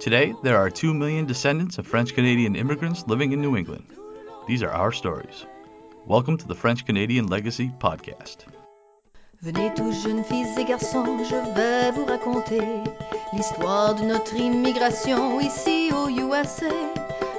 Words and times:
Today, 0.00 0.34
there 0.42 0.56
are 0.56 0.70
2 0.70 0.94
million 0.94 1.26
descendants 1.26 1.76
of 1.76 1.86
French 1.86 2.14
Canadian 2.14 2.56
immigrants 2.56 3.06
living 3.06 3.32
in 3.32 3.42
New 3.42 3.54
England. 3.54 3.84
These 4.48 4.62
are 4.62 4.70
our 4.70 4.92
stories. 4.92 5.44
Welcome 6.06 6.38
to 6.38 6.48
the 6.48 6.54
French 6.54 6.86
Canadian 6.86 7.26
Legacy 7.26 7.70
Podcast. 7.78 8.46
Venez 9.42 9.74
tous 9.76 10.02
jeunes 10.02 10.24
filles 10.24 10.56
et 10.56 10.64
garçons, 10.66 11.22
je 11.28 11.36
vais 11.54 11.90
vous 11.92 12.06
raconter 12.06 12.82
l'histoire 13.34 13.94
de 13.94 14.04
notre 14.04 14.34
immigration 14.36 15.38
ici 15.38 15.90
au 15.92 16.08
USA, 16.08 16.70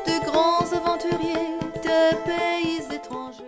de 0.06 0.26
grands 0.30 0.72
aventuriers 0.72 1.58
de 1.82 2.16
pays 2.26 2.94
étrangers. 2.94 3.42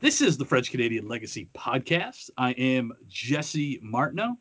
This 0.00 0.20
is 0.20 0.36
the 0.36 0.44
French 0.44 0.72
Canadian 0.72 1.06
Legacy 1.06 1.46
Podcast. 1.54 2.30
I 2.36 2.50
am 2.54 2.92
Jesse 3.08 3.78
Martineau. 3.84 4.36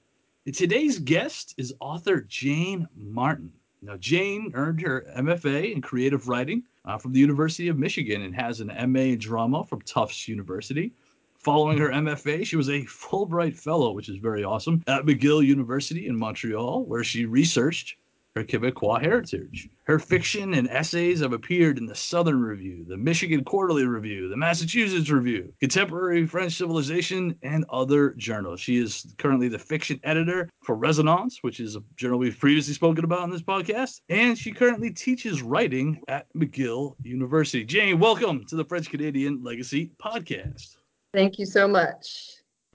And 0.47 0.55
today's 0.55 0.97
guest 0.97 1.53
is 1.59 1.75
author 1.79 2.21
Jane 2.27 2.87
Martin. 2.95 3.51
Now, 3.83 3.97
Jane 3.97 4.51
earned 4.53 4.81
her 4.81 5.07
MFA 5.17 5.73
in 5.73 5.81
creative 5.81 6.27
writing 6.27 6.63
uh, 6.85 6.99
from 6.99 7.13
the 7.13 7.19
University 7.19 7.67
of 7.67 7.79
Michigan 7.79 8.21
and 8.21 8.35
has 8.35 8.59
an 8.59 8.67
MA 8.91 8.99
in 8.99 9.17
drama 9.17 9.65
from 9.65 9.81
Tufts 9.81 10.27
University. 10.27 10.93
Following 11.39 11.79
her 11.79 11.89
MFA, 11.89 12.45
she 12.45 12.55
was 12.55 12.69
a 12.69 12.83
Fulbright 12.83 13.55
Fellow, 13.55 13.93
which 13.93 14.07
is 14.07 14.17
very 14.17 14.43
awesome, 14.43 14.83
at 14.85 15.05
McGill 15.05 15.43
University 15.43 16.05
in 16.05 16.15
Montreal, 16.15 16.85
where 16.85 17.03
she 17.03 17.25
researched 17.25 17.97
her 18.35 18.43
Quebecois 18.43 19.01
heritage. 19.01 19.67
Her 19.83 19.99
fiction 19.99 20.53
and 20.53 20.69
essays 20.69 21.19
have 21.19 21.33
appeared 21.33 21.77
in 21.77 21.85
the 21.85 21.95
Southern 21.95 22.41
Review, 22.41 22.85
the 22.87 22.95
Michigan 22.95 23.43
Quarterly 23.43 23.85
Review, 23.85 24.29
the 24.29 24.37
Massachusetts 24.37 25.09
Review, 25.09 25.51
Contemporary 25.59 26.25
French 26.25 26.53
Civilization, 26.53 27.35
and 27.43 27.65
other 27.69 28.11
journals. 28.11 28.61
She 28.61 28.77
is 28.77 29.13
currently 29.17 29.49
the 29.49 29.59
fiction 29.59 29.99
editor 30.05 30.49
for 30.63 30.75
Resonance, 30.75 31.39
which 31.41 31.59
is 31.59 31.75
a 31.75 31.83
journal 31.97 32.19
we've 32.19 32.39
previously 32.39 32.73
spoken 32.73 33.03
about 33.03 33.19
on 33.19 33.29
this 33.31 33.41
podcast, 33.41 33.99
and 34.07 34.37
she 34.37 34.51
currently 34.53 34.91
teaches 34.91 35.41
writing 35.41 36.01
at 36.07 36.27
McGill 36.33 36.95
University. 37.03 37.65
Jane, 37.65 37.99
welcome 37.99 38.45
to 38.45 38.55
the 38.55 38.63
French 38.63 38.89
Canadian 38.89 39.43
Legacy 39.43 39.91
Podcast. 40.01 40.77
Thank 41.13 41.37
you 41.37 41.45
so 41.45 41.67
much. 41.67 42.29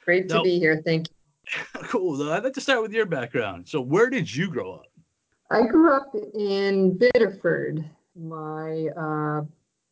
Great 0.05 0.29
to 0.29 0.35
No. 0.35 0.43
be 0.45 0.59
here. 0.59 0.83
Thank 0.85 1.09
you. 1.09 1.15
Cool. 1.85 2.31
I'd 2.31 2.43
like 2.45 2.53
to 2.55 2.61
start 2.61 2.83
with 2.83 2.93
your 2.93 3.07
background. 3.07 3.69
So, 3.69 3.81
where 3.81 4.11
did 4.11 4.35
you 4.35 4.51
grow 4.51 4.73
up? 4.75 4.87
I 5.51 5.63
grew 5.63 5.93
up 5.93 6.15
in 6.35 6.99
Biddeford. 6.99 7.89
My 8.17 8.89
uh, 8.97 9.43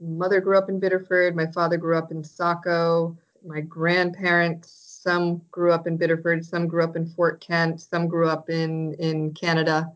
mother 0.01 0.41
grew 0.41 0.59
up 0.59 0.69
in 0.69 0.81
Biddeford. 0.81 1.37
My 1.37 1.47
father 1.47 1.77
grew 1.77 1.97
up 1.97 2.11
in 2.11 2.25
Saco. 2.25 3.17
My 3.47 3.61
grandparents, 3.61 5.01
some 5.03 5.43
grew 5.51 5.71
up 5.71 5.87
in 5.87 5.97
Biddeford, 5.97 6.45
some 6.45 6.67
grew 6.67 6.83
up 6.83 6.97
in 6.97 7.07
Fort 7.07 7.41
Kent, 7.41 7.81
some 7.81 8.09
grew 8.09 8.27
up 8.27 8.49
in, 8.49 8.95
in 8.95 9.35
Canada. 9.35 9.93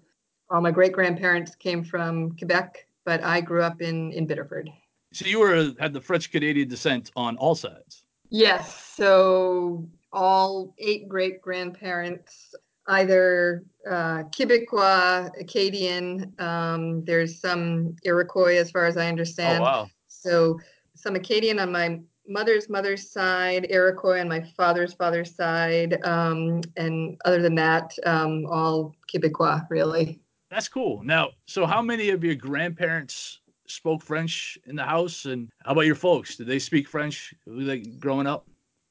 All 0.51 0.61
my 0.61 0.71
great 0.71 0.93
grandparents 0.93 1.55
came 1.55 1.83
from 1.83 2.37
Quebec, 2.37 2.87
but 3.05 3.25
I 3.25 3.41
grew 3.41 3.63
up 3.63 3.81
in, 3.81 4.13
in 4.13 4.27
Biddeford. 4.27 4.71
So, 5.15 5.27
you 5.27 5.41
were 5.41 5.73
had 5.81 5.95
the 5.95 6.01
French 6.01 6.31
Canadian 6.31 6.69
descent 6.69 7.11
on 7.17 7.39
all 7.39 7.55
sides. 7.55 8.05
Yes. 8.29 8.93
So 8.95 9.89
all 10.13 10.75
eight 10.79 11.09
great 11.09 11.41
grandparents, 11.41 12.55
either 12.89 13.65
uh, 13.89 14.25
Quebecois, 14.25 15.31
Acadian. 15.41 16.33
Um, 16.39 17.05
there's 17.05 17.41
some 17.41 17.97
Iroquois, 18.03 18.57
as 18.57 18.71
far 18.71 18.87
as 18.87 18.97
I 18.97 19.09
understand. 19.09 19.61
Oh, 19.61 19.65
wow. 19.65 19.91
So 20.09 20.59
some 20.95 21.15
Acadian 21.15 21.61
on 21.61 21.71
my 21.71 22.01
mother's 22.27 22.69
mother's 22.69 23.11
side, 23.11 23.67
Iroquois 23.71 24.21
on 24.21 24.29
my 24.29 24.43
father's 24.57 24.93
father's 24.93 25.35
side, 25.35 26.05
um, 26.05 26.61
and 26.77 27.19
other 27.25 27.41
than 27.41 27.55
that, 27.55 27.93
um, 28.05 28.47
all 28.51 28.95
Quebecois, 29.13 29.67
really. 29.71 30.21
That's 30.51 30.69
cool. 30.69 31.03
Now, 31.03 31.31
so 31.47 31.67
how 31.67 31.83
many 31.83 32.11
of 32.11 32.25
your 32.25 32.35
grandparents 32.35 33.41
spoke 33.67 34.03
French 34.03 34.59
in 34.67 34.77
the 34.77 34.85
house, 34.85 35.25
and 35.25 35.49
how 35.65 35.73
about 35.73 35.87
your 35.87 35.95
folks? 35.95 36.37
Did 36.37 36.47
they 36.47 36.59
speak 36.59 36.89
French 36.89 37.35
like 37.47 37.99
growing 37.99 38.27
up? 38.27 38.47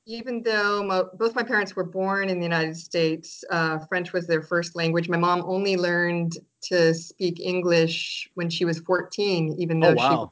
Even 0.08 0.42
though 0.44 0.84
mo- 0.84 1.10
both 1.16 1.36
my 1.36 1.44
parents 1.44 1.76
were 1.76 1.84
born 1.84 2.30
in 2.30 2.40
the 2.40 2.46
United 2.46 2.78
States, 2.78 3.44
uh, 3.52 3.80
French 3.90 4.14
was 4.14 4.28
their 4.28 4.42
first 4.42 4.76
language. 4.76 5.10
My 5.10 5.18
mom 5.18 5.44
only 5.46 5.78
learned 5.78 6.34
to 6.64 6.94
speak 6.94 7.40
English 7.42 8.30
when 8.36 8.50
she 8.50 8.66
was 8.66 8.80
14, 8.80 9.56
even 9.60 9.82
though 9.82 9.90
Oh, 9.90 9.96
wow. 9.96 10.32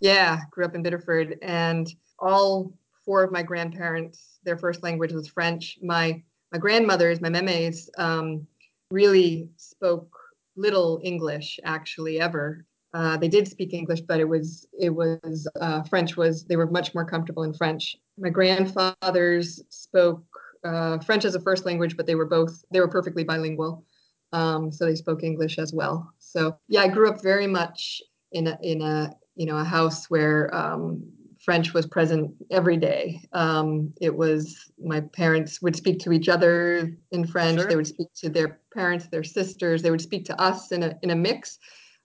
yeah, 0.00 0.40
grew 0.50 0.64
up 0.64 0.74
in 0.74 0.82
Biddeford. 0.82 1.38
And 1.42 1.88
all 2.18 2.74
four 3.04 3.24
of 3.24 3.32
my 3.32 3.42
grandparents, 3.42 4.38
their 4.44 4.58
first 4.58 4.82
language 4.82 5.12
was 5.12 5.28
French. 5.28 5.78
My 5.82 6.22
my 6.52 6.58
grandmothers, 6.58 7.20
my 7.20 7.30
memes, 7.30 7.90
um, 7.98 8.46
really 8.90 9.50
spoke 9.56 10.16
little 10.56 11.00
English, 11.02 11.58
actually, 11.64 12.20
ever. 12.20 12.66
Uh, 12.94 13.16
they 13.16 13.26
did 13.26 13.48
speak 13.48 13.74
English, 13.74 14.00
but 14.02 14.20
it 14.20 14.28
was 14.28 14.68
it 14.78 14.90
was 14.90 15.48
uh, 15.60 15.82
French 15.82 16.16
was 16.16 16.44
they 16.44 16.56
were 16.56 16.70
much 16.70 16.94
more 16.94 17.04
comfortable 17.04 17.42
in 17.42 17.52
French. 17.52 17.96
My 18.16 18.30
grandfathers 18.30 19.60
spoke 19.68 20.24
uh, 20.64 20.98
French 21.00 21.24
as 21.24 21.34
a 21.34 21.40
first 21.40 21.66
language, 21.66 21.96
but 21.96 22.06
they 22.06 22.14
were 22.14 22.26
both 22.26 22.64
they 22.70 22.78
were 22.78 22.88
perfectly 22.88 23.24
bilingual, 23.24 23.84
um, 24.32 24.70
so 24.70 24.86
they 24.86 24.94
spoke 24.94 25.24
English 25.24 25.58
as 25.58 25.72
well. 25.72 26.08
So 26.20 26.56
yeah, 26.68 26.82
I 26.82 26.88
grew 26.88 27.10
up 27.10 27.20
very 27.20 27.48
much 27.48 28.00
in 28.30 28.46
a 28.46 28.56
in 28.62 28.80
a 28.80 29.12
you 29.34 29.46
know 29.46 29.56
a 29.56 29.64
house 29.64 30.08
where 30.08 30.54
um, 30.54 31.02
French 31.44 31.74
was 31.74 31.86
present 31.86 32.32
every 32.52 32.76
day. 32.76 33.20
Um, 33.32 33.92
it 34.00 34.14
was 34.14 34.70
my 34.78 35.00
parents 35.00 35.60
would 35.60 35.74
speak 35.74 35.98
to 36.00 36.12
each 36.12 36.28
other 36.28 36.96
in 37.10 37.26
French. 37.26 37.58
Sure. 37.58 37.68
They 37.68 37.76
would 37.76 37.88
speak 37.88 38.14
to 38.18 38.28
their 38.28 38.60
parents, 38.72 39.08
their 39.08 39.24
sisters. 39.24 39.82
They 39.82 39.90
would 39.90 40.00
speak 40.00 40.26
to 40.26 40.40
us 40.40 40.70
in 40.70 40.84
a 40.84 40.96
in 41.02 41.10
a 41.10 41.16
mix. 41.16 41.58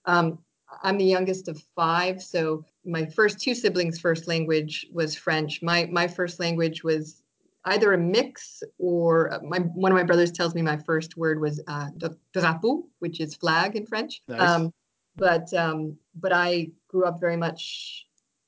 Um, 0.04 0.40
I'm 0.82 0.98
the 0.98 1.04
youngest 1.04 1.48
of 1.48 1.62
five, 1.74 2.22
so 2.22 2.64
my 2.84 3.06
first 3.06 3.40
two 3.40 3.54
siblings' 3.54 3.98
first 3.98 4.28
language 4.28 4.86
was 4.92 5.14
French. 5.14 5.62
My 5.62 5.86
my 5.86 6.06
first 6.06 6.40
language 6.40 6.82
was 6.84 7.22
either 7.64 7.92
a 7.92 7.98
mix 7.98 8.62
or 8.78 9.32
uh, 9.32 9.40
my 9.42 9.58
one 9.58 9.92
of 9.92 9.96
my 9.96 10.04
brothers 10.04 10.32
tells 10.32 10.54
me 10.54 10.62
my 10.62 10.76
first 10.76 11.16
word 11.16 11.40
was 11.40 11.60
uh, 11.68 11.88
dra- 11.96 12.16
drapeau, 12.34 12.84
which 13.00 13.20
is 13.20 13.34
flag 13.34 13.76
in 13.76 13.86
French. 13.86 14.22
Nice. 14.28 14.40
Um, 14.40 14.72
but 15.16 15.52
um, 15.54 15.96
but 16.14 16.32
I 16.32 16.70
grew 16.88 17.04
up 17.04 17.20
very 17.20 17.36
much 17.36 18.06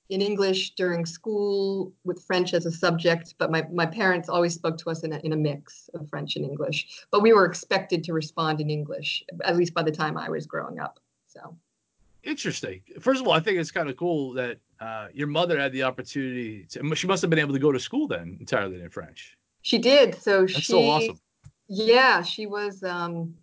in 0.09 0.21
English 0.21 0.75
during 0.75 1.07
school 1.07 1.93
with 2.05 2.23
French 2.25 2.55
as 2.55 2.67
a 2.67 2.73
subject. 2.73 3.35
But 3.39 3.51
my 3.51 3.67
my 3.73 3.87
parents 3.87 4.29
always 4.29 4.55
spoke 4.55 4.79
to 4.79 4.91
us 4.91 5.03
in 5.03 5.13
a 5.13 5.19
in 5.19 5.33
a 5.33 5.37
mix 5.37 5.91
of 5.95 6.09
French 6.09 6.37
and 6.37 6.45
English. 6.45 7.05
But 7.11 7.23
we 7.23 7.33
were 7.33 7.45
expected 7.45 8.05
to 8.05 8.13
respond 8.13 8.61
in 8.61 8.71
English, 8.71 9.25
at 9.45 9.57
least 9.57 9.75
by 9.75 9.83
the 9.83 9.93
time 9.93 10.17
I 10.17 10.29
was 10.31 10.47
growing 10.47 10.79
up. 10.79 11.01
So. 11.27 11.57
Interesting. 12.25 12.83
First 13.01 13.21
of 13.21 13.27
all, 13.27 13.33
I 13.33 13.41
think 13.41 13.59
it's 13.59 13.71
kind 13.71 13.91
of 13.91 13.97
cool 13.97 14.33
that 14.35 14.59
uh, 14.81 15.09
your 15.13 15.27
mother 15.27 15.59
had 15.59 15.73
the 15.73 15.83
opportunity. 15.83 16.67
To, 16.71 16.95
she 16.95 17.07
must 17.07 17.21
have 17.23 17.31
been 17.31 17.39
able 17.39 17.53
to 17.53 17.59
go 17.59 17.73
to 17.73 17.81
school 17.81 18.07
then 18.07 18.37
entirely 18.41 18.81
in 18.81 18.89
French. 18.91 19.37
She 19.63 19.79
did. 19.79 20.21
So 20.21 20.41
That's 20.41 20.53
she, 20.53 20.63
so 20.63 20.83
awesome. 20.83 21.21
Yeah, 21.69 22.23
she 22.23 22.47
was 22.47 22.83
um, 22.83 23.35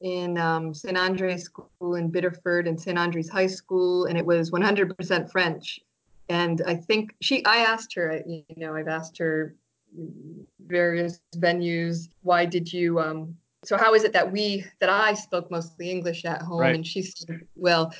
in 0.00 0.38
um, 0.38 0.74
St. 0.74 0.96
Andre's 0.96 1.44
School 1.44 1.94
in 1.94 2.10
Biddeford 2.10 2.66
and 2.66 2.80
St. 2.80 2.98
Andre's 2.98 3.28
High 3.28 3.46
School, 3.46 4.06
and 4.06 4.18
it 4.18 4.24
was 4.24 4.50
100% 4.50 5.30
French. 5.30 5.80
And 6.28 6.62
I 6.66 6.74
think 6.74 7.14
she, 7.20 7.44
I 7.44 7.58
asked 7.58 7.94
her, 7.94 8.22
you 8.26 8.44
know, 8.56 8.74
I've 8.74 8.88
asked 8.88 9.16
her 9.18 9.54
various 10.66 11.20
venues, 11.36 12.08
why 12.22 12.44
did 12.44 12.72
you, 12.72 12.98
um, 12.98 13.36
so 13.64 13.76
how 13.76 13.94
is 13.94 14.04
it 14.04 14.12
that 14.12 14.30
we, 14.30 14.64
that 14.80 14.90
I 14.90 15.14
spoke 15.14 15.50
mostly 15.50 15.90
English 15.90 16.24
at 16.24 16.42
home? 16.42 16.60
Right. 16.60 16.74
And 16.74 16.86
she 16.86 17.02
said, 17.02 17.46
well, 17.54 17.92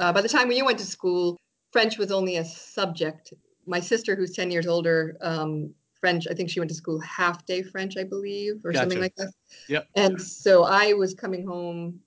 uh, 0.00 0.12
by 0.12 0.20
the 0.20 0.28
time 0.28 0.50
you 0.50 0.64
went 0.64 0.78
to 0.78 0.86
school, 0.86 1.38
French 1.72 1.98
was 1.98 2.10
only 2.10 2.36
a 2.36 2.44
subject. 2.44 3.32
My 3.66 3.80
sister, 3.80 4.14
who's 4.14 4.32
10 4.32 4.50
years 4.50 4.66
older, 4.66 5.16
um, 5.20 5.74
French, 6.00 6.26
I 6.30 6.34
think 6.34 6.50
she 6.50 6.60
went 6.60 6.68
to 6.70 6.74
school 6.74 7.00
half 7.00 7.46
day 7.46 7.62
French, 7.62 7.96
I 7.96 8.04
believe, 8.04 8.60
or 8.64 8.74
something 8.74 9.00
like 9.00 9.16
that. 9.16 9.32
Yep. 9.68 9.88
And 9.96 10.20
so 10.20 10.64
I 10.64 10.92
was 10.92 11.14
coming 11.14 11.46
home 11.46 12.00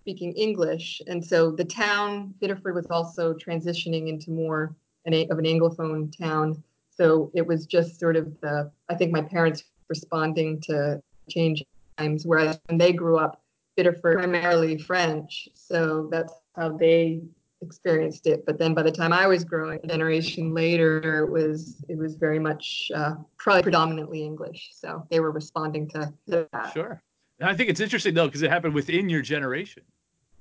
speaking 0.00 0.32
English. 0.32 1.00
And 1.06 1.24
so 1.24 1.50
the 1.50 1.64
town, 1.64 2.34
Biddeford, 2.40 2.74
was 2.74 2.86
also 2.90 3.34
transitioning 3.34 4.08
into 4.08 4.30
more 4.30 4.74
an, 5.04 5.14
of 5.30 5.38
an 5.38 5.44
Anglophone 5.44 6.16
town. 6.16 6.62
So 6.90 7.30
it 7.34 7.46
was 7.46 7.66
just 7.66 7.98
sort 7.98 8.16
of 8.16 8.40
the, 8.40 8.70
I 8.88 8.94
think 8.94 9.12
my 9.12 9.22
parents 9.22 9.64
responding 9.88 10.60
to 10.62 11.02
change 11.28 11.64
times, 11.98 12.26
whereas 12.26 12.58
when 12.66 12.78
they 12.78 12.92
grew 12.92 13.18
up, 13.18 13.40
Biddeford 13.76 14.18
primarily 14.18 14.78
French. 14.78 15.48
So 15.54 16.08
that's 16.10 16.32
how 16.56 16.76
they 16.76 17.20
experienced 17.62 18.26
it. 18.26 18.44
But 18.46 18.58
then 18.58 18.74
by 18.74 18.82
the 18.82 18.92
time 18.92 19.12
I 19.12 19.26
was 19.26 19.44
growing, 19.44 19.80
a 19.82 19.86
generation 19.86 20.54
later, 20.54 21.24
it 21.24 21.30
was 21.30 21.84
it 21.88 21.96
was 21.96 22.16
very 22.16 22.38
much 22.38 22.90
uh, 22.94 23.14
probably 23.38 23.62
predominantly 23.62 24.22
English. 24.22 24.70
So 24.74 25.06
they 25.10 25.20
were 25.20 25.30
responding 25.30 25.88
to, 25.90 26.12
to 26.28 26.48
that. 26.52 26.72
Sure. 26.72 27.00
And 27.40 27.48
I 27.48 27.54
think 27.54 27.68
it's 27.68 27.80
interesting 27.80 28.14
though 28.14 28.26
because 28.26 28.42
it 28.42 28.50
happened 28.50 28.74
within 28.74 29.08
your 29.08 29.22
generation. 29.22 29.82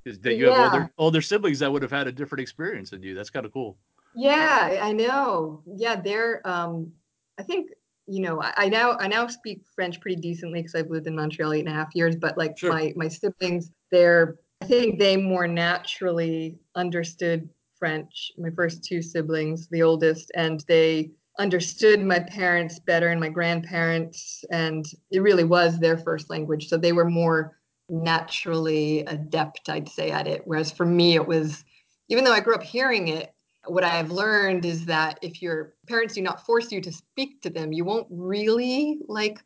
Because 0.04 0.20
that 0.20 0.36
you 0.36 0.46
have 0.46 0.56
Yeah. 0.56 0.64
older 0.64 0.92
older 0.98 1.22
siblings 1.22 1.60
that 1.60 1.72
would 1.72 1.82
have 1.82 1.92
had 1.92 2.08
a 2.08 2.12
different 2.12 2.42
experience 2.42 2.90
than 2.92 3.02
you. 3.02 3.16
That's 3.16 3.30
kind 3.30 3.46
of 3.46 3.52
cool. 3.52 3.78
Yeah, 4.16 4.80
I 4.82 4.94
know. 4.94 5.62
Yeah, 5.66 5.96
they're. 6.00 6.46
Um, 6.48 6.94
I 7.38 7.44
think 7.44 7.72
you 8.08 8.22
know. 8.22 8.42
I, 8.42 8.54
I 8.58 8.70
now 8.70 8.98
I 9.00 9.08
now 9.08 9.28
speak 9.28 9.64
French 9.76 10.00
pretty 10.00 10.22
decently 10.22 10.62
because 10.62 10.76
I've 10.76 10.90
lived 10.90 11.08
in 11.08 11.16
Montreal 11.16 11.54
eight 11.54 11.60
and 11.62 11.70
a 11.70 11.74
half 11.74 11.96
years. 11.96 12.16
But 12.16 12.38
like 12.38 12.58
Sure. 12.58 12.72
my 12.72 12.94
my 12.96 13.08
siblings, 13.08 13.72
they're 13.92 14.38
I 14.62 14.66
think 14.66 15.00
they 15.00 15.18
more 15.18 15.48
naturally 15.48 16.58
understood 16.76 17.50
French. 17.78 18.32
My 18.38 18.50
first 18.56 18.84
two 18.84 19.02
siblings, 19.02 19.68
the 19.68 19.84
oldest, 19.84 20.32
and 20.36 20.64
they 20.68 21.12
understood 21.38 22.02
my 22.02 22.20
parents 22.20 22.80
better 22.80 23.10
and 23.10 23.20
my 23.20 23.30
grandparents, 23.30 24.46
and 24.52 24.86
it 25.12 25.20
really 25.20 25.44
was 25.44 25.78
their 25.78 25.98
first 25.98 26.30
language. 26.30 26.70
So 26.70 26.78
they 26.78 26.94
were 26.94 27.10
more 27.10 27.60
naturally 27.90 29.02
adept, 29.02 29.70
I'd 29.70 29.90
say, 29.90 30.12
at 30.12 30.28
it. 30.28 30.44
Whereas 30.46 30.72
for 30.72 30.86
me, 30.86 31.16
it 31.16 31.28
was, 31.28 31.64
even 32.10 32.24
though 32.24 32.34
I 32.34 32.40
grew 32.40 32.56
up 32.56 32.64
hearing 32.64 33.10
it, 33.10 33.35
what 33.68 33.84
I 33.84 33.90
have 33.90 34.12
learned 34.12 34.66
is 34.66 34.86
that 34.86 35.20
if 35.22 35.42
your 35.42 35.74
parents 35.88 36.14
do 36.14 36.22
not 36.22 36.46
force 36.46 36.72
you 36.72 36.82
to 36.82 36.92
speak 36.92 37.42
to 37.42 37.50
them, 37.50 37.72
you 37.72 37.86
won't 37.86 38.08
really 38.10 39.00
like 39.08 39.40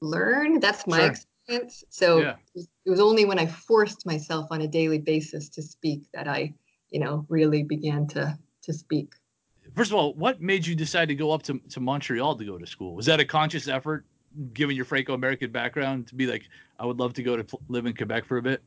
learn. 0.00 0.60
That's 0.60 0.86
my 0.86 0.98
sure. 0.98 1.06
experience. 1.06 1.84
So 1.88 2.20
yeah. 2.20 2.34
it 2.54 2.90
was 2.90 3.00
only 3.00 3.24
when 3.24 3.38
I 3.38 3.46
forced 3.46 4.06
myself 4.06 4.46
on 4.50 4.62
a 4.62 4.68
daily 4.68 4.98
basis 4.98 5.48
to 5.50 5.62
speak 5.62 6.02
that 6.14 6.28
I, 6.28 6.54
you 6.90 7.00
know, 7.00 7.26
really 7.28 7.62
began 7.62 8.06
to 8.08 8.38
to 8.62 8.72
speak. 8.72 9.12
First 9.74 9.90
of 9.90 9.96
all, 9.96 10.14
what 10.14 10.40
made 10.40 10.66
you 10.66 10.74
decide 10.74 11.08
to 11.08 11.14
go 11.14 11.30
up 11.30 11.42
to, 11.44 11.58
to 11.70 11.80
Montreal 11.80 12.36
to 12.36 12.44
go 12.44 12.58
to 12.58 12.66
school? 12.66 12.94
Was 12.94 13.06
that 13.06 13.20
a 13.20 13.24
conscious 13.24 13.68
effort, 13.68 14.04
given 14.52 14.76
your 14.76 14.84
Franco-American 14.84 15.50
background, 15.50 16.06
to 16.08 16.14
be 16.14 16.26
like, 16.26 16.48
I 16.78 16.86
would 16.86 16.98
love 16.98 17.12
to 17.14 17.22
go 17.22 17.36
to 17.36 17.58
live 17.68 17.86
in 17.86 17.94
Quebec 17.94 18.24
for 18.24 18.36
a 18.36 18.42
bit? 18.42 18.62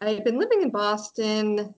I've 0.00 0.24
been 0.24 0.38
living 0.38 0.62
in 0.62 0.70
Boston 0.70 1.74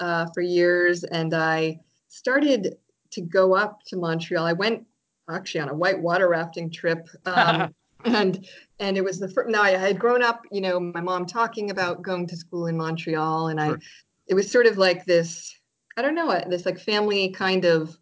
uh, 0.00 0.26
for 0.32 0.42
years, 0.42 1.02
and 1.04 1.34
I 1.34 1.80
started 2.10 2.76
to 3.12 3.20
go 3.22 3.56
up 3.56 3.80
to 3.86 3.96
Montreal. 3.96 4.44
I 4.44 4.52
went 4.52 4.84
actually 5.30 5.60
on 5.60 5.68
a 5.68 5.74
white 5.74 6.00
water 6.00 6.28
rafting 6.28 6.70
trip. 6.70 7.08
Um, 7.24 7.74
and 8.04 8.46
and 8.78 8.96
it 8.96 9.04
was 9.04 9.18
the 9.18 9.28
first 9.28 9.50
now 9.50 9.62
I 9.62 9.70
had 9.70 9.98
grown 9.98 10.22
up, 10.22 10.42
you 10.50 10.60
know, 10.60 10.80
my 10.80 11.00
mom 11.00 11.26
talking 11.26 11.70
about 11.70 12.02
going 12.02 12.26
to 12.28 12.36
school 12.36 12.66
in 12.66 12.76
Montreal, 12.76 13.48
and 13.48 13.60
sure. 13.60 13.74
I 13.74 13.78
it 14.26 14.34
was 14.34 14.50
sort 14.50 14.66
of 14.66 14.78
like 14.78 15.04
this, 15.04 15.54
I 15.96 16.02
don't 16.02 16.14
know, 16.14 16.42
this 16.48 16.64
like 16.64 16.78
family 16.78 17.30
kind 17.30 17.64
of, 17.64 17.98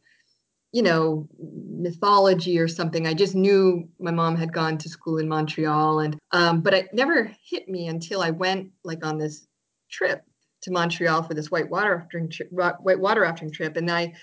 you 0.72 0.82
know, 0.82 1.28
mythology 1.38 2.58
or 2.58 2.68
something. 2.68 3.06
I 3.06 3.14
just 3.14 3.34
knew 3.34 3.88
my 3.98 4.10
mom 4.10 4.36
had 4.36 4.52
gone 4.52 4.78
to 4.78 4.88
school 4.88 5.18
in 5.18 5.28
Montreal, 5.28 6.00
and 6.00 6.16
um, 6.30 6.60
but 6.60 6.74
it 6.74 6.94
never 6.94 7.32
hit 7.42 7.68
me 7.68 7.88
until 7.88 8.22
I 8.22 8.30
went 8.30 8.70
like 8.84 9.04
on 9.04 9.18
this 9.18 9.46
trip 9.90 10.22
to 10.62 10.70
Montreal 10.70 11.22
for 11.22 11.34
this 11.34 11.50
white 11.50 11.70
water 11.70 11.96
rafting 11.96 12.28
tri- 12.28 12.74
white 12.80 13.00
water 13.00 13.22
rafting 13.22 13.50
trip, 13.50 13.76
and 13.76 13.90
I 13.90 14.14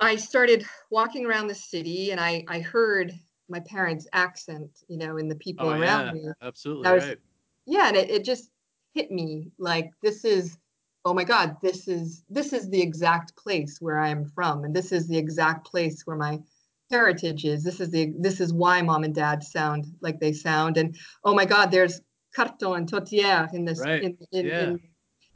I 0.00 0.16
started 0.16 0.64
walking 0.90 1.26
around 1.26 1.48
the 1.48 1.54
city, 1.54 2.10
and 2.10 2.20
I 2.20 2.44
I 2.48 2.60
heard 2.60 3.12
my 3.48 3.60
parents' 3.60 4.06
accent, 4.12 4.70
you 4.88 4.98
know, 4.98 5.16
in 5.16 5.28
the 5.28 5.36
people 5.36 5.68
oh, 5.68 5.80
around 5.80 6.06
yeah, 6.06 6.12
me. 6.12 6.28
Absolutely 6.40 6.90
was, 6.90 7.04
right. 7.04 7.18
Yeah, 7.66 7.88
and 7.88 7.96
it, 7.96 8.10
it 8.10 8.24
just 8.24 8.50
hit 8.94 9.10
me 9.10 9.50
like 9.58 9.90
this 10.02 10.24
is 10.24 10.58
oh 11.04 11.14
my 11.14 11.24
god 11.24 11.56
this 11.62 11.88
is 11.88 12.24
this 12.28 12.52
is 12.52 12.68
the 12.68 12.80
exact 12.80 13.34
place 13.36 13.78
where 13.80 13.98
i 13.98 14.08
am 14.08 14.24
from 14.24 14.64
and 14.64 14.74
this 14.74 14.92
is 14.92 15.08
the 15.08 15.16
exact 15.16 15.66
place 15.66 16.02
where 16.04 16.16
my 16.16 16.38
heritage 16.90 17.44
is 17.44 17.64
this 17.64 17.80
is 17.80 17.90
the 17.90 18.12
this 18.18 18.40
is 18.40 18.52
why 18.52 18.82
mom 18.82 19.02
and 19.02 19.14
dad 19.14 19.42
sound 19.42 19.86
like 20.00 20.20
they 20.20 20.32
sound 20.32 20.76
and 20.76 20.96
oh 21.24 21.34
my 21.34 21.44
god 21.44 21.70
there's 21.70 22.00
cretons 22.34 22.76
and 22.76 22.90
tourtière 22.90 23.52
in 23.54 23.64
this 23.64 23.80
right. 23.80 24.02
in, 24.02 24.18
in, 24.32 24.46
yeah. 24.46 24.60
in, 24.62 24.80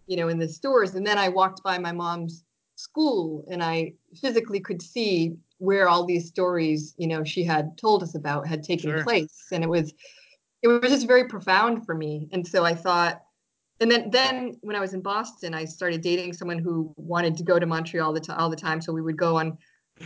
you 0.07 0.17
know 0.17 0.29
in 0.29 0.39
the 0.39 0.49
stores. 0.49 0.95
And 0.95 1.07
then 1.07 1.19
i 1.19 1.29
walked 1.29 1.63
by 1.63 1.79
my 1.79 1.93
mom's 1.93 2.45
school 2.77 3.45
and 3.51 3.63
i 3.63 3.93
physically 4.21 4.61
could 4.61 4.83
see 4.83 5.35
where 5.59 5.89
all 5.89 6.05
these 6.05 6.29
stories 6.29 6.95
you 6.99 7.07
know 7.07 7.25
she 7.25 7.43
had 7.43 7.77
told 7.79 8.03
us 8.03 8.15
about 8.15 8.47
had 8.47 8.63
taken 8.63 8.91
sure. 8.91 9.03
place. 9.03 9.47
And 9.53 9.65
it 9.65 9.69
was 9.69 9.93
it 10.63 10.69
was 10.69 10.91
just 10.91 11.07
very 11.07 11.29
profound 11.29 11.85
for 11.87 11.95
me. 11.95 12.29
And 12.33 12.47
so 12.47 12.65
i 12.65 12.75
thought 12.75 13.23
and 13.81 13.91
then 13.91 14.11
then 14.11 14.57
when 14.63 14.77
i 14.77 14.81
was 14.81 14.95
in 14.95 15.03
boston 15.03 15.53
i 15.53 15.65
started 15.65 16.01
dating 16.01 16.33
someone 16.33 16.59
who 16.59 16.95
wanted 16.97 17.37
to 17.37 17.45
go 17.45 17.59
to 17.59 17.67
montreal 17.67 18.07
all 18.07 18.13
the 18.13 18.21
time 18.21 18.39
all 18.39 18.51
the 18.51 18.57
time. 18.57 18.81
So 18.81 18.93
we 18.93 19.03
would 19.03 19.19
go 19.19 19.37
on 19.37 19.59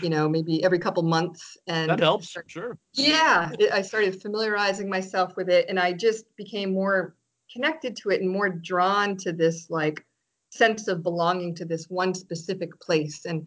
you 0.03 0.09
know 0.09 0.29
maybe 0.29 0.63
every 0.63 0.79
couple 0.79 1.03
months 1.03 1.57
and 1.67 1.91
that 1.91 2.01
helps. 2.01 2.37
sure. 2.47 2.79
Yeah. 2.95 3.51
It, 3.59 3.73
i 3.73 3.83
started 3.83 4.21
familiarizing 4.21 4.89
myself 4.89 5.37
with 5.37 5.49
it. 5.49 5.67
And 5.69 5.79
i 5.79 5.93
just 5.93 6.25
became 6.37 6.73
more 6.73 7.17
connected 7.53 7.97
to 7.97 8.11
it 8.11 8.21
and 8.21 8.31
more 8.31 8.49
drawn 8.49 9.17
to 9.17 9.33
this 9.33 9.69
like 9.71 10.05
sense 10.51 10.89
of 10.89 11.03
belonging 11.03 11.55
to 11.55 11.65
this 11.65 11.87
one 11.87 12.15
specific 12.15 12.79
place. 12.81 13.25
And 13.25 13.47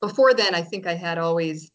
before 0.00 0.34
then 0.34 0.54
i 0.54 0.62
think 0.62 0.86
i 0.86 0.94
had 0.94 1.18
always 1.18 1.70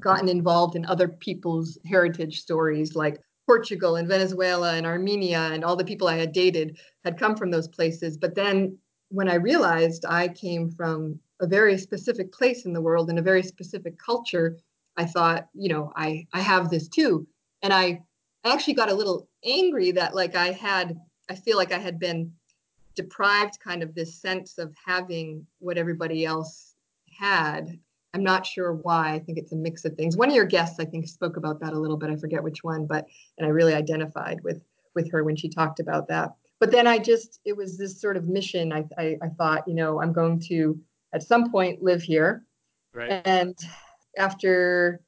gotten 0.00 0.28
involved 0.28 0.76
in 0.76 0.84
other 0.86 1.08
people's 1.08 1.78
heritage 1.86 2.40
stories 2.40 2.94
like 2.94 3.18
portugal 3.46 3.96
and 3.96 4.08
venezuela 4.08 4.74
and 4.74 4.86
armenia 4.86 5.50
and 5.52 5.64
all 5.64 5.76
the 5.76 5.84
people 5.84 6.06
i 6.06 6.16
had 6.16 6.32
dated 6.32 6.78
had 7.04 7.18
come 7.18 7.36
from 7.36 7.50
those 7.50 7.68
places. 7.68 8.16
But 8.16 8.34
then 8.34 8.78
when 9.08 9.28
i 9.28 9.34
realized 9.34 10.04
i 10.06 10.28
came 10.28 10.70
from 10.70 11.18
a 11.40 11.46
very 11.46 11.78
specific 11.78 12.32
place 12.32 12.66
in 12.66 12.72
the 12.72 12.80
world 12.80 13.08
and 13.08 13.18
a 13.18 13.22
very 13.22 13.42
specific 13.42 13.98
culture 13.98 14.56
i 14.96 15.04
thought 15.04 15.48
you 15.54 15.68
know 15.68 15.92
i 15.96 16.26
i 16.32 16.40
have 16.40 16.70
this 16.70 16.88
too. 16.88 17.26
And 17.62 17.72
i 17.72 18.00
I 18.44 18.52
actually 18.52 18.74
got 18.74 18.92
a 18.92 18.94
little 18.94 19.28
angry 19.46 19.92
that 19.92 20.14
like 20.14 20.34
i 20.34 20.50
had 20.52 20.98
i 21.28 21.34
feel 21.34 21.56
like 21.56 21.72
i 21.72 21.78
had 21.78 21.98
been 21.98 22.32
deprived 22.96 23.60
kind 23.60 23.82
of 23.82 23.94
this 23.94 24.16
sense 24.16 24.58
of 24.58 24.74
having 24.84 25.46
what 25.60 25.78
everybody 25.78 26.24
else 26.24 26.74
had. 27.16 27.78
I'm 28.14 28.24
not 28.24 28.46
sure 28.46 28.72
why. 28.72 29.12
I 29.12 29.18
think 29.18 29.38
it's 29.38 29.52
a 29.52 29.56
mix 29.56 29.84
of 29.84 29.94
things. 29.94 30.16
One 30.16 30.30
of 30.30 30.34
your 30.34 30.46
guests, 30.46 30.80
I 30.80 30.86
think, 30.86 31.06
spoke 31.06 31.36
about 31.36 31.60
that 31.60 31.74
a 31.74 31.78
little 31.78 31.98
bit. 31.98 32.10
I 32.10 32.16
forget 32.16 32.42
which 32.42 32.64
one, 32.64 32.86
but 32.86 33.06
and 33.38 33.46
I 33.46 33.50
really 33.50 33.74
identified 33.74 34.42
with 34.42 34.62
with 34.94 35.10
her 35.12 35.22
when 35.22 35.36
she 35.36 35.48
talked 35.48 35.78
about 35.78 36.08
that. 36.08 36.30
But 36.58 36.70
then 36.70 36.86
I 36.86 36.96
just, 36.96 37.40
it 37.44 37.54
was 37.54 37.76
this 37.76 38.00
sort 38.00 38.16
of 38.16 38.28
mission. 38.28 38.72
I, 38.72 38.86
I, 38.96 39.18
I 39.20 39.28
thought, 39.28 39.68
you 39.68 39.74
know, 39.74 40.00
I'm 40.00 40.14
going 40.14 40.40
to 40.48 40.80
at 41.12 41.22
some 41.22 41.50
point 41.50 41.82
live 41.82 42.02
here. 42.02 42.46
Right. 42.94 43.20
And 43.26 43.54
after 44.16 45.02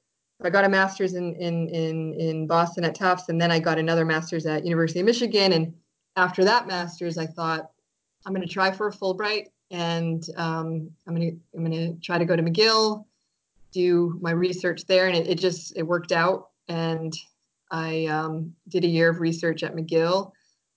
I 0.45 0.51
got 0.51 0.65
a 0.65 0.69
master's 0.69 1.15
in 1.15 1.35
in 1.35 1.69
in 1.69 2.15
in 2.15 2.47
Boston 2.47 2.85
at 2.85 2.95
Tufts, 2.95 3.29
and 3.29 3.41
then 3.41 3.51
I 3.51 3.59
got 3.59 3.79
another 3.79 4.05
master's 4.05 4.47
at 4.47 4.65
University 4.65 5.01
of 5.01 5.07
Michigan. 5.07 5.53
And 5.53 5.75
after 6.17 6.45
that 6.45 6.69
master's, 6.69 7.19
I 7.19 7.27
thought 7.27 7.71
I'm 8.25 8.33
going 8.33 8.47
to 8.47 8.53
try 8.53 8.71
for 8.71 8.89
a 8.89 8.93
Fulbright, 8.93 9.47
and 9.71 10.25
um, 10.37 10.91
I'm 11.07 11.17
going 11.17 11.31
to 11.31 11.37
I'm 11.57 11.65
going 11.65 11.73
to 11.73 12.01
try 12.01 12.19
to 12.19 12.25
go 12.25 12.37
to 12.37 12.43
McGill, 12.43 13.05
do 13.73 14.17
my 14.21 14.31
research 14.31 14.87
there, 14.87 15.09
and 15.09 15.17
it, 15.17 15.27
it 15.27 15.39
just 15.39 15.77
it 15.77 15.83
worked 15.83 16.13
out. 16.13 16.51
And 16.69 17.13
I 17.71 18.07
um, 18.07 18.55
did 18.69 18.85
a 18.85 18.89
year 18.89 19.11
of 19.11 19.21
research 19.21 19.65
at 19.65 19.75
McGill, 19.75 20.31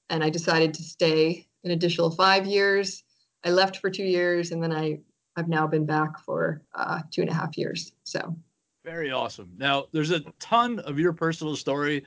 and 0.10 0.24
I 0.24 0.32
decided 0.32 0.74
to 0.74 0.84
stay 0.84 1.48
an 1.64 1.72
additional 1.72 2.10
five 2.10 2.48
years. 2.48 3.04
I 3.44 3.52
left 3.52 3.78
for 3.78 3.92
two 3.92 4.06
years, 4.06 4.52
and 4.52 4.62
then 4.64 4.72
I 4.72 5.02
I've 5.36 5.48
now 5.48 5.68
been 5.68 5.86
back 5.86 6.20
for 6.20 6.64
uh, 6.74 7.02
two 7.12 7.22
and 7.22 7.30
a 7.30 7.34
half 7.34 7.58
years. 7.58 7.92
So 8.04 8.36
very 8.84 9.12
awesome. 9.12 9.52
Now 9.58 9.86
there's 9.92 10.12
a 10.12 10.22
ton 10.40 10.80
of 10.80 11.00
your 11.00 11.14
personal 11.14 11.56
story 11.56 12.04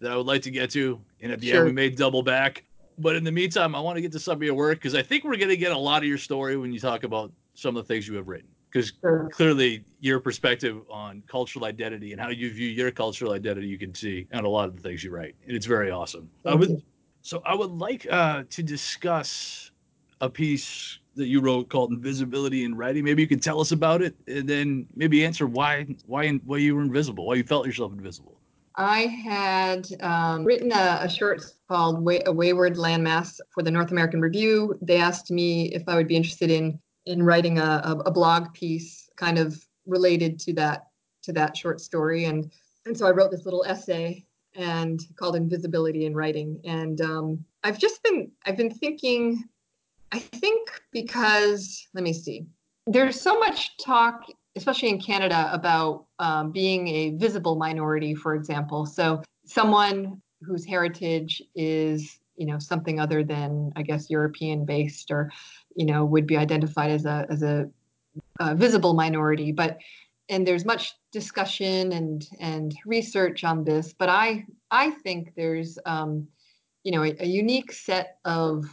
that 0.00 0.10
I 0.10 0.16
would 0.16 0.26
like 0.26 0.42
to 0.42 0.50
get 0.50 0.70
to, 0.70 1.00
and 1.20 1.32
at 1.32 1.40
the 1.40 1.48
sure. 1.48 1.58
end 1.58 1.66
we 1.66 1.72
may 1.72 1.90
double 1.90 2.22
back. 2.22 2.64
But 2.98 3.16
in 3.16 3.24
the 3.24 3.32
meantime, 3.32 3.74
I 3.74 3.80
want 3.80 3.96
to 3.96 4.02
get 4.02 4.12
to 4.12 4.20
some 4.20 4.36
of 4.36 4.42
your 4.42 4.54
work 4.54 4.78
because 4.78 4.94
I 4.94 5.02
think 5.02 5.24
we're 5.24 5.36
going 5.36 5.48
to 5.48 5.56
get 5.56 5.72
a 5.72 5.78
lot 5.78 6.02
of 6.02 6.08
your 6.08 6.18
story 6.18 6.56
when 6.56 6.72
you 6.72 6.78
talk 6.78 7.02
about 7.02 7.32
some 7.54 7.76
of 7.76 7.86
the 7.86 7.92
things 7.92 8.06
you 8.06 8.14
have 8.14 8.28
written. 8.28 8.48
Because 8.70 8.92
sure. 9.00 9.28
clearly, 9.32 9.84
your 10.00 10.20
perspective 10.20 10.82
on 10.90 11.22
cultural 11.28 11.64
identity 11.64 12.12
and 12.12 12.20
how 12.20 12.28
you 12.28 12.52
view 12.52 12.68
your 12.68 12.90
cultural 12.90 13.32
identity, 13.32 13.66
you 13.66 13.78
can 13.78 13.94
see 13.94 14.26
on 14.32 14.44
a 14.44 14.48
lot 14.48 14.68
of 14.68 14.76
the 14.76 14.82
things 14.82 15.04
you 15.04 15.10
write, 15.12 15.36
and 15.46 15.56
it's 15.56 15.66
very 15.66 15.90
awesome. 15.90 16.28
I 16.44 16.54
would, 16.54 16.82
so 17.22 17.40
I 17.46 17.54
would 17.54 17.70
like 17.70 18.06
uh, 18.10 18.42
to 18.50 18.62
discuss 18.62 19.70
a 20.20 20.28
piece 20.28 20.98
that 21.16 21.26
you 21.26 21.40
wrote 21.40 21.68
called 21.68 21.92
"Invisibility 21.92 22.64
in 22.64 22.74
Writing." 22.74 23.04
Maybe 23.04 23.22
you 23.22 23.28
could 23.28 23.42
tell 23.42 23.60
us 23.60 23.72
about 23.72 24.02
it, 24.02 24.14
and 24.26 24.48
then 24.48 24.86
maybe 24.94 25.24
answer 25.24 25.46
why 25.46 25.86
why 26.06 26.30
why 26.44 26.58
you 26.58 26.74
were 26.76 26.82
invisible, 26.82 27.26
why 27.26 27.34
you 27.34 27.44
felt 27.44 27.66
yourself 27.66 27.92
invisible. 27.92 28.40
I 28.76 29.02
had 29.02 29.86
um, 30.00 30.44
written 30.44 30.72
a, 30.72 30.98
a, 31.02 31.08
short 31.08 31.44
called 31.68 32.02
Way, 32.04 32.20
A 32.26 32.32
Wayward 32.32 32.74
Landmass 32.74 33.38
for 33.52 33.62
the 33.62 33.70
North 33.70 33.92
American 33.92 34.20
Review. 34.20 34.76
They 34.82 34.96
asked 34.96 35.30
me 35.30 35.66
if 35.66 35.84
I 35.86 35.94
would 35.94 36.08
be 36.08 36.16
interested 36.16 36.50
in 36.50 36.80
in 37.06 37.22
writing 37.22 37.58
a, 37.58 37.82
a, 37.84 37.92
a, 38.06 38.10
blog 38.10 38.52
piece 38.54 39.08
kind 39.16 39.38
of 39.38 39.62
related 39.86 40.38
to 40.40 40.54
that 40.54 40.88
to 41.22 41.32
that 41.34 41.56
short 41.56 41.80
story, 41.80 42.24
and 42.24 42.50
and 42.86 42.96
so 42.96 43.06
I 43.06 43.10
wrote 43.10 43.30
this 43.30 43.44
little 43.44 43.64
essay 43.64 44.26
and 44.56 45.00
called 45.16 45.36
Invisibility 45.36 46.06
in 46.06 46.14
Writing. 46.14 46.60
And 46.64 47.00
um, 47.00 47.44
I've 47.62 47.78
just 47.78 48.02
been 48.02 48.30
I've 48.46 48.56
been 48.56 48.70
thinking. 48.70 49.44
I 50.14 50.20
think 50.20 50.70
because 50.92 51.86
let 51.94 52.04
me 52.04 52.12
see. 52.12 52.46
There's 52.86 53.20
so 53.20 53.38
much 53.38 53.76
talk 53.78 54.26
especially 54.56 54.88
in 54.88 55.00
Canada, 55.00 55.50
about 55.52 56.06
um, 56.18 56.52
being 56.52 56.86
a 56.88 57.10
visible 57.10 57.56
minority, 57.56 58.14
for 58.14 58.34
example. 58.34 58.86
So 58.86 59.22
someone 59.44 60.20
whose 60.42 60.64
heritage 60.64 61.42
is, 61.54 62.18
you 62.36 62.46
know, 62.46 62.58
something 62.58 63.00
other 63.00 63.24
than, 63.24 63.72
I 63.76 63.82
guess, 63.82 64.10
European 64.10 64.64
based, 64.64 65.10
or, 65.10 65.30
you 65.74 65.86
know, 65.86 66.04
would 66.04 66.26
be 66.26 66.36
identified 66.36 66.90
as 66.90 67.04
a 67.04 67.26
as 67.30 67.42
a, 67.42 67.68
a 68.40 68.54
visible 68.54 68.94
minority. 68.94 69.50
But 69.52 69.78
and 70.28 70.46
there's 70.46 70.64
much 70.64 70.94
discussion 71.12 71.92
and 71.92 72.26
and 72.38 72.74
research 72.86 73.44
on 73.44 73.64
this, 73.64 73.92
but 73.92 74.08
I 74.08 74.46
I 74.70 74.90
think 74.90 75.32
there's 75.36 75.78
um, 75.84 76.28
you 76.84 76.92
know 76.92 77.02
a, 77.02 77.14
a 77.18 77.26
unique 77.26 77.72
set 77.72 78.18
of 78.24 78.64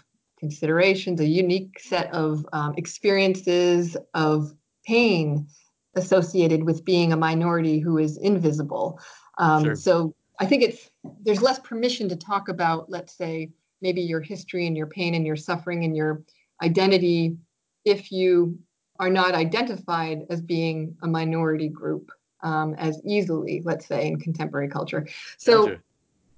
considerations, 0.42 1.22
a 1.22 1.26
unique 1.26 1.80
set 1.80 2.12
of 2.14 2.46
um, 2.52 2.74
experiences 2.76 3.96
of 4.16 4.54
pain 4.86 5.48
associated 5.96 6.64
with 6.64 6.84
being 6.84 7.14
a 7.14 7.18
minority 7.18 7.80
who 7.80 8.00
is 8.00 8.18
invisible. 8.18 9.00
Um, 9.38 9.64
sure. 9.64 9.76
So 9.76 10.16
I 10.40 10.46
think 10.48 10.64
it's 10.64 10.90
there's 11.22 11.42
less 11.42 11.60
permission 11.60 12.10
to 12.10 12.16
talk 12.16 12.50
about, 12.50 12.90
let's 12.90 13.14
say, 13.14 13.52
maybe 13.82 14.02
your 14.02 14.20
history 14.20 14.66
and 14.68 14.76
your 14.76 14.88
pain 14.88 15.14
and 15.14 15.26
your 15.26 15.36
suffering 15.36 15.86
and 15.86 15.96
your 15.96 16.24
identity 16.62 17.38
if 17.86 18.12
you 18.12 18.58
are 19.00 19.10
not 19.10 19.34
identified 19.36 20.26
as 20.30 20.42
being 20.42 20.96
a 21.04 21.08
minority 21.08 21.70
group 21.70 22.12
um, 22.42 22.74
as 22.76 23.00
easily, 23.06 23.62
let's 23.64 23.86
say, 23.86 24.08
in 24.08 24.20
contemporary 24.20 24.68
culture. 24.68 25.08
So, 25.38 25.68
gotcha. 25.68 25.82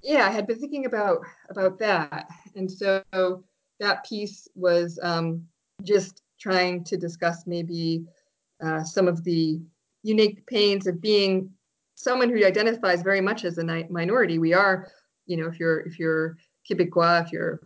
yeah, 0.02 0.28
I 0.28 0.32
had 0.32 0.48
been 0.48 0.60
thinking 0.60 0.86
about 0.86 1.20
about 1.50 1.80
that, 1.80 2.28
and 2.56 2.70
so 2.70 3.04
that 3.80 4.06
piece 4.06 4.48
was 4.56 5.00
um, 5.02 5.46
just 5.84 6.22
trying 6.40 6.84
to 6.84 6.98
discuss 6.98 7.48
maybe 7.48 8.06
uh, 8.64 8.84
some 8.84 9.08
of 9.08 9.24
the 9.24 9.60
unique 10.04 10.46
pains 10.48 10.88
of 10.88 11.02
being 11.02 11.50
someone 11.96 12.30
who 12.30 12.46
identifies 12.46 13.02
very 13.02 13.22
much 13.22 13.46
as 13.46 13.58
a 13.58 13.64
minority. 13.90 14.38
We 14.40 14.54
are, 14.54 14.90
you 15.26 15.38
know, 15.38 15.48
if 15.48 15.60
you're 15.60 15.82
if 15.82 16.00
you're 16.00 16.38
Quebecois, 16.70 17.26
if 17.26 17.32
you're 17.32 17.62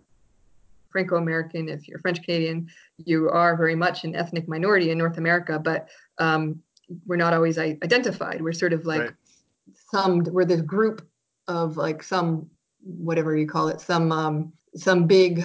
Franco-American, 0.92 1.70
if 1.70 1.88
you're 1.88 2.00
French 2.00 2.24
Canadian, 2.24 2.70
you 2.98 3.30
are 3.30 3.56
very 3.56 3.76
much 3.76 4.04
an 4.04 4.16
ethnic 4.16 4.48
minority 4.48 4.92
in 4.92 4.98
North 4.98 5.18
America, 5.18 5.60
but 5.60 5.90
um, 6.18 6.62
we're 7.06 7.18
not 7.18 7.34
always 7.34 7.58
identified. 7.58 8.42
We're 8.42 8.54
sort 8.54 8.74
of 8.74 8.86
like 8.86 9.02
right. 9.02 9.12
summed. 9.92 10.28
We're 10.28 10.46
this 10.46 10.62
group 10.62 11.08
of 11.48 11.78
like 11.78 12.02
some 12.04 12.50
whatever 12.84 13.36
you 13.36 13.48
call 13.48 13.68
it, 13.68 13.82
some 13.82 14.12
um, 14.12 14.54
some 14.76 15.08
big, 15.08 15.44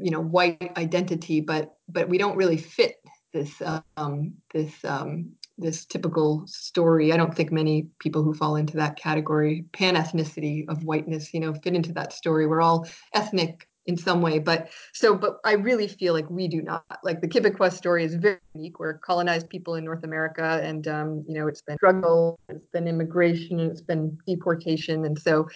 you 0.00 0.10
know, 0.10 0.20
white 0.20 0.72
identity, 0.76 1.40
but 1.40 1.76
but 1.88 2.08
we 2.08 2.18
don't 2.18 2.36
really 2.36 2.56
fit 2.56 2.96
this 3.32 3.62
um, 3.96 4.34
this 4.52 4.72
um, 4.84 5.30
this 5.58 5.84
typical 5.84 6.44
story. 6.46 7.12
I 7.12 7.16
don't 7.16 7.34
think 7.34 7.50
many 7.50 7.88
people 7.98 8.22
who 8.22 8.32
fall 8.32 8.56
into 8.56 8.76
that 8.76 8.96
category, 8.96 9.64
pan 9.72 9.96
ethnicity 9.96 10.68
of 10.68 10.84
whiteness, 10.84 11.34
you 11.34 11.40
know, 11.40 11.52
fit 11.52 11.74
into 11.74 11.92
that 11.94 12.12
story. 12.12 12.46
We're 12.46 12.62
all 12.62 12.86
ethnic 13.14 13.68
in 13.86 13.96
some 13.96 14.20
way. 14.20 14.38
But 14.38 14.70
so, 14.92 15.16
but 15.16 15.38
I 15.44 15.52
really 15.52 15.88
feel 15.88 16.12
like 16.12 16.30
we 16.30 16.46
do 16.46 16.62
not. 16.62 16.84
Like 17.02 17.20
the 17.20 17.28
Quebecois 17.28 17.72
story 17.72 18.04
is 18.04 18.14
very 18.14 18.38
unique. 18.54 18.78
We're 18.78 18.98
colonized 18.98 19.48
people 19.48 19.74
in 19.74 19.84
North 19.84 20.04
America, 20.04 20.60
and 20.62 20.86
um, 20.86 21.24
you 21.26 21.34
know, 21.34 21.48
it's 21.48 21.62
been 21.62 21.76
struggle, 21.76 22.38
it's 22.48 22.68
been 22.72 22.86
immigration, 22.86 23.58
it's 23.58 23.80
been 23.80 24.16
deportation, 24.26 25.04
and 25.04 25.18
so 25.18 25.48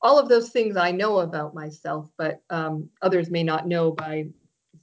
all 0.00 0.18
of 0.18 0.28
those 0.28 0.50
things 0.50 0.76
I 0.76 0.90
know 0.90 1.18
about 1.18 1.54
myself, 1.54 2.08
but 2.16 2.42
um, 2.50 2.88
others 3.02 3.30
may 3.30 3.42
not 3.42 3.66
know 3.66 3.90
by 3.92 4.28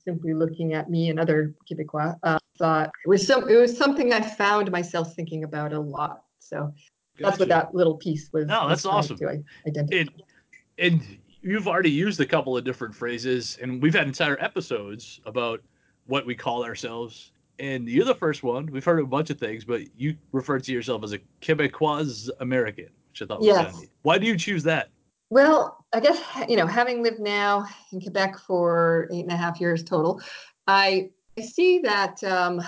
simply 0.04 0.34
looking 0.34 0.74
at 0.74 0.90
me 0.90 1.10
and 1.10 1.20
other 1.20 1.54
Quebecois. 1.70 2.18
Uh, 2.24 2.40
thought 2.58 2.92
it 3.04 3.10
was 3.10 3.26
some 3.26 3.50
it 3.50 3.56
was 3.56 3.78
something 3.78 4.14
I 4.14 4.22
found 4.22 4.72
myself 4.72 5.14
thinking 5.14 5.44
about 5.44 5.74
a 5.74 5.80
lot. 5.80 6.24
So 6.40 6.58
gotcha. 6.58 6.74
that's 7.18 7.40
what 7.40 7.50
that 7.50 7.76
little 7.76 7.96
piece 7.96 8.30
was. 8.32 8.46
No, 8.48 8.68
that's 8.68 8.84
was 8.84 8.94
awesome. 8.94 9.18
To 9.18 9.44
identify. 9.68 9.98
And, 9.98 10.12
and 10.78 11.18
you've 11.42 11.68
already 11.68 11.92
used 11.92 12.20
a 12.20 12.26
couple 12.26 12.56
of 12.58 12.64
different 12.64 12.96
phrases, 12.96 13.58
and 13.62 13.82
we've 13.82 13.94
had 13.94 14.08
entire 14.08 14.38
episodes 14.42 15.20
about 15.26 15.62
what 16.08 16.26
we 16.26 16.36
call 16.36 16.64
ourselves. 16.64 17.32
And 17.58 17.88
you're 17.88 18.06
the 18.06 18.16
first 18.16 18.44
one. 18.44 18.66
We've 18.66 18.84
heard 18.84 19.00
a 19.00 19.06
bunch 19.06 19.30
of 19.30 19.40
things, 19.40 19.64
but 19.64 19.82
you 19.96 20.18
refer 20.34 20.60
to 20.60 20.72
yourself 20.74 21.04
as 21.04 21.14
a 21.14 21.20
Quebecois 21.42 22.30
American, 22.42 22.90
which 23.10 23.22
I 23.22 23.26
thought 23.26 23.40
was 23.40 23.48
yes. 23.48 23.72
Handy. 23.72 23.90
Why 24.02 24.18
do 24.18 24.28
you 24.28 24.38
choose 24.38 24.64
that? 24.64 24.90
Well, 25.30 25.86
I 25.94 26.00
guess 26.00 26.22
you 26.48 26.56
know, 26.56 26.68
having 26.68 27.02
lived 27.02 27.20
now 27.20 27.66
in 27.92 28.02
Quebec 28.02 28.38
for 28.40 29.08
eight 29.12 29.22
and 29.22 29.32
a 29.32 29.38
half 29.38 29.60
years 29.60 29.84
total, 29.84 30.22
I 30.68 31.10
I 31.38 31.42
see 31.42 31.80
that 31.80 32.24
um, 32.24 32.62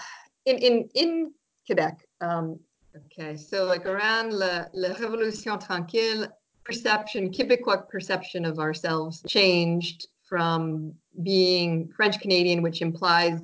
in 0.46 0.58
in 0.58 0.90
in 0.96 1.34
Quebec. 1.66 2.06
Um, 2.22 2.60
okay, 2.96 3.38
so 3.38 3.66
like 3.66 3.86
around 3.86 4.34
la, 4.34 4.66
la 4.74 4.90
Révolution 4.96 5.64
tranquille, 5.64 6.28
perception, 6.64 7.32
Quebecois 7.32 7.88
perception 7.90 8.44
of 8.46 8.60
ourselves 8.60 9.24
changed 9.28 10.08
from 10.28 10.94
being 11.24 11.90
French 11.96 12.20
Canadian, 12.20 12.62
which 12.62 12.82
implies, 12.82 13.40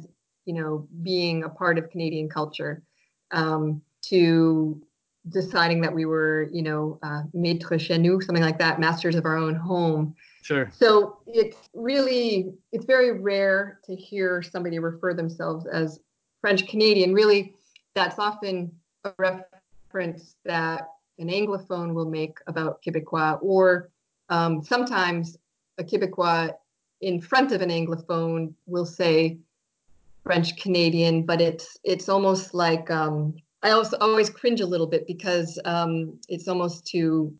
you 0.46 0.54
know, 0.54 0.88
being 1.02 1.44
a 1.44 1.50
part 1.50 1.78
of 1.78 1.90
Canadian 1.90 2.30
culture, 2.30 2.84
um, 3.32 3.82
to 4.02 4.82
deciding 5.30 5.82
that 5.82 5.94
we 5.94 6.06
were, 6.06 6.50
you 6.52 6.62
know, 6.62 7.00
uh, 7.04 7.24
maître 7.34 7.80
chez 7.80 7.98
nous, 7.98 8.22
something 8.22 8.44
like 8.44 8.60
that, 8.60 8.80
masters 8.80 9.16
of 9.16 9.26
our 9.26 9.38
own 9.38 9.56
home. 9.56 10.16
Sure. 10.42 10.70
So 10.74 11.20
it's 11.28 11.70
really, 11.74 12.54
it's 12.72 12.86
very 12.86 13.20
rare 13.20 13.80
to 13.86 13.96
hear 13.96 14.42
somebody 14.42 14.80
refer 14.80 15.14
themselves 15.14 15.66
as 15.66 16.00
French 16.42 16.68
Canadian. 16.68 17.14
Really, 17.14 17.56
that's 17.96 18.20
often 18.20 18.72
a 19.06 19.14
reference 19.18 20.36
that 20.44 20.90
an 21.20 21.30
Anglophone 21.30 21.94
will 21.94 22.10
make 22.10 22.38
about 22.48 22.82
Quebecois, 22.84 23.40
or 23.42 23.90
um, 24.30 24.62
sometimes 24.62 25.38
a 25.78 25.84
Quebecois 25.84 26.52
in 27.02 27.22
front 27.22 27.52
of 27.52 27.62
an 27.62 27.70
Anglophone 27.70 28.54
will 28.66 28.86
say 28.86 29.38
French 30.24 30.58
Canadian, 30.58 31.26
but 31.26 31.40
it's 31.42 31.78
it's 31.84 32.10
almost 32.10 32.54
like 32.54 32.90
um, 32.90 33.36
I 33.64 33.72
also 33.72 33.98
always 34.02 34.30
cringe 34.30 34.62
a 34.62 34.66
little 34.66 34.88
bit 34.88 35.08
because 35.08 35.60
um, 35.66 36.20
it's 36.28 36.48
almost 36.48 36.86
to 36.88 37.34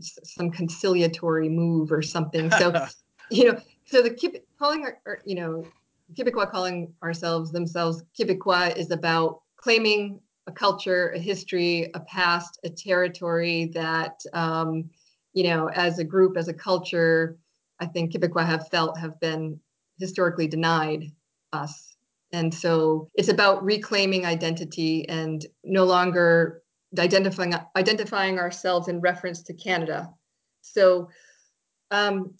some 0.00 0.50
conciliatory 0.50 1.48
move 1.48 1.92
or 1.92 2.02
something. 2.02 2.50
So 2.52 2.86
you 3.30 3.52
know, 3.52 3.60
so 3.84 4.02
the 4.02 4.40
calling 4.58 4.82
our, 4.84 4.98
or, 5.04 5.20
you 5.24 5.34
know 5.34 5.66
Quebecois 6.14 6.50
calling 6.50 6.92
ourselves 7.02 7.52
themselves 7.52 8.02
Quebecois 8.18 8.76
is 8.76 8.90
about 8.90 9.42
claiming 9.56 10.20
a 10.46 10.52
culture, 10.52 11.10
a 11.10 11.18
history, 11.18 11.90
a 11.94 12.00
past, 12.00 12.58
a 12.64 12.70
territory 12.70 13.66
that, 13.74 14.20
um, 14.32 14.90
you 15.32 15.44
know, 15.44 15.68
as 15.68 15.98
a 15.98 16.04
group, 16.04 16.36
as 16.36 16.48
a 16.48 16.54
culture, 16.54 17.36
I 17.78 17.86
think 17.86 18.12
Quebecois 18.12 18.46
have 18.46 18.68
felt 18.68 18.98
have 18.98 19.20
been 19.20 19.60
historically 19.98 20.48
denied 20.48 21.12
us. 21.52 21.89
And 22.32 22.54
so 22.54 23.08
it's 23.14 23.28
about 23.28 23.64
reclaiming 23.64 24.24
identity 24.24 25.08
and 25.08 25.44
no 25.64 25.84
longer 25.84 26.62
identifying 26.98 27.54
identifying 27.76 28.38
ourselves 28.38 28.88
in 28.88 29.00
reference 29.00 29.42
to 29.42 29.54
Canada. 29.54 30.10
So 30.62 31.08
um, 31.90 32.34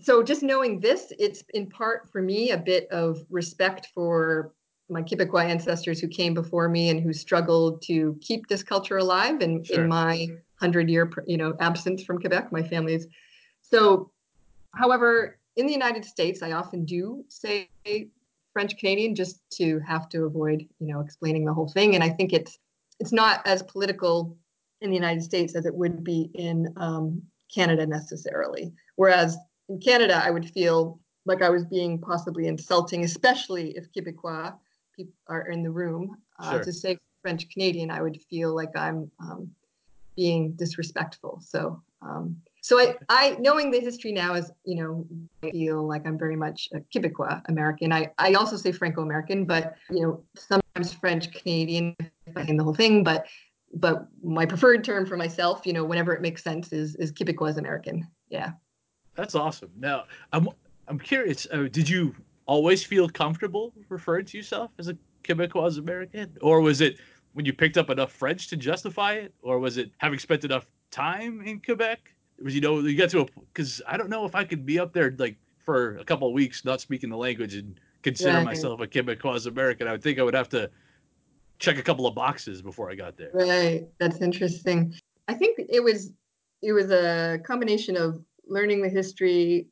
so 0.00 0.22
just 0.22 0.42
knowing 0.42 0.80
this, 0.80 1.12
it's 1.18 1.42
in 1.54 1.68
part 1.68 2.10
for 2.10 2.22
me 2.22 2.50
a 2.50 2.58
bit 2.58 2.88
of 2.90 3.24
respect 3.30 3.88
for 3.94 4.52
my 4.88 5.02
Quebecois 5.02 5.44
ancestors 5.44 6.00
who 6.00 6.08
came 6.08 6.34
before 6.34 6.68
me 6.68 6.88
and 6.88 7.00
who 7.00 7.12
struggled 7.12 7.82
to 7.82 8.16
keep 8.20 8.46
this 8.46 8.62
culture 8.62 8.98
alive 8.98 9.40
and 9.40 9.66
sure. 9.66 9.82
in 9.82 9.88
my 9.88 10.28
hundred 10.56 10.88
year 10.88 11.10
you 11.26 11.36
know 11.36 11.54
absence 11.60 12.02
from 12.02 12.18
Quebec, 12.18 12.50
my 12.52 12.62
family's. 12.62 13.06
So, 13.62 14.10
however, 14.74 15.38
in 15.56 15.66
the 15.66 15.72
United 15.72 16.04
States, 16.04 16.42
I 16.42 16.52
often 16.52 16.84
do 16.84 17.24
say 17.28 17.68
French 18.58 18.76
Canadian 18.76 19.14
just 19.14 19.40
to 19.52 19.78
have 19.86 20.08
to 20.08 20.24
avoid 20.24 20.66
you 20.80 20.88
know 20.88 20.98
explaining 20.98 21.44
the 21.44 21.54
whole 21.54 21.68
thing, 21.68 21.94
and 21.94 22.02
I 22.02 22.08
think 22.08 22.32
it's 22.32 22.58
it's 22.98 23.12
not 23.12 23.46
as 23.46 23.62
political 23.62 24.36
in 24.80 24.90
the 24.90 24.96
United 24.96 25.22
States 25.22 25.54
as 25.54 25.64
it 25.64 25.72
would 25.72 26.02
be 26.02 26.28
in 26.34 26.74
um, 26.76 27.22
Canada 27.54 27.86
necessarily. 27.86 28.72
Whereas 28.96 29.38
in 29.68 29.78
Canada, 29.78 30.20
I 30.24 30.32
would 30.32 30.50
feel 30.50 30.98
like 31.24 31.40
I 31.40 31.50
was 31.50 31.66
being 31.66 32.00
possibly 32.00 32.48
insulting, 32.48 33.04
especially 33.04 33.76
if 33.76 33.92
Quebecois 33.92 34.52
people 34.92 35.14
are 35.28 35.46
in 35.52 35.62
the 35.62 35.70
room 35.70 36.16
uh, 36.40 36.54
sure. 36.54 36.64
to 36.64 36.72
say 36.72 36.98
French 37.22 37.48
Canadian, 37.50 37.92
I 37.92 38.02
would 38.02 38.20
feel 38.28 38.56
like 38.56 38.76
I'm 38.76 39.08
um, 39.20 39.52
being 40.16 40.50
disrespectful. 40.54 41.40
So, 41.46 41.80
um, 42.02 42.36
so 42.68 42.78
I, 42.78 42.96
I, 43.08 43.30
knowing 43.40 43.70
the 43.70 43.80
history 43.80 44.12
now 44.12 44.34
is, 44.34 44.52
you 44.66 44.74
know, 44.76 45.06
I 45.42 45.50
feel 45.52 45.88
like 45.88 46.06
I'm 46.06 46.18
very 46.18 46.36
much 46.36 46.68
a 46.74 46.80
Quebecois 46.80 47.40
American. 47.48 47.94
I, 47.94 48.10
I 48.18 48.34
also 48.34 48.58
say 48.58 48.72
Franco 48.72 49.00
American, 49.00 49.46
but 49.46 49.76
you 49.88 50.02
know, 50.02 50.22
sometimes 50.36 50.92
French 50.92 51.32
Canadian 51.32 51.96
the 52.26 52.62
whole 52.62 52.74
thing. 52.74 53.02
But, 53.02 53.26
but 53.72 54.06
my 54.22 54.44
preferred 54.44 54.84
term 54.84 55.06
for 55.06 55.16
myself, 55.16 55.62
you 55.64 55.72
know, 55.72 55.82
whenever 55.82 56.12
it 56.12 56.20
makes 56.20 56.44
sense, 56.44 56.70
is 56.74 56.94
is 56.96 57.10
Quebecois 57.10 57.56
American. 57.56 58.06
Yeah. 58.28 58.50
That's 59.14 59.34
awesome. 59.34 59.70
Now, 59.78 60.04
I'm 60.34 60.50
I'm 60.88 60.98
curious. 60.98 61.46
Uh, 61.50 61.68
did 61.72 61.88
you 61.88 62.14
always 62.44 62.84
feel 62.84 63.08
comfortable 63.08 63.72
referring 63.88 64.26
to 64.26 64.36
yourself 64.36 64.72
as 64.78 64.88
a 64.88 64.98
Quebecois 65.24 65.78
American? 65.78 66.36
Or 66.42 66.60
was 66.60 66.82
it 66.82 66.98
when 67.32 67.46
you 67.46 67.54
picked 67.54 67.78
up 67.78 67.88
enough 67.88 68.12
French 68.12 68.48
to 68.48 68.58
justify 68.58 69.14
it? 69.14 69.32
Or 69.40 69.58
was 69.58 69.78
it 69.78 69.90
having 69.96 70.18
spent 70.18 70.44
enough 70.44 70.66
time 70.90 71.40
in 71.40 71.60
Quebec? 71.60 72.12
Was 72.42 72.54
you 72.54 72.60
know 72.60 72.80
you 72.80 72.96
got 72.96 73.10
to 73.10 73.20
a 73.20 73.26
because 73.52 73.82
I 73.86 73.96
don't 73.96 74.10
know 74.10 74.24
if 74.24 74.34
I 74.34 74.44
could 74.44 74.64
be 74.64 74.78
up 74.78 74.92
there 74.92 75.14
like 75.18 75.36
for 75.64 75.96
a 75.98 76.04
couple 76.04 76.28
of 76.28 76.34
weeks 76.34 76.64
not 76.64 76.80
speaking 76.80 77.10
the 77.10 77.16
language 77.16 77.54
and 77.54 77.78
consider 78.02 78.42
myself 78.42 78.80
a 78.80 78.86
Quebecois 78.86 79.46
American. 79.46 79.88
I 79.88 79.92
would 79.92 80.02
think 80.02 80.18
I 80.18 80.22
would 80.22 80.34
have 80.34 80.48
to 80.50 80.70
check 81.58 81.78
a 81.78 81.82
couple 81.82 82.06
of 82.06 82.14
boxes 82.14 82.62
before 82.62 82.90
I 82.90 82.94
got 82.94 83.16
there. 83.16 83.30
Right, 83.34 83.88
that's 83.98 84.20
interesting. 84.20 84.94
I 85.26 85.34
think 85.34 85.60
it 85.68 85.82
was 85.82 86.12
it 86.62 86.72
was 86.72 86.90
a 86.90 87.38
combination 87.44 87.96
of 87.96 88.22
learning 88.46 88.82
the 88.82 88.88
history, 88.88 89.66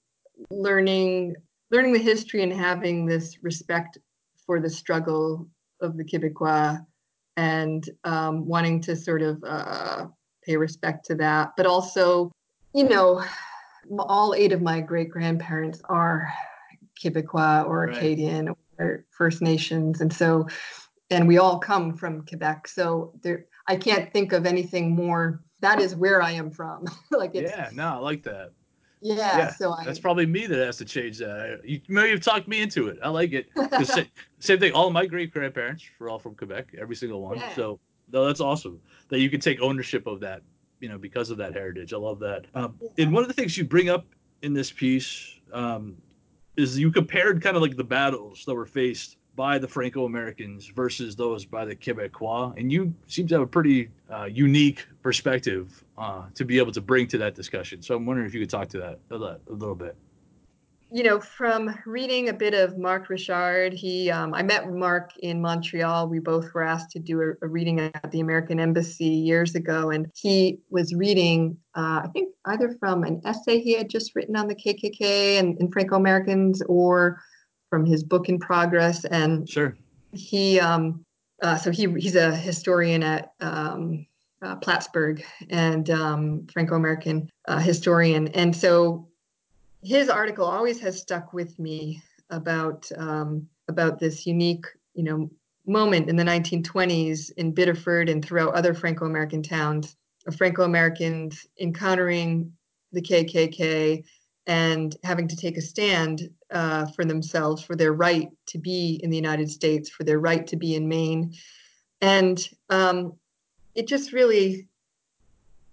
learning 0.51 1.37
learning 1.71 1.93
the 1.93 1.99
history 1.99 2.43
and 2.43 2.53
having 2.53 3.07
this 3.07 3.43
respect 3.43 3.99
for 4.45 4.61
the 4.61 4.71
struggle 4.71 5.49
of 5.81 5.97
the 5.97 6.05
Quebecois 6.05 6.85
and 7.37 7.91
um, 8.05 8.47
wanting 8.47 8.81
to 8.81 8.97
sort 8.97 9.23
of 9.23 9.43
uh, 9.45 10.07
pay 10.45 10.57
respect 10.57 11.05
to 11.07 11.15
that. 11.17 11.53
But 11.57 11.67
also, 11.67 12.31
you 12.77 12.87
know, 12.87 13.25
all 13.99 14.35
eight 14.35 14.53
of 14.53 14.61
my 14.61 14.83
great 14.83 15.09
grandparents 15.09 15.81
are 15.89 16.31
Quebecois 17.03 17.67
or 17.67 17.87
right. 17.87 17.97
Acadian 17.97 18.55
or 18.79 19.07
First 19.09 19.41
Nations. 19.41 20.03
And 20.03 20.13
so, 20.13 20.47
and 21.11 21.27
we 21.27 21.39
all 21.39 21.59
come 21.59 21.97
from 21.97 22.27
Quebec. 22.27 22.69
So 22.69 23.15
there, 23.23 23.47
I 23.67 23.77
can't 23.77 24.13
think 24.13 24.35
of 24.35 24.45
anything 24.45 24.95
more. 24.95 25.43
That 25.61 25.81
is 25.81 25.97
where 25.97 26.21
I 26.21 26.33
am 26.33 26.51
from. 26.51 26.85
like 27.11 27.31
it's, 27.33 27.51
yeah, 27.51 27.71
no, 27.73 27.89
I 27.89 27.97
like 27.97 28.23
that. 28.25 28.53
Yeah, 29.01 29.39
yeah, 29.39 29.55
so 29.55 29.73
I, 29.73 29.85
that's 29.85 29.99
probably 29.99 30.27
me 30.27 30.47
that 30.47 30.59
has 30.59 30.77
to 30.77 30.85
change 30.85 31.17
that. 31.19 31.61
You 31.65 31.81
maybe 31.89 32.11
you've 32.11 32.21
talked 32.21 32.47
me 32.47 32.61
into 32.61 32.89
it. 32.89 32.99
I 33.03 33.09
like 33.09 33.33
it. 33.33 33.49
same, 33.87 34.07
same, 34.39 34.59
thing. 34.59 34.73
All 34.73 34.91
my 34.91 35.07
great 35.07 35.33
grandparents 35.33 35.85
were 35.99 36.11
all 36.11 36.19
from 36.19 36.35
Quebec, 36.35 36.75
every 36.79 36.97
single 36.97 37.23
one. 37.23 37.39
Yeah. 37.39 37.55
So 37.55 37.79
no, 38.13 38.27
that's 38.27 38.41
awesome 38.41 38.81
that 39.09 39.21
you 39.21 39.31
can 39.31 39.41
take 39.41 39.61
ownership 39.63 40.07
of 40.07 40.21
that. 40.21 40.43
You 40.81 40.89
know, 40.89 40.99
because 40.99 41.31
of 41.31 41.39
that 41.39 41.55
heritage. 41.55 41.93
I 41.93 41.97
love 41.97 42.19
that. 42.21 42.47
Um, 42.55 42.79
and 42.99 43.13
one 43.13 43.23
of 43.23 43.29
the 43.29 43.35
things 43.35 43.57
you 43.57 43.65
bring 43.65 43.89
up 43.89 44.05
in 44.43 44.53
this 44.53 44.71
piece 44.71 45.41
um, 45.53 45.97
is 46.57 46.79
you 46.79 46.91
compared 46.91 47.43
kind 47.43 47.57
of 47.57 47.63
like 47.63 47.77
the 47.77 47.85
battles 47.85 48.45
that 48.47 48.55
were 48.55 48.67
faced 48.67 49.17
by 49.37 49.59
the 49.59 49.69
Franco 49.69 50.07
Americans 50.07 50.67
versus 50.67 51.15
those 51.15 51.45
by 51.45 51.65
the 51.65 51.77
Quebecois. 51.77 52.59
And 52.59 52.73
you 52.73 52.95
seem 53.07 53.27
to 53.29 53.35
have 53.35 53.43
a 53.43 53.47
pretty 53.47 53.91
uh, 54.11 54.25
unique 54.25 54.87
perspective 55.03 55.85
uh, 55.99 56.25
to 56.35 56.45
be 56.45 56.59
able 56.59 56.73
to 56.73 56.81
bring 56.81 57.07
to 57.09 57.19
that 57.19 57.35
discussion. 57.35 57.83
So 57.83 57.95
I'm 57.95 58.07
wondering 58.07 58.27
if 58.27 58.35
you 58.35 58.41
could 58.41 58.51
talk 58.51 58.69
to 58.69 58.79
that 58.79 58.99
a, 59.11 59.15
a 59.15 59.39
little 59.49 59.75
bit. 59.75 59.95
You 60.93 61.03
know, 61.03 61.19
from 61.19 61.77
reading 61.85 62.29
a 62.29 62.33
bit 62.33 62.55
of 62.55 62.79
Mark 62.79 63.11
Richard, 63.11 63.73
he 63.73 64.09
um, 64.09 64.33
I 64.33 64.43
met 64.45 64.71
Mark 64.71 65.11
in 65.19 65.41
Montreal. 65.41 66.09
We 66.09 66.21
both 66.21 66.55
were 66.55 66.63
asked 66.63 66.93
to 66.93 67.01
do 67.01 67.21
a, 67.21 67.45
a, 67.45 67.49
reading 67.49 67.81
at 67.81 68.11
the 68.13 68.21
American 68.21 68.61
Embassy 68.61 69.05
years 69.05 69.57
ago, 69.57 69.91
and 69.91 70.07
he 70.15 70.61
was 70.71 70.95
reading, 70.95 71.57
uh, 71.77 72.03
I 72.05 72.09
think, 72.13 72.33
either 72.45 72.77
from 72.79 73.03
an 73.03 73.21
essay 73.25 73.61
he 73.61 73.73
had 73.73 73.91
just 73.91 74.15
written 74.15 74.37
on 74.37 74.47
the 74.47 74.55
KKK 74.55 75.41
and, 75.41 75.59
and 75.59 75.73
Franco 75.73 75.97
Americans, 75.97 76.63
or 76.69 77.21
from 77.69 77.85
his 77.85 78.05
book 78.05 78.29
in 78.29 78.39
progress. 78.39 79.05
And 79.07 79.49
sure, 79.49 79.77
he 80.13 80.61
um, 80.61 81.05
uh, 81.43 81.57
so 81.57 81.73
he 81.73 81.93
he's 81.99 82.15
a 82.17 82.35
historian 82.35 83.03
at 83.03 83.33
um, 83.41 84.07
uh, 84.41 84.55
Plattsburgh 84.57 85.25
and 85.51 85.91
um, 85.91 86.47
Franco-American 86.53 87.29
uh, 87.49 87.59
historian, 87.59 88.29
and 88.29 88.55
so 88.55 89.09
his 89.87 90.09
article 90.09 90.45
always 90.45 90.81
has 90.81 91.01
stuck 91.01 91.33
with 91.33 91.57
me 91.61 92.03
about 92.31 92.91
um, 92.97 93.49
about 93.69 94.01
this 94.01 94.27
unique, 94.27 94.67
you 94.95 95.05
know, 95.05 95.31
moment 95.65 96.09
in 96.09 96.17
the 96.17 96.25
1920s 96.25 97.31
in 97.37 97.53
Biddeford 97.53 98.09
and 98.09 98.25
throughout 98.25 98.55
other 98.55 98.75
Franco-American 98.75 99.43
towns 99.43 99.97
of 100.27 100.35
Franco-Americans 100.35 101.47
encountering 101.61 102.53
the 102.93 103.01
KKK 103.01 104.05
and 104.49 104.97
having 105.05 105.29
to 105.29 105.37
take 105.37 105.57
a 105.57 105.61
stand 105.61 106.31
uh, 106.51 106.87
for 106.87 107.05
themselves, 107.05 107.63
for 107.63 107.77
their 107.77 107.93
right 107.93 108.29
to 108.47 108.59
be 108.59 109.01
in 109.03 109.11
the 109.11 109.17
United 109.17 109.51
States, 109.51 109.89
for 109.89 110.03
their 110.03 110.19
right 110.19 110.47
to 110.49 110.57
be 110.57 110.75
in 110.75 110.89
Maine. 110.89 111.33
And 112.01 112.49
um, 112.71 113.15
it 113.75 113.87
just 113.87 114.13
really 114.13 114.69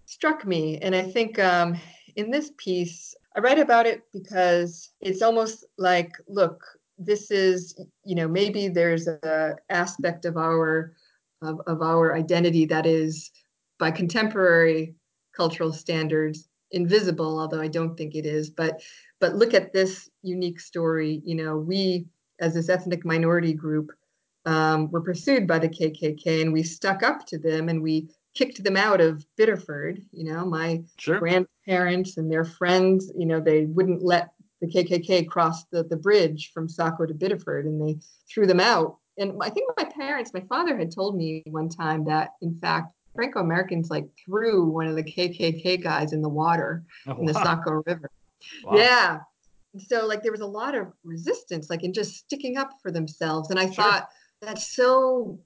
struck 0.06 0.46
me. 0.46 0.78
And 0.80 0.96
I 0.96 1.04
think 1.04 1.38
um, 1.40 1.80
in 2.16 2.32
this 2.32 2.52
piece, 2.58 3.16
I 3.36 3.40
write 3.40 3.60
about 3.60 3.86
it 3.86 4.04
because 4.14 4.92
it's 5.02 5.22
almost 5.22 5.66
like, 5.78 6.12
look, 6.28 6.64
this 6.98 7.32
is, 7.32 7.76
you 8.06 8.16
know, 8.16 8.28
maybe 8.28 8.68
there's 8.68 9.08
a 9.08 9.56
aspect 9.70 10.26
of 10.26 10.38
our 10.38 10.94
of, 11.42 11.60
of 11.68 11.82
our 11.82 12.16
identity 12.16 12.66
that 12.66 12.86
is 12.86 13.32
by 13.80 13.92
contemporary 13.92 14.96
cultural 15.36 15.74
standards 15.74 16.48
invisible, 16.72 17.40
although 17.40 17.60
I 17.60 17.68
don't 17.68 17.98
think 17.98 18.16
it 18.16 18.26
is. 18.26 18.50
But 18.50 18.82
but 19.20 19.36
look 19.36 19.54
at 19.54 19.74
this 19.74 20.10
unique 20.22 20.60
story. 20.60 21.22
You 21.26 21.36
know, 21.36 21.58
we 21.58 22.06
as 22.40 22.54
this 22.54 22.70
ethnic 22.70 23.06
minority 23.06 23.54
group 23.54 23.92
um, 24.46 24.92
were 24.92 25.02
pursued 25.02 25.48
by 25.48 25.60
the 25.60 25.70
KKK, 25.70 26.42
and 26.42 26.54
we 26.54 26.64
stuck 26.64 27.02
up 27.02 27.26
to 27.28 27.38
them, 27.38 27.70
and 27.70 27.82
we 27.82 28.10
kicked 28.36 28.64
them 28.64 28.78
out 28.78 29.02
of 29.02 29.26
Biddeford. 29.38 30.02
You 30.12 30.34
know, 30.34 30.46
my 30.46 30.84
sure. 30.98 31.20
grandparents 31.20 32.18
and 32.18 32.32
their 32.32 32.46
friends. 32.46 33.12
You 33.16 33.26
know, 33.26 33.40
they 33.40 33.66
wouldn't 33.66 34.04
let 34.04 34.32
the 34.62 34.68
KKK 34.68 35.28
cross 35.28 35.66
the, 35.66 35.84
the 35.84 35.98
bridge 35.98 36.52
from 36.54 36.70
Saco 36.70 37.06
to 37.06 37.14
Biddeford, 37.14 37.66
and 37.66 37.86
they 37.86 38.00
threw 38.32 38.48
them 38.48 38.60
out. 38.60 38.98
And 39.18 39.34
I 39.42 39.50
think 39.50 39.70
my 39.78 39.86
parents, 39.86 40.34
my 40.34 40.42
father 40.42 40.78
had 40.78 40.94
told 40.94 41.16
me 41.16 41.44
one 41.48 41.70
time 41.70 42.06
that, 42.06 42.32
in 42.42 42.58
fact, 42.60 42.94
Franco 43.14 43.40
Americans 43.40 43.90
like 43.90 44.08
threw 44.26 44.66
one 44.66 44.88
of 44.88 44.96
the 44.96 45.04
KKK 45.04 45.84
guys 45.84 46.14
in 46.14 46.22
the 46.22 46.30
water 46.30 46.84
oh, 47.08 47.18
in 47.20 47.26
the 47.26 47.34
wow. 47.34 47.44
Saco 47.44 47.84
River. 47.86 48.10
Wow. 48.64 48.76
Yeah. 48.76 49.20
So 49.88 50.06
like 50.06 50.24
there 50.24 50.32
was 50.32 50.42
a 50.42 50.48
lot 50.48 50.76
of 50.76 50.88
resistance, 51.04 51.70
like 51.70 51.84
in 51.84 51.94
just 51.94 52.16
sticking 52.16 52.58
up 52.58 52.72
for 52.82 52.92
themselves. 52.92 53.50
And 53.50 53.60
I 53.60 53.66
sure. 53.66 53.84
thought 53.84 54.10
that's 54.42 54.76
so 54.76 55.40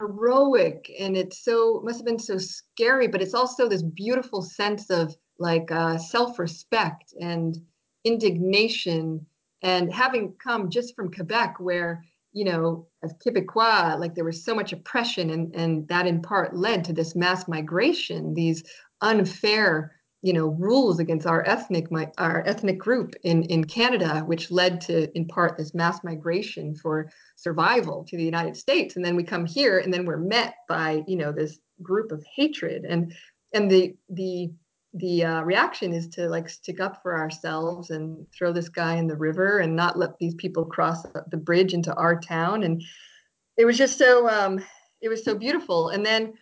heroic 0.00 0.90
and 0.98 1.16
it's 1.16 1.44
so 1.44 1.80
must 1.84 1.98
have 1.98 2.06
been 2.06 2.18
so 2.18 2.38
scary, 2.38 3.08
but 3.08 3.22
it's 3.22 3.34
also 3.34 3.68
this 3.68 3.82
beautiful 3.82 4.42
sense 4.42 4.90
of 4.90 5.16
like 5.38 5.70
uh, 5.70 5.98
self-respect 5.98 7.14
and 7.20 7.56
indignation 8.04 9.24
and 9.62 9.92
having 9.92 10.34
come 10.42 10.70
just 10.70 10.94
from 10.94 11.12
Quebec 11.12 11.56
where 11.58 12.02
you 12.32 12.44
know, 12.44 12.86
as 13.02 13.14
Quebecois, 13.24 13.98
like 13.98 14.14
there 14.14 14.24
was 14.24 14.44
so 14.44 14.54
much 14.54 14.72
oppression, 14.72 15.30
and, 15.30 15.54
and 15.54 15.88
that 15.88 16.06
in 16.06 16.20
part 16.20 16.54
led 16.56 16.84
to 16.84 16.92
this 16.92 17.16
mass 17.16 17.48
migration, 17.48 18.34
these 18.34 18.62
unfair, 19.00 19.96
you 20.22 20.32
know, 20.32 20.48
rules 20.48 20.98
against 20.98 21.26
our 21.26 21.46
ethnic 21.46 21.90
my, 21.92 22.10
our 22.18 22.42
ethnic 22.46 22.78
group 22.78 23.14
in 23.22 23.44
in 23.44 23.64
Canada, 23.64 24.20
which 24.20 24.50
led 24.50 24.80
to 24.82 25.16
in 25.16 25.26
part 25.26 25.56
this 25.56 25.74
mass 25.74 26.02
migration 26.02 26.74
for 26.74 27.10
survival 27.36 28.04
to 28.08 28.16
the 28.16 28.24
United 28.24 28.56
States. 28.56 28.96
And 28.96 29.04
then 29.04 29.14
we 29.14 29.22
come 29.22 29.46
here, 29.46 29.78
and 29.78 29.94
then 29.94 30.04
we're 30.04 30.16
met 30.16 30.54
by 30.68 31.04
you 31.06 31.16
know 31.16 31.32
this 31.32 31.58
group 31.82 32.10
of 32.10 32.24
hatred, 32.34 32.84
and 32.84 33.14
and 33.54 33.70
the 33.70 33.96
the 34.10 34.50
the 34.94 35.24
uh, 35.24 35.42
reaction 35.42 35.92
is 35.92 36.08
to 36.08 36.28
like 36.28 36.48
stick 36.48 36.80
up 36.80 37.02
for 37.02 37.16
ourselves 37.16 37.90
and 37.90 38.26
throw 38.32 38.52
this 38.52 38.68
guy 38.68 38.96
in 38.96 39.06
the 39.06 39.16
river 39.16 39.58
and 39.58 39.76
not 39.76 39.98
let 39.98 40.18
these 40.18 40.34
people 40.34 40.64
cross 40.64 41.04
the 41.30 41.36
bridge 41.36 41.74
into 41.74 41.94
our 41.94 42.18
town. 42.18 42.62
And 42.62 42.82
it 43.56 43.64
was 43.64 43.76
just 43.76 43.98
so 43.98 44.28
um, 44.28 44.64
it 45.00 45.08
was 45.08 45.24
so 45.24 45.34
beautiful. 45.34 45.90
And 45.90 46.04
then 46.04 46.34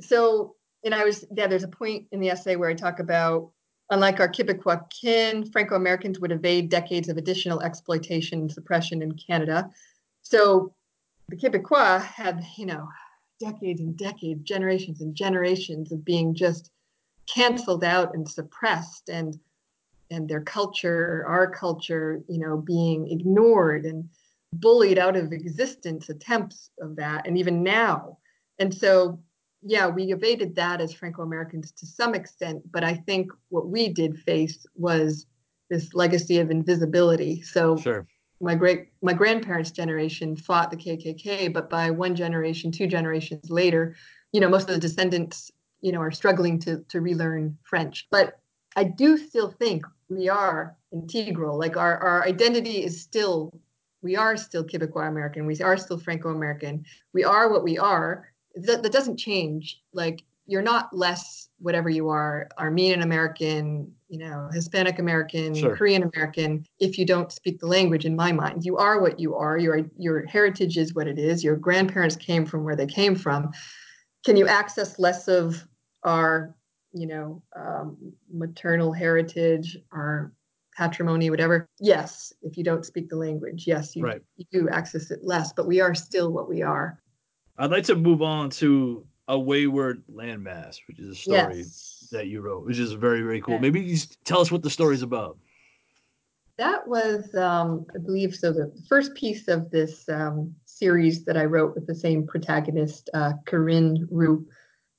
so 0.00 0.54
and 0.84 0.94
i 0.94 1.04
was 1.04 1.24
yeah 1.34 1.46
there's 1.46 1.64
a 1.64 1.68
point 1.68 2.06
in 2.12 2.20
the 2.20 2.30
essay 2.30 2.56
where 2.56 2.70
i 2.70 2.74
talk 2.74 2.98
about 2.98 3.50
unlike 3.90 4.20
our 4.20 4.28
quebecois 4.28 4.80
kin 4.90 5.50
franco-americans 5.50 6.20
would 6.20 6.32
evade 6.32 6.68
decades 6.68 7.08
of 7.08 7.16
additional 7.16 7.60
exploitation 7.62 8.40
and 8.40 8.52
suppression 8.52 9.02
in 9.02 9.12
canada. 9.12 9.70
So 10.22 10.74
the 11.28 11.36
quebecois 11.36 12.02
had 12.02 12.44
you 12.56 12.66
know 12.66 12.88
decades 13.40 13.80
and 13.80 13.96
decades 13.96 14.42
generations 14.42 15.00
and 15.00 15.14
generations 15.14 15.92
of 15.92 16.04
being 16.04 16.34
just 16.34 16.70
canceled 17.26 17.84
out 17.84 18.14
and 18.14 18.28
suppressed 18.28 19.08
and 19.08 19.38
and 20.10 20.28
their 20.28 20.40
culture 20.40 21.24
our 21.26 21.50
culture 21.50 22.22
you 22.28 22.38
know 22.38 22.56
being 22.56 23.10
ignored 23.10 23.84
and 23.84 24.08
bullied 24.54 24.98
out 24.98 25.16
of 25.16 25.32
existence 25.32 26.08
attempts 26.08 26.70
of 26.80 26.96
that 26.96 27.26
and 27.26 27.36
even 27.36 27.62
now. 27.62 28.18
And 28.58 28.74
so 28.74 29.20
yeah 29.62 29.86
we 29.86 30.12
evaded 30.12 30.54
that 30.54 30.80
as 30.80 30.92
franco-americans 30.92 31.72
to 31.72 31.86
some 31.86 32.14
extent 32.14 32.62
but 32.70 32.84
i 32.84 32.94
think 32.94 33.30
what 33.48 33.68
we 33.68 33.88
did 33.88 34.18
face 34.20 34.66
was 34.74 35.26
this 35.70 35.94
legacy 35.94 36.38
of 36.38 36.50
invisibility 36.50 37.42
so 37.42 37.76
sure 37.76 38.06
my 38.40 38.54
great 38.54 38.88
my 39.02 39.12
grandparents 39.12 39.70
generation 39.70 40.36
fought 40.36 40.70
the 40.70 40.76
kkk 40.76 41.52
but 41.52 41.68
by 41.68 41.90
one 41.90 42.14
generation 42.14 42.70
two 42.70 42.86
generations 42.86 43.50
later 43.50 43.96
you 44.32 44.40
know 44.40 44.48
most 44.48 44.68
of 44.68 44.74
the 44.74 44.80
descendants 44.80 45.50
you 45.80 45.92
know 45.92 46.00
are 46.00 46.10
struggling 46.10 46.58
to 46.60 46.84
to 46.88 47.00
relearn 47.00 47.56
French. 47.62 48.06
But 48.10 48.38
I 48.76 48.84
do 48.84 49.16
still 49.16 49.50
think 49.50 49.84
we 50.08 50.28
are 50.28 50.76
integral. 50.92 51.58
Like 51.58 51.76
our 51.76 51.98
our 51.98 52.24
identity 52.24 52.84
is 52.84 53.00
still 53.00 53.52
we 54.02 54.16
are 54.16 54.36
still 54.36 54.64
Quebecois 54.64 55.08
American. 55.08 55.46
We 55.46 55.60
are 55.60 55.76
still 55.76 55.98
Franco 55.98 56.30
American. 56.30 56.84
We 57.12 57.24
are 57.24 57.50
what 57.50 57.64
we 57.64 57.78
are. 57.78 58.32
That, 58.66 58.82
that 58.82 58.92
doesn't 58.92 59.16
change. 59.16 59.80
Like 59.92 60.22
you're 60.46 60.62
not 60.62 60.94
less 60.96 61.48
whatever 61.58 61.90
you 61.90 62.08
are 62.08 62.48
Armenian 62.58 63.02
American, 63.02 63.92
you 64.08 64.18
know, 64.18 64.48
Hispanic 64.52 64.98
American, 64.98 65.54
sure. 65.54 65.76
Korean 65.76 66.10
American 66.14 66.64
if 66.78 66.98
you 66.98 67.04
don't 67.04 67.30
speak 67.32 67.58
the 67.60 67.66
language 67.66 68.04
in 68.04 68.16
my 68.16 68.32
mind. 68.32 68.64
You 68.64 68.76
are 68.78 69.00
what 69.00 69.20
you 69.20 69.34
are. 69.34 69.58
Your 69.58 69.82
your 69.96 70.26
heritage 70.26 70.78
is 70.78 70.94
what 70.94 71.06
it 71.06 71.18
is. 71.18 71.44
Your 71.44 71.56
grandparents 71.56 72.16
came 72.16 72.46
from 72.46 72.64
where 72.64 72.76
they 72.76 72.86
came 72.86 73.14
from 73.14 73.52
can 74.24 74.36
you 74.36 74.46
access 74.46 74.98
less 74.98 75.28
of 75.28 75.66
our 76.02 76.54
you 76.92 77.06
know 77.06 77.42
um, 77.56 77.96
maternal 78.32 78.92
heritage 78.92 79.76
our 79.92 80.32
patrimony 80.76 81.30
whatever 81.30 81.68
yes 81.80 82.32
if 82.42 82.56
you 82.56 82.64
don't 82.64 82.84
speak 82.86 83.08
the 83.08 83.16
language. 83.16 83.64
Yes, 83.66 83.96
you, 83.96 84.04
Right. 84.04 84.22
you 84.36 84.44
do 84.52 84.68
access 84.68 85.10
it 85.10 85.24
less, 85.24 85.52
but 85.52 85.66
we 85.66 85.80
are 85.80 85.94
still 85.94 86.32
what 86.32 86.48
we 86.48 86.62
are. 86.62 87.00
I'd 87.58 87.70
like 87.70 87.84
to 87.84 87.96
move 87.96 88.22
on 88.22 88.50
to 88.50 89.04
a 89.26 89.38
wayward 89.38 90.02
landmass, 90.12 90.78
which 90.86 90.98
is 90.98 91.08
a 91.10 91.14
story 91.14 91.58
Yes. 91.58 92.08
that 92.12 92.28
you 92.28 92.40
wrote, 92.40 92.64
which 92.64 92.78
is 92.78 92.92
very 92.92 93.22
very 93.22 93.40
cool. 93.40 93.54
Yeah. 93.54 93.60
Maybe 93.60 93.80
you 93.80 93.98
tell 94.24 94.40
us 94.40 94.50
what 94.50 94.62
the 94.62 94.70
story's 94.70 95.02
about. 95.02 95.36
That 96.56 96.86
was, 96.88 97.34
um, 97.36 97.86
I 97.94 97.98
believe, 97.98 98.34
so 98.34 98.52
the 98.52 98.72
first 98.88 99.14
piece 99.14 99.46
of 99.46 99.70
this 99.70 100.08
um, 100.08 100.52
series 100.64 101.24
that 101.24 101.36
I 101.36 101.44
wrote 101.44 101.76
with 101.76 101.86
the 101.86 101.94
same 101.94 102.26
protagonist, 102.26 103.10
uh, 103.14 103.34
Corinne 103.46 104.08
Roux. 104.10 104.44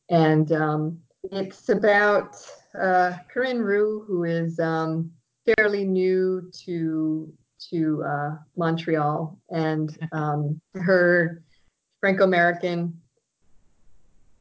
And 0.10 0.54
um, 0.54 1.00
it's 1.32 1.68
about 1.68 2.38
uh, 2.80 3.18
Corinne 3.34 3.60
Roux, 3.60 4.06
who 4.08 4.24
is 4.24 4.58
um, 4.60 5.12
fairly 5.46 5.84
new 5.86 6.50
to 6.64 7.32
to 7.72 8.04
uh, 8.04 8.38
Montreal, 8.56 9.38
and 9.50 9.98
um, 10.14 10.62
her 10.76 11.44
Franco-American, 12.00 13.00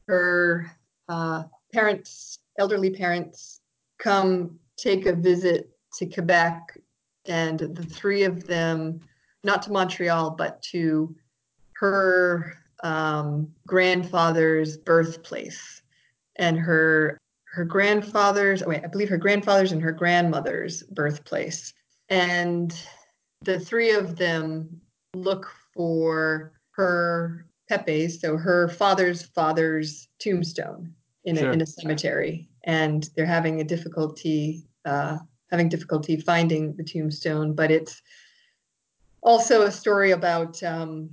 her 0.07 0.71
uh, 1.07 1.43
parents, 1.73 2.39
elderly 2.57 2.89
parents, 2.89 3.61
come 3.99 4.59
take 4.77 5.05
a 5.05 5.13
visit 5.13 5.69
to 5.97 6.05
Quebec 6.05 6.77
and 7.25 7.59
the 7.59 7.83
three 7.83 8.23
of 8.23 8.47
them, 8.47 8.99
not 9.43 9.61
to 9.63 9.71
Montreal, 9.71 10.31
but 10.31 10.61
to 10.63 11.15
her 11.73 12.57
um, 12.83 13.49
grandfather's 13.67 14.77
birthplace, 14.77 15.81
and 16.37 16.57
her 16.57 17.17
her 17.45 17.65
grandfather's. 17.65 18.63
Wait, 18.65 18.83
I 18.83 18.87
believe 18.87 19.09
her 19.09 19.17
grandfather's 19.17 19.71
and 19.71 19.81
her 19.81 19.91
grandmother's 19.91 20.83
birthplace, 20.83 21.73
and 22.09 22.73
the 23.41 23.59
three 23.59 23.91
of 23.91 24.15
them 24.15 24.81
look 25.13 25.51
for 25.73 26.53
her 26.71 27.45
Pepe, 27.69 28.09
so 28.09 28.35
her 28.35 28.67
father's 28.67 29.23
father's 29.27 30.07
tombstone 30.19 30.93
in 31.25 31.37
a, 31.37 31.39
Sure. 31.39 31.51
in 31.51 31.61
a 31.61 31.65
cemetery, 31.65 32.49
and 32.63 33.09
they're 33.15 33.25
having 33.25 33.61
a 33.61 33.63
difficulty. 33.63 34.65
Uh, 34.85 35.19
having 35.51 35.69
difficulty 35.69 36.15
finding 36.15 36.75
the 36.75 36.83
tombstone, 36.83 37.53
but 37.53 37.71
it's 37.71 38.01
also 39.23 39.63
a 39.63 39.71
story 39.71 40.11
about 40.11 40.61
um, 40.63 41.09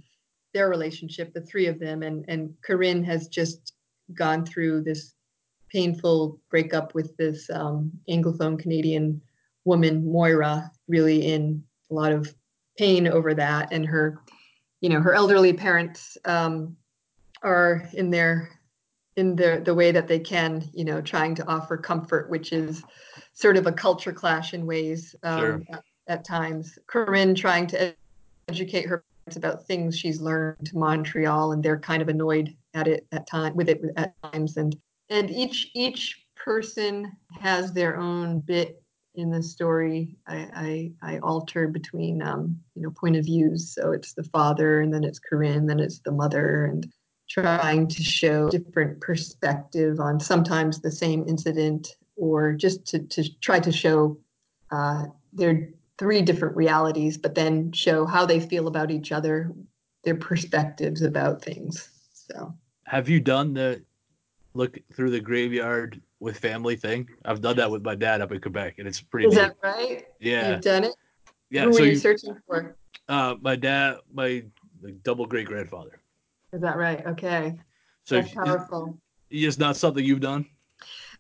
their 0.53 0.69
relationship, 0.69 1.33
the 1.33 1.41
three 1.41 1.67
of 1.67 1.79
them, 1.79 2.03
and 2.03 2.25
and 2.29 2.55
Corinne 2.63 3.03
has 3.05 3.29
just 3.29 3.73
gone 4.15 4.45
through 4.47 4.83
this 4.83 5.15
painful 5.71 6.39
breakup 6.51 6.95
with 6.95 7.17
this 7.17 7.51
um, 7.51 7.91
anglophone 8.09 8.59
Canadian 8.59 9.21
woman, 9.65 10.05
Moira, 10.11 10.71
really 10.87 11.27
in 11.27 11.63
a 11.91 11.95
lot 11.95 12.13
of 12.13 12.33
pain 12.79 13.09
over 13.09 13.35
that, 13.35 13.73
and 13.73 13.85
her, 13.87 14.21
you 14.87 14.93
know, 14.95 15.01
her 15.01 15.15
elderly 15.15 15.53
parents 15.53 16.17
um, 16.27 16.77
are 17.43 17.89
in 17.95 18.09
their 18.09 18.49
in 19.17 19.35
the 19.35 19.61
the 19.65 19.75
way 19.75 19.91
that 19.91 20.07
they 20.07 20.21
can, 20.21 20.63
you 20.73 20.85
know, 20.85 21.01
trying 21.01 21.35
to 21.35 21.49
offer 21.49 21.77
comfort, 21.77 22.31
which 22.31 22.53
is 22.53 22.85
sort 23.33 23.57
of 23.57 23.67
a 23.67 23.73
culture 23.73 24.13
clash 24.13 24.55
in 24.55 24.65
ways 24.65 25.17
um, 25.25 25.41
Sure. 25.41 25.63
at, 25.73 25.85
at 26.07 26.25
times. 26.25 26.79
Corinne 26.87 27.35
trying 27.35 27.67
to 27.67 27.97
educate 28.47 28.87
her 28.87 29.03
parents 29.25 29.37
about 29.37 29.67
things 29.67 29.99
she's 29.99 30.21
learned 30.21 30.65
to 30.67 30.79
Montreal, 30.79 31.51
and 31.51 31.65
they're 31.65 31.81
kind 31.81 32.01
of 32.01 32.09
annoyed 32.09 32.55
at 32.75 32.87
it 32.87 33.09
at 33.11 33.27
time 33.27 33.57
with 33.57 33.69
it 33.69 33.83
at 33.97 34.15
times, 34.23 34.57
and 34.57 34.77
and 35.11 35.33
each 35.33 35.69
each 35.75 36.29
person 36.37 37.11
has 37.41 37.73
their 37.73 37.97
own 37.97 38.39
bit 38.39 38.81
in 39.17 39.31
the 39.31 39.43
story. 39.43 40.17
I 40.27 40.93
I, 41.03 41.15
I 41.15 41.19
alter 41.19 41.69
between 41.69 42.23
um, 42.23 42.59
you 42.75 42.83
know 42.83 42.91
point 42.91 43.17
of 43.17 43.25
views, 43.25 43.75
so 43.75 43.93
it's 43.93 44.13
the 44.13 44.25
father, 44.25 44.81
and 44.81 44.93
then 44.93 45.05
it's 45.05 45.19
Corinne, 45.19 45.67
then 45.67 45.81
it's 45.81 46.01
the 46.01 46.13
mother, 46.13 46.67
and 46.67 46.87
trying 47.29 47.89
to 47.89 48.03
show 48.03 48.49
different 48.49 49.01
perspective 49.01 50.01
on 50.01 50.21
sometimes 50.21 50.81
the 50.81 50.91
same 50.91 51.25
incident 51.27 51.97
or 52.17 52.53
just 52.53 52.87
to, 52.87 53.01
to 53.01 53.25
try 53.41 53.59
to 53.61 53.73
show 53.73 54.19
uh, 54.71 55.05
their 55.33 55.71
three 55.99 56.23
different 56.23 56.57
realities 56.57 57.19
but 57.19 57.35
then 57.35 57.73
show 57.73 58.07
how 58.07 58.25
they 58.25 58.39
feel 58.39 58.69
about 58.69 58.91
each 58.91 59.13
other 59.13 59.51
their 60.05 60.15
perspectives 60.15 61.03
about 61.03 61.43
things 61.43 61.89
so 62.13 62.55
Have 62.87 63.09
you 63.09 63.21
done 63.21 63.55
the 63.55 63.83
look 64.55 64.79
through 64.95 65.11
the 65.11 65.21
graveyard 65.21 66.01
with 66.21 66.39
family 66.39 66.77
thing? 66.77 67.09
I've 67.25 67.41
done 67.41 67.57
that 67.57 67.71
with 67.71 67.85
my 67.85 67.95
dad 67.95 68.21
up 68.21 68.33
in 68.33 68.41
Quebec, 68.41 68.77
and 68.79 68.89
it's 68.89 69.01
pretty 69.01 69.27
is 69.29 69.35
neat. 69.35 69.41
that 69.41 69.57
right 69.63 70.05
yeah, 70.21 70.53
you've 70.53 70.61
done 70.63 70.85
it 70.85 70.95
yeah. 71.51 71.65
who 71.65 71.73
So 71.73 71.81
were 71.81 71.87
you 71.87 71.91
you, 71.93 71.97
searching 71.97 72.37
for 72.47 72.77
uh, 73.09 73.35
my 73.41 73.57
dad, 73.57 73.99
my 74.13 74.45
like, 74.83 75.03
double 75.03 75.27
great 75.27 75.47
grandfather. 75.47 76.01
is 76.53 76.61
that 76.61 76.77
right 76.77 77.07
okay 77.07 77.55
So 78.05 78.17
that's 78.21 78.33
powerful 78.35 78.99
is 79.31 79.59
not 79.59 79.77
something 79.77 80.05
you've 80.05 80.21
done? 80.21 80.47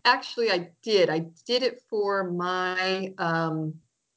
actually 0.04 0.50
i 0.52 0.70
did 0.82 1.10
i 1.10 1.18
did 1.46 1.62
it 1.62 1.82
for 1.90 2.30
my 2.30 3.12
um 3.18 3.74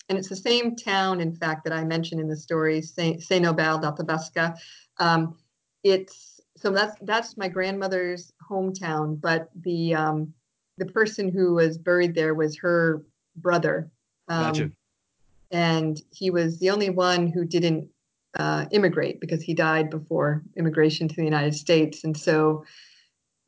and 0.09 0.17
it's 0.17 0.29
the 0.29 0.35
same 0.35 0.75
town 0.75 1.19
in 1.21 1.33
fact 1.35 1.63
that 1.63 1.73
i 1.73 1.83
mentioned 1.83 2.21
in 2.21 2.27
the 2.27 2.35
story 2.37 2.81
saint 2.81 3.21
aubert 3.45 3.81
d'Athabasca. 3.81 4.55
um 4.99 5.35
it's 5.83 6.39
so 6.57 6.69
that's 6.71 6.95
that's 7.03 7.37
my 7.37 7.47
grandmother's 7.47 8.33
hometown 8.49 9.19
but 9.19 9.49
the 9.61 9.95
um 9.95 10.33
the 10.79 10.85
person 10.85 11.29
who 11.29 11.53
was 11.53 11.77
buried 11.77 12.15
there 12.15 12.33
was 12.33 12.57
her 12.57 13.03
brother 13.35 13.91
um, 14.27 14.53
Gotcha. 14.53 14.71
and 15.51 16.01
he 16.11 16.29
was 16.31 16.59
the 16.59 16.69
only 16.69 16.89
one 16.89 17.27
who 17.27 17.45
didn't 17.45 17.87
uh, 18.37 18.65
immigrate 18.71 19.19
because 19.19 19.41
he 19.41 19.53
died 19.53 19.89
before 19.89 20.43
immigration 20.57 21.07
to 21.07 21.15
the 21.15 21.23
united 21.23 21.53
states 21.53 22.03
and 22.03 22.17
so 22.17 22.63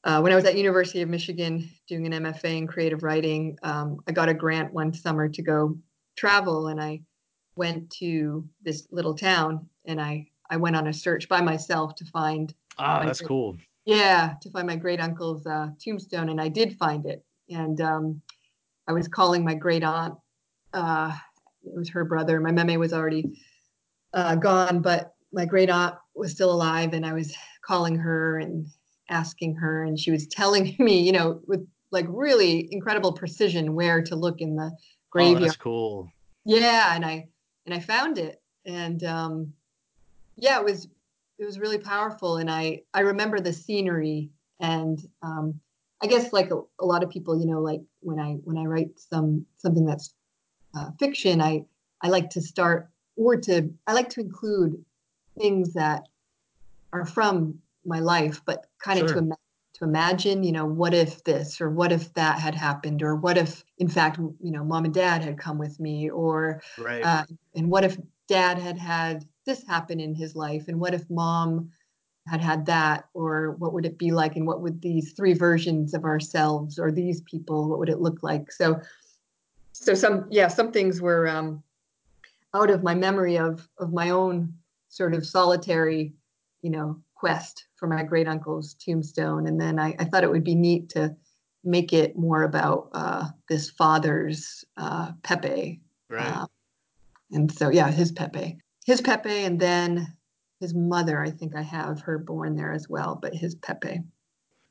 uh, 0.03 0.19
when 0.19 0.31
I 0.31 0.35
was 0.35 0.45
at 0.45 0.57
University 0.57 1.01
of 1.01 1.09
Michigan 1.09 1.69
doing 1.87 2.11
an 2.11 2.23
MFA 2.23 2.57
in 2.57 2.67
creative 2.67 3.03
writing, 3.03 3.57
um, 3.61 3.99
I 4.07 4.11
got 4.11 4.29
a 4.29 4.33
grant 4.33 4.73
one 4.73 4.93
summer 4.93 5.29
to 5.29 5.41
go 5.43 5.77
travel, 6.17 6.69
and 6.69 6.81
I 6.81 7.01
went 7.55 7.91
to 7.99 8.47
this 8.63 8.87
little 8.91 9.13
town, 9.13 9.69
and 9.85 10.01
I 10.01 10.27
I 10.49 10.57
went 10.57 10.75
on 10.75 10.87
a 10.87 10.93
search 10.93 11.29
by 11.29 11.41
myself 11.41 11.95
to 11.95 12.05
find 12.05 12.53
Ah, 12.77 13.03
that's 13.03 13.21
cool. 13.21 13.57
Yeah 13.85 14.33
to 14.41 14.49
find 14.51 14.67
my 14.67 14.75
great 14.75 14.99
uncle's 14.99 15.45
uh, 15.45 15.69
tombstone, 15.83 16.29
and 16.29 16.41
I 16.41 16.47
did 16.47 16.77
find 16.77 17.05
it, 17.05 17.23
and 17.49 17.79
um, 17.81 18.21
I 18.87 18.93
was 18.93 19.07
calling 19.07 19.43
my 19.43 19.53
great 19.53 19.83
aunt. 19.83 20.15
Uh, 20.73 21.15
it 21.63 21.75
was 21.75 21.89
her 21.89 22.05
brother. 22.05 22.39
My 22.39 22.51
meme 22.51 22.79
was 22.79 22.93
already 22.93 23.39
uh, 24.13 24.35
gone, 24.35 24.81
but 24.81 25.13
my 25.31 25.45
great 25.45 25.69
aunt 25.69 25.95
was 26.15 26.31
still 26.31 26.51
alive, 26.51 26.93
and 26.93 27.05
I 27.05 27.13
was 27.13 27.33
calling 27.65 27.95
her 27.97 28.39
and 28.39 28.67
asking 29.09 29.55
her, 29.55 29.83
and 29.83 29.99
she 29.99 30.11
was 30.11 30.27
telling 30.27 30.75
me, 30.79 31.01
you 31.01 31.11
know, 31.11 31.41
with 31.47 31.65
like 31.91 32.05
really 32.09 32.69
incredible 32.71 33.13
precision 33.13 33.75
where 33.75 34.01
to 34.01 34.15
look 34.15 34.41
in 34.41 34.55
the 34.55 34.71
graveyard. 35.09 35.41
Oh, 35.41 35.45
that's 35.45 35.57
cool. 35.57 36.09
yeah, 36.45 36.95
and 36.95 37.05
I 37.05 37.27
and 37.65 37.75
I 37.75 37.79
found 37.79 38.17
it, 38.17 38.41
and 38.65 39.03
um, 39.03 39.53
yeah, 40.35 40.59
it 40.59 40.65
was 40.65 40.87
it 41.41 41.45
was 41.45 41.59
really 41.59 41.79
powerful, 41.79 42.37
and 42.37 42.49
I 42.49 42.83
I 42.93 42.99
remember 43.01 43.39
the 43.39 43.51
scenery, 43.51 44.29
and 44.59 44.99
um, 45.23 45.59
I 46.01 46.07
guess 46.07 46.31
like 46.31 46.51
a, 46.51 46.61
a 46.79 46.85
lot 46.85 47.03
of 47.03 47.09
people, 47.09 47.39
you 47.39 47.47
know, 47.47 47.59
like 47.59 47.81
when 47.99 48.19
I 48.19 48.33
when 48.43 48.59
I 48.59 48.65
write 48.65 48.91
some 48.99 49.45
something 49.57 49.85
that's 49.85 50.13
uh, 50.77 50.91
fiction, 50.99 51.41
I 51.41 51.65
I 52.01 52.09
like 52.09 52.29
to 52.31 52.41
start 52.41 52.89
or 53.15 53.37
to 53.37 53.71
I 53.87 53.93
like 53.93 54.09
to 54.09 54.21
include 54.21 54.85
things 55.37 55.73
that 55.73 56.03
are 56.93 57.05
from 57.05 57.57
my 57.85 57.99
life, 57.99 58.41
but 58.45 58.67
kind 58.79 58.99
of 58.99 59.07
Sure. 59.07 59.15
to 59.15 59.19
ima- 59.19 59.37
to 59.73 59.83
imagine, 59.85 60.43
you 60.43 60.51
know, 60.51 60.65
what 60.65 60.93
if 60.93 61.23
this 61.23 61.59
or 61.59 61.71
what 61.71 61.91
if 61.91 62.13
that 62.13 62.37
had 62.39 62.53
happened, 62.53 63.01
or 63.01 63.15
what 63.15 63.39
if, 63.39 63.63
in 63.79 63.87
fact, 63.87 64.19
you 64.19 64.51
know, 64.51 64.63
mom 64.63 64.85
and 64.85 64.93
dad 64.93 65.23
had 65.23 65.39
come 65.39 65.57
with 65.57 65.79
me, 65.79 66.07
or 66.11 66.61
Right. 66.77 67.03
uh, 67.03 67.23
and 67.55 67.67
what 67.67 67.83
if 67.83 67.97
dad 68.27 68.59
had 68.59 68.77
had 68.77 69.25
this 69.45 69.65
happen 69.67 69.99
in 69.99 70.13
his 70.15 70.35
life, 70.35 70.67
and 70.67 70.79
what 70.79 70.93
if 70.93 71.09
mom 71.09 71.71
had 72.27 72.41
had 72.41 72.65
that, 72.67 73.05
or 73.13 73.51
what 73.57 73.73
would 73.73 73.85
it 73.85 73.97
be 73.97 74.11
like, 74.11 74.35
and 74.35 74.45
what 74.45 74.61
would 74.61 74.81
these 74.81 75.13
three 75.13 75.33
versions 75.33 75.93
of 75.93 76.03
ourselves 76.03 76.77
or 76.77 76.91
these 76.91 77.21
people, 77.21 77.67
what 77.67 77.79
would 77.79 77.89
it 77.89 77.99
look 77.99 78.21
like? 78.21 78.51
So, 78.51 78.79
so 79.73 79.93
some 79.95 80.27
yeah, 80.29 80.47
some 80.47 80.71
things 80.71 81.01
were 81.01 81.27
um, 81.27 81.63
out 82.53 82.69
of 82.69 82.83
my 82.83 82.93
memory 82.93 83.37
of 83.37 83.67
of 83.79 83.91
my 83.91 84.11
own 84.11 84.53
sort 84.89 85.13
of 85.13 85.25
solitary, 85.25 86.13
you 86.61 86.69
know, 86.69 87.01
quest 87.15 87.65
for 87.75 87.87
my 87.87 88.03
great 88.03 88.27
uncle's 88.27 88.75
tombstone, 88.75 89.47
and 89.47 89.59
then 89.59 89.79
I, 89.79 89.95
I 89.97 90.05
thought 90.05 90.23
it 90.23 90.31
would 90.31 90.43
be 90.43 90.55
neat 90.55 90.89
to 90.89 91.15
make 91.63 91.93
it 91.93 92.15
more 92.15 92.43
about 92.43 92.89
uh, 92.93 93.29
this 93.49 93.69
father's 93.69 94.63
uh, 94.77 95.11
Pepe, 95.23 95.81
right. 96.09 96.27
uh, 96.27 96.45
and 97.31 97.51
so 97.51 97.69
yeah, 97.69 97.89
his 97.89 98.11
Pepe, 98.11 98.57
his 98.85 99.01
Pepe, 99.01 99.45
and 99.45 99.59
then 99.59 100.15
his 100.59 100.73
mother. 100.73 101.21
I 101.21 101.31
think 101.31 101.55
I 101.55 101.61
have 101.61 102.01
her 102.01 102.17
born 102.17 102.55
there 102.55 102.71
as 102.71 102.87
well, 102.87 103.17
but 103.21 103.33
his 103.33 103.55
Pepe. 103.55 104.01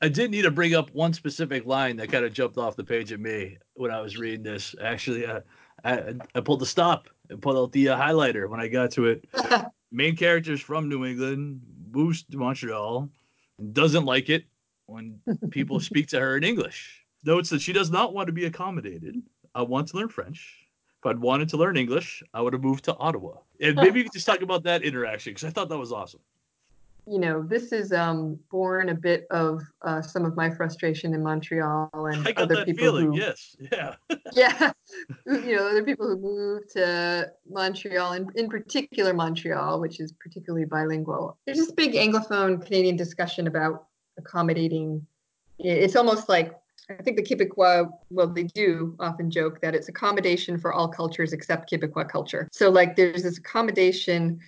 I 0.01 0.09
did 0.09 0.31
need 0.31 0.43
to 0.43 0.51
bring 0.51 0.73
up 0.73 0.89
one 0.93 1.13
specific 1.13 1.65
line 1.65 1.97
that 1.97 2.11
kind 2.11 2.25
of 2.25 2.33
jumped 2.33 2.57
off 2.57 2.75
the 2.75 2.83
page 2.83 3.11
at 3.11 3.19
me 3.19 3.57
when 3.75 3.91
I 3.91 4.01
was 4.01 4.17
reading 4.17 4.41
this. 4.41 4.73
Actually, 4.81 5.27
uh, 5.27 5.41
I, 5.83 6.15
I 6.33 6.41
pulled 6.41 6.59
the 6.59 6.65
stop 6.65 7.07
and 7.29 7.41
pulled 7.41 7.57
out 7.57 7.71
the 7.71 7.89
uh, 7.89 7.97
highlighter 7.97 8.49
when 8.49 8.59
I 8.59 8.67
got 8.67 8.91
to 8.91 9.05
it. 9.05 9.25
Main 9.91 10.15
character's 10.15 10.61
from 10.61 10.89
New 10.89 11.05
England, 11.05 11.61
moves 11.91 12.23
to 12.23 12.37
Montreal, 12.37 13.09
and 13.59 13.73
doesn't 13.73 14.05
like 14.05 14.29
it 14.29 14.45
when 14.87 15.19
people 15.51 15.79
speak 15.79 16.07
to 16.09 16.19
her 16.19 16.35
in 16.35 16.43
English. 16.43 17.05
Notes 17.23 17.51
that 17.51 17.61
she 17.61 17.73
does 17.73 17.91
not 17.91 18.13
want 18.13 18.27
to 18.27 18.33
be 18.33 18.45
accommodated. 18.45 19.21
I 19.53 19.61
want 19.61 19.89
to 19.89 19.97
learn 19.97 20.09
French. 20.09 20.67
If 20.99 21.05
I'd 21.05 21.19
wanted 21.19 21.49
to 21.49 21.57
learn 21.57 21.77
English, 21.77 22.23
I 22.33 22.41
would 22.41 22.53
have 22.53 22.63
moved 22.63 22.85
to 22.85 22.95
Ottawa. 22.95 23.37
And 23.61 23.75
maybe 23.75 23.99
you 23.99 24.05
could 24.05 24.13
just 24.13 24.25
talk 24.25 24.41
about 24.41 24.63
that 24.63 24.83
interaction 24.83 25.33
because 25.33 25.47
I 25.47 25.51
thought 25.51 25.69
that 25.69 25.77
was 25.77 25.91
awesome. 25.91 26.19
You 27.07 27.19
know, 27.19 27.41
this 27.41 27.71
is 27.71 27.91
um, 27.93 28.39
born 28.51 28.89
a 28.89 28.95
bit 28.95 29.25
of 29.31 29.61
uh, 29.81 30.01
some 30.01 30.23
of 30.23 30.35
my 30.35 30.49
frustration 30.49 31.13
in 31.13 31.23
Montreal 31.23 31.89
and 31.93 32.27
I 32.27 32.31
got 32.31 32.43
other 32.43 32.63
people 32.63 32.85
feeling. 32.85 33.11
who, 33.13 33.17
Yes. 33.17 33.55
Yeah. 33.71 33.95
yeah, 34.33 34.71
you 35.25 35.55
know, 35.55 35.67
other 35.67 35.83
people 35.83 36.07
who 36.07 36.17
moved 36.17 36.71
to 36.71 37.31
Montreal, 37.49 38.13
and 38.13 38.29
in 38.35 38.49
particular 38.49 39.13
Montreal, 39.13 39.79
which 39.79 39.99
is 39.99 40.11
particularly 40.11 40.65
bilingual. 40.65 41.37
There's 41.45 41.57
this 41.57 41.71
big 41.71 41.93
Anglophone 41.93 42.63
Canadian 42.63 42.97
discussion 42.97 43.47
about 43.47 43.87
accommodating. 44.17 45.05
It's 45.57 45.95
almost 45.95 46.29
like 46.29 46.60
I 46.99 47.03
think 47.03 47.17
the 47.17 47.23
Quebecois, 47.23 47.89
well, 48.09 48.27
they 48.27 48.43
do 48.43 48.95
often 48.99 49.29
joke 49.29 49.61
that 49.61 49.75
it's 49.75 49.89
accommodation 49.89 50.57
for 50.57 50.73
all 50.73 50.87
cultures 50.87 51.33
except 51.33 51.71
Quebecois 51.71 52.09
culture. 52.09 52.47
So, 52.51 52.69
like, 52.69 52.95
there's 52.95 53.23
this 53.23 53.37
accommodation. 53.37 54.39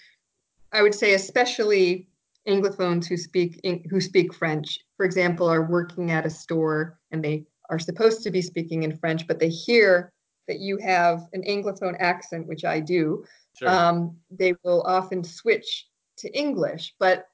I 0.71 0.81
would 0.81 0.95
say, 0.95 1.13
especially 1.13 2.07
Anglophones 2.47 3.05
who 3.05 3.17
speak 3.17 3.59
who 3.89 4.01
speak 4.01 4.33
French, 4.33 4.79
for 4.97 5.05
example, 5.05 5.47
are 5.47 5.63
working 5.63 6.11
at 6.11 6.25
a 6.25 6.29
store 6.29 6.99
and 7.11 7.23
they 7.23 7.45
are 7.69 7.79
supposed 7.79 8.23
to 8.23 8.31
be 8.31 8.41
speaking 8.41 8.83
in 8.83 8.97
French, 8.97 9.27
but 9.27 9.39
they 9.39 9.49
hear 9.49 10.11
that 10.47 10.59
you 10.59 10.77
have 10.77 11.27
an 11.33 11.43
Anglophone 11.43 11.95
accent, 11.99 12.47
which 12.47 12.65
I 12.65 12.79
do. 12.79 13.23
Sure. 13.57 13.69
Um, 13.69 14.17
they 14.29 14.53
will 14.63 14.81
often 14.81 15.23
switch 15.23 15.87
to 16.17 16.37
English, 16.37 16.93
but 16.99 17.27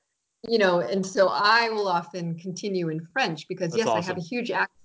you 0.48 0.58
know, 0.58 0.80
and 0.80 1.06
so 1.06 1.28
I 1.30 1.70
will 1.70 1.88
often 1.88 2.38
continue 2.38 2.90
in 2.90 3.06
French 3.12 3.48
because 3.48 3.72
That's 3.72 3.86
yes, 3.86 3.88
I 3.90 4.02
have 4.02 4.18
a 4.18 4.22
huge 4.22 4.52
accent. 4.52 4.79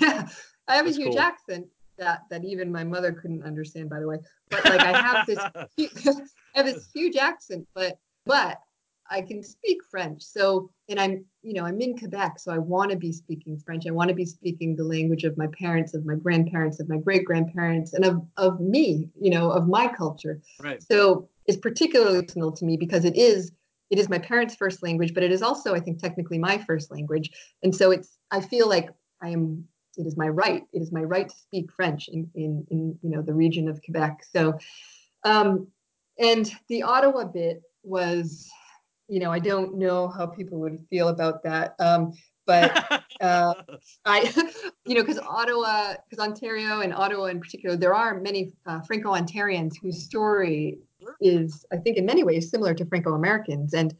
Yeah, 0.00 0.28
I 0.68 0.76
have 0.76 0.84
That's 0.84 0.98
a 0.98 1.00
huge 1.00 1.14
cool. 1.14 1.20
accent 1.20 1.66
that 1.98 2.22
that 2.30 2.44
even 2.44 2.70
my 2.70 2.84
mother 2.84 3.12
couldn't 3.12 3.42
understand, 3.42 3.90
by 3.90 4.00
the 4.00 4.08
way. 4.08 4.18
But 4.50 4.64
like 4.66 4.80
I 4.80 4.92
have 4.92 5.26
this, 5.26 5.38
I 6.54 6.58
have 6.58 6.66
this 6.66 6.88
huge 6.94 7.16
accent, 7.16 7.66
but 7.74 7.98
but 8.26 8.58
I 9.10 9.22
can 9.22 9.42
speak 9.42 9.78
French. 9.90 10.22
So 10.22 10.70
and 10.88 11.00
I'm 11.00 11.24
you 11.42 11.54
know 11.54 11.64
I'm 11.64 11.80
in 11.80 11.96
Quebec, 11.96 12.38
so 12.38 12.52
I 12.52 12.58
want 12.58 12.90
to 12.90 12.96
be 12.96 13.12
speaking 13.12 13.58
French. 13.58 13.86
I 13.86 13.90
want 13.90 14.08
to 14.08 14.14
be 14.14 14.24
speaking 14.24 14.76
the 14.76 14.84
language 14.84 15.24
of 15.24 15.36
my 15.36 15.48
parents, 15.58 15.94
of 15.94 16.06
my 16.06 16.14
grandparents, 16.14 16.80
of 16.80 16.88
my 16.88 16.98
great 16.98 17.24
grandparents, 17.24 17.92
and 17.92 18.04
of 18.04 18.22
of 18.36 18.60
me, 18.60 19.08
you 19.20 19.30
know, 19.30 19.50
of 19.50 19.68
my 19.68 19.88
culture. 19.88 20.40
right. 20.60 20.82
So 20.82 21.28
it's 21.46 21.58
particularly 21.58 22.22
personal 22.22 22.52
to 22.52 22.64
me 22.64 22.76
because 22.76 23.04
it 23.04 23.16
is 23.16 23.52
it 23.90 23.98
is 23.98 24.08
my 24.08 24.18
parents' 24.18 24.54
first 24.54 24.84
language, 24.84 25.14
but 25.14 25.24
it 25.24 25.32
is 25.32 25.42
also, 25.42 25.74
I 25.74 25.80
think, 25.80 25.98
technically 25.98 26.38
my 26.38 26.58
first 26.58 26.92
language. 26.92 27.30
And 27.64 27.74
so 27.74 27.90
it's 27.90 28.18
I 28.30 28.40
feel 28.40 28.68
like 28.68 28.88
I 29.20 29.30
am 29.30 29.64
it 29.96 30.06
is 30.06 30.16
my 30.16 30.28
right. 30.28 30.62
It 30.72 30.82
is 30.82 30.92
my 30.92 31.02
right 31.02 31.28
to 31.28 31.34
speak 31.36 31.72
French 31.72 32.08
in 32.08 32.30
in, 32.34 32.66
in 32.70 32.98
you 33.02 33.10
know 33.10 33.22
the 33.22 33.34
region 33.34 33.68
of 33.68 33.80
Quebec. 33.82 34.24
So 34.32 34.58
um 35.24 35.68
and 36.20 36.52
the 36.68 36.82
Ottawa 36.82 37.24
bit 37.24 37.62
was, 37.82 38.48
you 39.08 39.20
know, 39.20 39.32
I 39.32 39.38
don't 39.38 39.78
know 39.78 40.08
how 40.08 40.26
people 40.26 40.60
would 40.60 40.78
feel 40.90 41.08
about 41.08 41.42
that. 41.44 41.74
Um, 41.78 42.12
but 42.46 43.02
uh, 43.20 43.54
I, 44.04 44.32
you 44.86 44.94
know, 44.94 45.02
because 45.02 45.18
Ottawa, 45.18 45.94
because 46.08 46.24
Ontario 46.24 46.80
and 46.80 46.92
Ottawa 46.92 47.26
in 47.26 47.40
particular, 47.40 47.76
there 47.76 47.94
are 47.94 48.20
many 48.20 48.52
uh, 48.66 48.80
Franco-Ontarians 48.82 49.76
whose 49.80 50.02
story 50.02 50.78
is, 51.20 51.64
I 51.72 51.78
think, 51.78 51.96
in 51.96 52.04
many 52.04 52.22
ways 52.22 52.50
similar 52.50 52.74
to 52.74 52.84
Franco-Americans. 52.84 53.72
And 53.72 53.94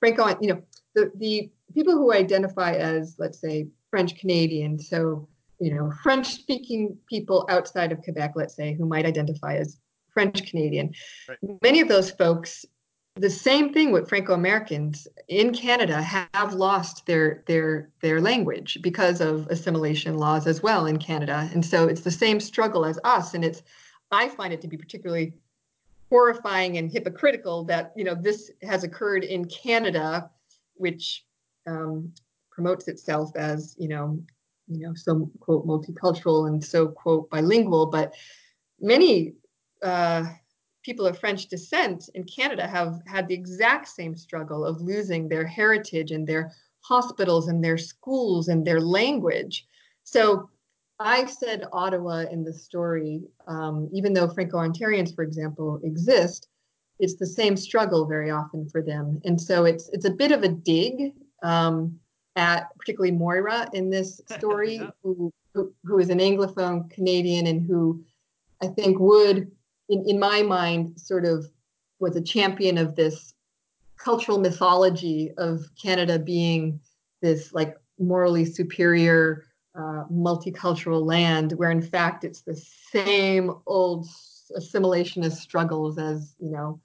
Franco, 0.00 0.36
you 0.40 0.48
know, 0.48 0.62
the 0.94 1.12
the 1.16 1.50
people 1.72 1.92
who 1.92 2.12
identify 2.12 2.72
as, 2.72 3.14
let's 3.18 3.38
say, 3.38 3.68
French 3.90 4.18
Canadian, 4.18 4.78
so 4.78 5.28
you 5.58 5.74
know, 5.74 5.92
French-speaking 6.02 6.96
people 7.06 7.46
outside 7.50 7.92
of 7.92 8.00
Quebec, 8.02 8.32
let's 8.34 8.56
say, 8.56 8.72
who 8.72 8.86
might 8.86 9.04
identify 9.04 9.56
as 9.56 9.76
French 10.14 10.48
Canadian. 10.48 10.94
Right. 11.28 11.38
Many 11.60 11.82
of 11.82 11.88
those 11.88 12.10
folks 12.10 12.64
the 13.16 13.30
same 13.30 13.72
thing 13.72 13.92
with 13.92 14.08
Franco-Americans 14.08 15.08
in 15.28 15.52
Canada 15.52 16.00
have 16.00 16.54
lost 16.54 17.04
their 17.06 17.42
their 17.46 17.90
their 18.00 18.20
language 18.20 18.78
because 18.82 19.20
of 19.20 19.46
assimilation 19.48 20.16
laws 20.16 20.46
as 20.46 20.62
well 20.62 20.86
in 20.86 20.98
Canada. 20.98 21.48
And 21.52 21.64
so 21.64 21.86
it's 21.86 22.02
the 22.02 22.10
same 22.10 22.40
struggle 22.40 22.84
as 22.84 22.98
us. 23.04 23.34
And 23.34 23.44
it's 23.44 23.62
I 24.10 24.28
find 24.28 24.52
it 24.52 24.60
to 24.62 24.68
be 24.68 24.76
particularly 24.76 25.34
horrifying 26.08 26.78
and 26.78 26.90
hypocritical 26.90 27.64
that 27.64 27.92
you 27.96 28.04
know 28.04 28.14
this 28.14 28.50
has 28.62 28.84
occurred 28.84 29.24
in 29.24 29.44
Canada, 29.44 30.30
which 30.74 31.24
um, 31.66 32.12
promotes 32.60 32.88
itself 32.88 33.34
as 33.36 33.74
you 33.78 33.88
know 33.88 34.22
you 34.68 34.86
know 34.86 34.92
so 34.94 35.30
quote 35.40 35.66
multicultural 35.66 36.46
and 36.48 36.62
so 36.62 36.88
quote 36.88 37.30
bilingual, 37.30 37.86
but 37.86 38.14
many 38.80 39.32
uh, 39.82 40.24
people 40.82 41.06
of 41.06 41.18
French 41.18 41.48
descent 41.48 42.10
in 42.14 42.22
Canada 42.24 42.66
have 42.66 43.00
had 43.06 43.26
the 43.26 43.34
exact 43.34 43.88
same 43.88 44.14
struggle 44.14 44.64
of 44.64 44.82
losing 44.82 45.26
their 45.26 45.46
heritage 45.46 46.10
and 46.10 46.26
their 46.26 46.52
hospitals 46.82 47.48
and 47.48 47.64
their 47.64 47.78
schools 47.78 48.48
and 48.48 48.66
their 48.66 48.80
language. 48.80 49.66
So 50.04 50.50
I 50.98 51.24
said 51.24 51.66
Ottawa 51.72 52.24
in 52.30 52.44
the 52.44 52.52
story, 52.52 53.22
um, 53.46 53.88
even 53.92 54.12
though 54.12 54.28
Franco-Ontarians, 54.28 55.14
for 55.14 55.24
example, 55.24 55.80
exist, 55.82 56.48
it's 56.98 57.16
the 57.16 57.26
same 57.26 57.56
struggle 57.56 58.06
very 58.06 58.30
often 58.30 58.68
for 58.68 58.82
them. 58.82 59.20
And 59.24 59.40
so 59.40 59.64
it's 59.64 59.88
it's 59.94 60.04
a 60.04 60.18
bit 60.22 60.30
of 60.30 60.42
a 60.42 60.48
dig 60.48 61.14
um, 61.42 61.98
at 62.40 62.60
particularly 62.78 63.12
Moira 63.22 63.68
in 63.72 63.90
this 63.90 64.20
story, 64.38 64.76
Yeah. 64.76 64.90
who, 65.02 65.32
who 65.54 65.72
who 65.84 65.98
is 65.98 66.10
an 66.10 66.18
Anglophone 66.18 66.90
Canadian 66.90 67.46
and 67.46 67.60
who 67.68 68.02
I 68.62 68.68
think 68.68 68.98
would 68.98 69.50
in, 69.88 70.04
in 70.08 70.18
my 70.18 70.42
mind, 70.42 70.98
sort 70.98 71.24
of 71.24 71.38
was 71.98 72.16
a 72.16 72.22
champion 72.22 72.78
of 72.78 72.96
this 72.96 73.34
cultural 73.96 74.38
mythology 74.38 75.32
of 75.36 75.54
Canada 75.80 76.18
being 76.18 76.80
this 77.20 77.52
like 77.52 77.76
morally 77.98 78.46
superior 78.46 79.44
uh, 79.74 80.04
multicultural 80.10 81.04
land, 81.04 81.52
where 81.52 81.70
in 81.70 81.82
fact 81.82 82.24
it's 82.24 82.40
the 82.40 82.56
same 82.94 83.46
old 83.66 84.06
assimilationist 84.56 85.36
struggles 85.48 85.98
as 85.98 86.34
you 86.40 86.50
know 86.50 86.80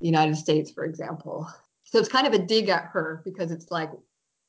the 0.00 0.06
United 0.06 0.36
States, 0.36 0.70
for 0.70 0.84
example. 0.84 1.48
So 1.84 1.98
it's 2.00 2.08
kind 2.08 2.26
of 2.26 2.32
a 2.32 2.38
dig 2.38 2.68
at 2.68 2.84
her 2.86 3.22
because 3.24 3.50
it's 3.52 3.70
like, 3.70 3.90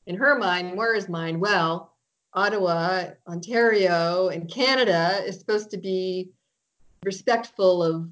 in 0.06 0.16
her 0.16 0.38
mind, 0.38 0.76
where 0.76 0.94
is 0.94 1.08
mine? 1.08 1.40
well, 1.40 1.92
Ottawa, 2.34 3.06
Ontario, 3.26 4.28
and 4.28 4.50
Canada 4.50 5.22
is 5.24 5.38
supposed 5.38 5.70
to 5.70 5.78
be 5.78 6.30
respectful 7.04 7.82
of 7.82 8.10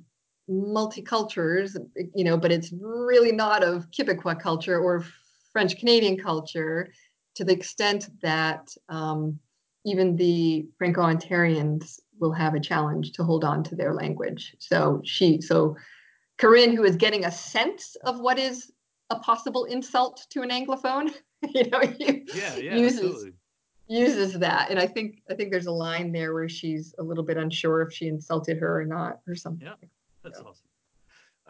multicultures, 0.49 1.77
you 2.15 2.25
know, 2.25 2.37
but 2.37 2.51
it's 2.51 2.73
really 2.81 3.33
not 3.33 3.63
of 3.63 3.91
Quebecois 3.91 4.41
culture 4.41 4.79
or 4.79 5.05
French 5.53 5.79
Canadian 5.79 6.19
culture 6.19 6.93
to 7.35 7.45
the 7.45 7.53
extent 7.53 8.09
that 8.23 8.75
um, 8.89 9.39
even 9.85 10.17
the 10.17 10.67
Franco 10.79 11.03
Ontarians 11.03 12.01
will 12.19 12.33
have 12.33 12.55
a 12.55 12.61
challenge 12.61 13.13
to 13.13 13.25
hold 13.25 13.45
on 13.45 13.63
to 13.65 13.75
their 13.75 13.93
language. 13.93 14.55
So 14.59 15.01
she, 15.05 15.41
so 15.41 15.77
Corinne, 16.39 16.75
who 16.77 16.85
is 16.85 16.97
getting 16.97 17.25
a 17.25 17.31
sense 17.31 17.97
of 18.05 18.21
what 18.21 18.39
is 18.39 18.73
a 19.11 19.19
possible 19.19 19.65
insult 19.65 20.27
to 20.31 20.43
an 20.43 20.51
Anglophone, 20.51 21.13
you 21.55 21.71
know, 21.71 21.83
Yeah, 21.83 22.57
yeah, 22.57 22.77
uses 22.77 23.01
absolutely. 23.05 23.33
uses 23.87 24.33
that 24.39 24.71
and 24.71 24.79
i 24.79 24.87
think 24.87 25.23
i 25.31 25.35
think 25.35 25.51
there's 25.51 25.67
a 25.67 25.71
line 25.73 26.11
there 26.11 26.33
where 26.33 26.49
she's 26.49 26.95
a 26.99 27.03
little 27.03 27.23
bit 27.25 27.37
unsure 27.37 27.83
if 27.83 27.93
she 27.93 28.09
insulted 28.09 28.57
her 28.59 28.81
or 28.81 28.85
not 28.87 29.21
or 29.29 29.35
something 29.35 29.67
Yeah. 29.67 29.75
That's 30.23 30.41
Yeah. 30.41 30.47
awesome. 30.49 30.67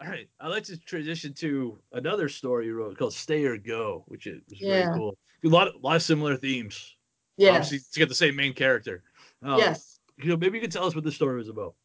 All 0.01 0.07
right, 0.07 0.27
I'd 0.41 0.49
like 0.49 0.63
to 0.65 0.77
transition 0.77 1.33
to 1.35 1.79
another 1.93 2.27
story 2.27 2.65
you 2.65 2.75
wrote 2.75 2.97
called 2.97 3.13
"Stay 3.13 3.45
or 3.45 3.57
Go," 3.57 4.03
which 4.09 4.27
is 4.27 4.41
was 4.49 4.59
very 4.59 4.81
Yeah. 4.81 4.93
cool. 4.93 5.17
A 5.45 5.47
lot, 5.47 5.69
a 5.73 5.77
lot 5.77 5.95
of 5.95 6.01
similar 6.01 6.35
themes. 6.35 6.97
yes 7.37 7.55
Obviously, 7.55 7.79
to 7.93 7.99
get 7.99 8.09
the 8.09 8.15
same 8.15 8.35
main 8.35 8.53
character. 8.53 9.03
Um, 9.41 9.59
yes 9.59 9.99
You 10.17 10.27
know, 10.29 10.35
maybe 10.37 10.57
you 10.57 10.61
could 10.61 10.73
tell 10.73 10.85
us 10.85 10.95
what 10.95 11.05
this 11.05 11.15
story 11.15 11.37
was 11.37 11.47
about. 11.47 11.75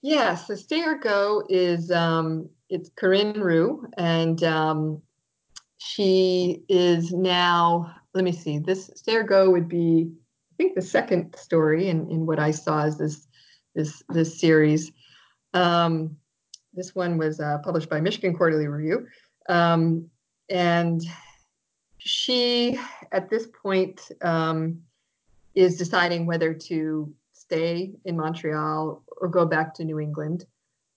yeah 0.00 0.34
so 0.34 0.54
stay 0.54 0.82
or 0.82 0.96
go 0.96 1.44
is 1.50 1.90
um 1.90 2.48
it's 2.70 2.90
corinne 2.96 3.38
Roux 3.40 3.86
and 3.98 4.42
um 4.44 5.02
she 5.84 6.62
is 6.68 7.12
now 7.12 7.94
let 8.14 8.24
me 8.24 8.32
see 8.32 8.58
this 8.58 8.90
or 9.08 9.22
go 9.22 9.50
would 9.50 9.68
be 9.68 10.10
i 10.52 10.54
think 10.56 10.74
the 10.74 10.82
second 10.82 11.34
story 11.36 11.88
in 11.88 12.10
in 12.10 12.26
what 12.26 12.38
i 12.38 12.50
saw 12.50 12.84
as 12.84 12.96
this 12.98 13.26
this 13.74 14.02
this 14.08 14.40
series 14.40 14.92
um 15.52 16.16
this 16.72 16.94
one 16.94 17.18
was 17.18 17.40
uh, 17.40 17.58
published 17.58 17.88
by 17.88 18.00
michigan 18.00 18.36
quarterly 18.36 18.66
review 18.66 19.06
um 19.48 20.08
and 20.50 21.04
she 22.04 22.78
at 23.12 23.30
this 23.30 23.46
point 23.62 24.10
um, 24.22 24.80
is 25.54 25.78
deciding 25.78 26.26
whether 26.26 26.52
to 26.52 27.12
stay 27.32 27.92
in 28.04 28.16
Montreal 28.16 29.02
or 29.20 29.28
go 29.28 29.46
back 29.46 29.74
to 29.74 29.84
New 29.84 29.98
England. 29.98 30.44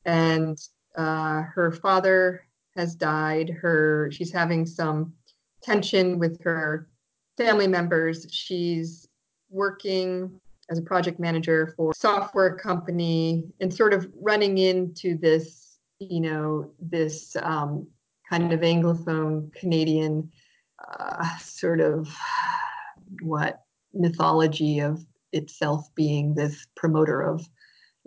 and 0.05 0.57
uh, 0.97 1.43
her 1.43 1.71
father 1.71 2.46
has 2.77 2.95
died. 2.95 3.49
Her 3.49 4.09
she's 4.11 4.31
having 4.31 4.65
some 4.65 5.13
tension 5.61 6.19
with 6.19 6.41
her 6.43 6.87
family 7.37 7.67
members. 7.67 8.27
She's 8.31 9.07
working 9.49 10.39
as 10.69 10.77
a 10.77 10.81
project 10.81 11.19
manager 11.19 11.73
for 11.75 11.93
software 11.93 12.55
company 12.55 13.45
and 13.61 13.73
sort 13.73 13.93
of 13.93 14.07
running 14.21 14.57
into 14.57 15.17
this, 15.17 15.79
you 15.99 16.19
know, 16.19 16.71
this 16.79 17.35
um, 17.41 17.87
kind 18.29 18.51
of 18.51 18.59
Anglophone 18.61 19.53
Canadian 19.53 20.29
uh, 20.99 21.37
sort 21.37 21.79
of 21.79 22.13
what 23.21 23.61
mythology 23.93 24.79
of 24.79 25.05
itself 25.31 25.89
being 25.95 26.35
this 26.35 26.67
promoter 26.75 27.21
of 27.21 27.47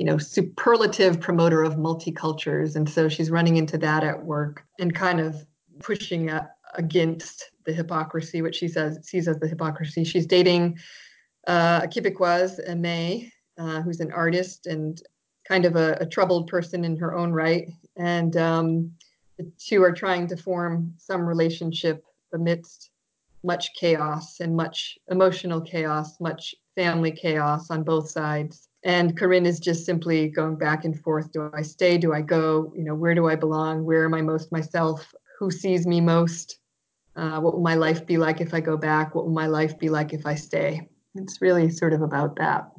you 0.00 0.06
know 0.06 0.16
superlative 0.16 1.20
promoter 1.20 1.62
of 1.62 1.74
multicultures. 1.74 2.74
And 2.74 2.88
so 2.88 3.06
she's 3.06 3.30
running 3.30 3.58
into 3.58 3.76
that 3.78 4.02
at 4.02 4.24
work 4.24 4.64
and 4.78 4.94
kind 4.94 5.20
of 5.20 5.44
pushing 5.80 6.30
against 6.72 7.50
the 7.66 7.74
hypocrisy 7.74 8.40
which 8.40 8.56
she 8.56 8.66
says 8.66 8.98
sees 9.02 9.28
as 9.28 9.38
the 9.40 9.46
hypocrisy. 9.46 10.04
She's 10.04 10.24
dating 10.24 10.78
uh, 11.46 11.82
a 11.84 11.86
quebecoise 11.86 12.66
a 12.66 12.74
may 12.74 13.30
uh, 13.58 13.82
who's 13.82 14.00
an 14.00 14.10
artist 14.10 14.66
and 14.66 15.02
kind 15.46 15.66
of 15.66 15.76
a, 15.76 15.98
a, 16.00 16.06
troubled 16.06 16.46
person 16.46 16.82
in 16.82 16.96
her 16.96 17.14
own 17.14 17.30
right. 17.32 17.68
And 17.98 18.34
um, 18.38 18.92
the 19.36 19.52
two 19.58 19.82
are 19.82 19.92
trying 19.92 20.26
to 20.28 20.36
form 20.36 20.94
some 20.96 21.26
relationship 21.26 22.06
amidst 22.32 22.90
much 23.44 23.74
chaos 23.74 24.40
and 24.40 24.56
much 24.56 24.96
emotional 25.08 25.60
chaos, 25.60 26.18
much 26.20 26.54
family 26.74 27.12
chaos 27.12 27.70
on 27.70 27.82
both 27.82 28.10
sides. 28.10 28.69
And 28.83 29.16
Corinne 29.16 29.47
is 29.47 29.61
just 29.61 29.85
simply 29.85 30.29
going 30.29 30.57
back 30.57 30.85
and 30.85 30.99
forth. 30.99 31.33
Do 31.33 31.51
I 31.55 31.62
stay? 31.62 31.99
Do 31.99 32.14
I 32.14 32.23
go? 32.23 32.73
You 32.75 32.85
know, 32.85 32.95
where 32.95 33.14
do 33.14 33.29
I 33.29 33.37
belong? 33.37 33.85
Where 33.85 34.05
am 34.05 34.14
I 34.14 34.23
most 34.23 34.51
myself? 34.53 35.14
Who 35.38 35.51
sees 35.51 35.87
me 35.87 36.01
most? 36.01 36.59
Uh, 37.16 37.40
what 37.40 37.55
will 37.55 37.62
my 37.62 37.75
life 37.75 38.07
be 38.07 38.16
like 38.16 38.40
if 38.40 38.55
I 38.55 38.61
go 38.61 38.77
back? 38.77 39.14
What 39.14 39.27
will 39.27 39.33
my 39.33 39.47
life 39.47 39.79
be 39.79 39.90
like 39.90 40.12
if 40.14 40.25
I 40.25 40.35
stay? 40.35 40.88
It's 41.14 41.43
really 41.43 41.69
sort 41.69 41.93
of 41.93 42.03
about 42.03 42.37
that. 42.37 42.71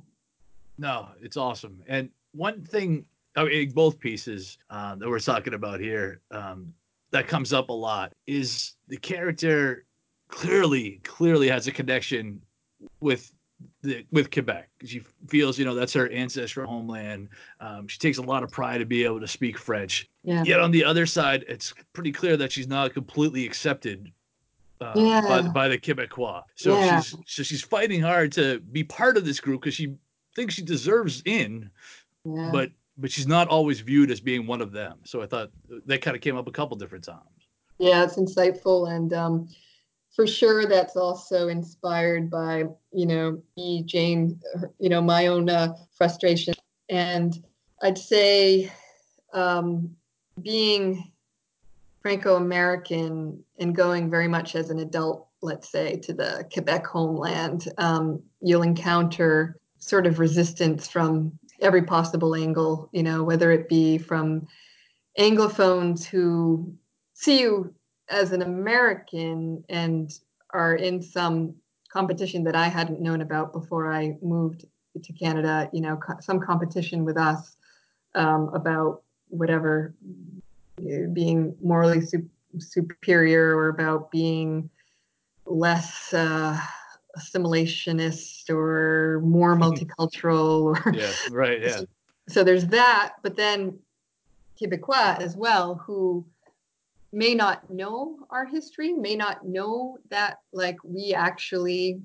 No, 0.78 1.10
it's 1.22 1.38
awesome. 1.38 1.84
And 1.88 2.10
one 2.32 2.64
thing, 2.64 3.06
I 3.36 3.44
mean, 3.44 3.70
both 3.72 4.00
pieces 4.00 4.58
uh, 4.70 4.96
that 4.96 5.08
we're 5.08 5.20
talking 5.20 5.54
about 5.54 5.80
here 5.80 6.22
um, 6.32 6.74
that 7.12 7.28
comes 7.28 7.54
up 7.54 7.70
a 7.70 7.74
lot 7.74 8.14
is 8.26 8.74
the 8.88 8.98
character 8.98 9.86
clearly 10.30 11.02
clearly 11.04 11.50
has 11.50 11.68
a 11.68 11.72
connection 11.72 12.42
with 13.02 13.32
the, 13.82 14.06
with 14.12 14.32
Quebec. 14.32 14.70
She 14.86 15.02
feels, 15.28 15.58
you 15.58 15.66
know, 15.66 15.76
that's 15.76 15.94
her 15.94 16.12
ancestral 16.12 16.70
homeland. 16.70 17.30
Um, 17.60 17.88
she 17.88 17.98
takes 17.98 18.18
a 18.18 18.22
lot 18.22 18.44
of 18.44 18.52
pride 18.52 18.80
to 18.80 18.86
be 18.86 19.04
able 19.04 19.20
to 19.20 19.28
speak 19.28 19.58
French. 19.58 20.10
Yeah. 20.24 20.44
Yet 20.44 20.60
on 20.60 20.72
the 20.72 20.84
other 20.84 21.06
side, 21.06 21.46
it's 21.48 21.74
pretty 21.94 22.12
clear 22.12 22.38
that 22.38 22.52
she's 22.52 22.68
not 22.68 22.94
completely 22.94 23.46
accepted 23.46 24.12
uh, 24.80 24.94
yeah. 24.96 25.22
by, 25.22 25.42
by 25.42 25.68
the 25.68 25.78
Quebecois. 25.78 26.44
So 26.56 26.78
yeah. 26.78 27.02
she's 27.02 27.18
so 27.26 27.44
she's 27.44 27.62
fighting 27.62 28.02
hard 28.02 28.32
to 28.34 28.60
be 28.60 28.84
part 28.84 29.18
of 29.18 29.26
this 29.26 29.40
group 29.40 29.62
because 29.62 29.76
she 29.76 29.96
thinks 30.36 30.54
she 30.54 30.62
deserves 30.64 31.22
in, 31.26 31.70
yeah. 32.26 32.50
but 32.52 32.72
but 32.98 33.12
she's 33.12 33.28
not 33.28 33.48
always 33.48 33.80
viewed 33.80 34.12
as 34.12 34.20
being 34.20 34.46
one 34.46 34.62
of 34.62 34.72
them. 34.72 35.00
So 35.04 35.22
I 35.22 35.26
thought 35.26 35.50
that 35.86 36.02
kind 36.02 36.16
of 36.16 36.22
came 36.22 36.38
up 36.38 36.48
a 36.48 36.52
couple 36.52 36.78
different 36.78 37.04
times. 37.04 37.20
Yeah, 37.78 38.04
it's 38.04 38.16
insightful 38.18 38.92
and. 38.92 39.14
Um, 39.14 39.50
for 40.16 40.28
sure 40.28 40.66
that's 40.66 40.96
also 40.96 41.48
inspired 41.48 42.30
by 42.30 42.66
you 42.92 43.06
know 43.06 43.42
me 43.58 43.84
jane 43.84 44.40
you 44.80 44.90
know 44.90 45.02
my 45.02 45.28
own 45.28 45.50
uh, 45.50 45.74
frustration. 45.98 46.54
And 46.90 47.34
i'd 47.84 47.98
say 47.98 48.72
um, 49.34 49.90
being 50.42 51.12
franco-american 52.02 53.44
and 53.60 53.76
going 53.76 54.10
very 54.10 54.28
much 54.28 54.56
as 54.56 54.70
an 54.70 54.80
adult 54.80 55.28
let's 55.42 55.70
say 55.70 55.98
to 55.98 56.14
the 56.14 56.46
quebec 56.52 56.86
homeland 56.86 57.70
um, 57.78 58.22
you'll 58.42 58.64
encounter 58.64 59.58
sort 59.78 60.06
of 60.06 60.20
resistance 60.20 60.88
from 60.88 61.32
every 61.62 61.84
possible 61.84 62.36
angle 62.36 62.90
you 62.92 63.04
know 63.04 63.24
whether 63.24 63.52
it 63.52 63.70
be 63.70 63.98
from 63.98 64.46
anglophones 65.20 66.04
who 66.04 66.74
see 67.14 67.40
you 67.42 67.74
as 68.12 68.32
an 68.32 68.42
American 68.42 69.64
and 69.70 70.12
are 70.52 70.76
in 70.76 71.02
some 71.02 71.56
competition 71.92 72.44
that 72.44 72.56
I 72.56 72.68
hadn't 72.68 73.02
known 73.02 73.22
about 73.22 73.54
before 73.54 73.92
I 73.92 74.18
moved 74.22 74.66
to 75.02 75.14
Canada, 75.14 75.70
you 75.74 75.82
know, 75.82 75.98
co- 75.98 76.20
some 76.20 76.40
competition 76.40 77.06
with 77.06 77.18
us 77.18 77.56
um, 78.16 78.50
about 78.54 79.04
whatever 79.30 79.96
being 81.14 81.56
morally 81.62 82.02
su- 82.02 82.30
superior 82.60 83.56
or 83.56 83.70
about 83.70 84.12
being 84.12 84.70
less 85.46 86.14
uh, 86.14 86.60
assimilationist 87.18 88.50
or 88.50 89.22
more 89.24 89.56
multicultural 89.58 90.64
or 90.64 90.94
yeah 90.94 91.12
right 91.30 91.62
yeah. 91.66 91.82
So 92.30 92.44
there's 92.44 92.68
that 92.68 93.14
but 93.22 93.36
then 93.36 93.80
quebecois 94.60 95.20
as 95.20 95.36
well 95.36 95.76
who 95.76 96.26
may 97.12 97.36
not 97.36 97.70
know 97.70 98.20
our 98.30 98.46
history, 98.46 98.94
may 98.94 99.16
not 99.16 99.46
know 99.46 99.98
that 100.10 100.38
like 100.54 100.78
we 100.84 101.14
actually 101.14 102.02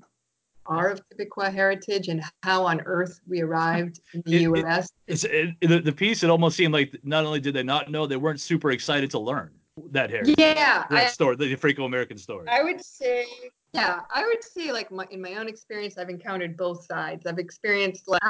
are 0.66 0.90
of 0.90 1.00
Quebecois 1.08 1.52
heritage 1.52 2.08
and 2.08 2.22
how 2.42 2.66
on 2.66 2.80
earth 2.86 3.20
we 3.28 3.40
arrived 3.40 4.00
in 4.14 4.22
the 4.26 4.36
it, 4.36 4.42
U.S. 4.42 4.90
It, 5.06 5.24
it, 5.24 5.54
the, 5.60 5.80
the 5.80 5.92
piece, 5.92 6.22
it 6.22 6.30
almost 6.30 6.56
seemed 6.56 6.72
like 6.72 6.98
not 7.04 7.24
only 7.24 7.40
did 7.40 7.54
they 7.54 7.62
not 7.62 7.90
know, 7.90 8.06
they 8.06 8.16
weren't 8.16 8.40
super 8.40 8.72
excited 8.72 9.10
to 9.12 9.18
learn 9.18 9.52
that 9.90 10.10
heritage. 10.10 10.34
Yeah, 10.38 10.84
that 10.90 10.90
I, 10.90 11.06
story, 11.06 11.36
the 11.36 11.54
Franco-American 11.54 12.18
story. 12.18 12.48
I 12.48 12.62
would 12.62 12.84
say, 12.84 13.26
yeah, 13.72 14.00
I 14.12 14.24
would 14.24 14.42
say 14.42 14.72
like 14.72 14.90
my, 14.90 15.06
in 15.10 15.20
my 15.20 15.34
own 15.34 15.48
experience, 15.48 15.98
I've 15.98 16.08
encountered 16.10 16.56
both 16.56 16.84
sides. 16.84 17.26
I've 17.26 17.38
experienced 17.38 18.08
like 18.08 18.22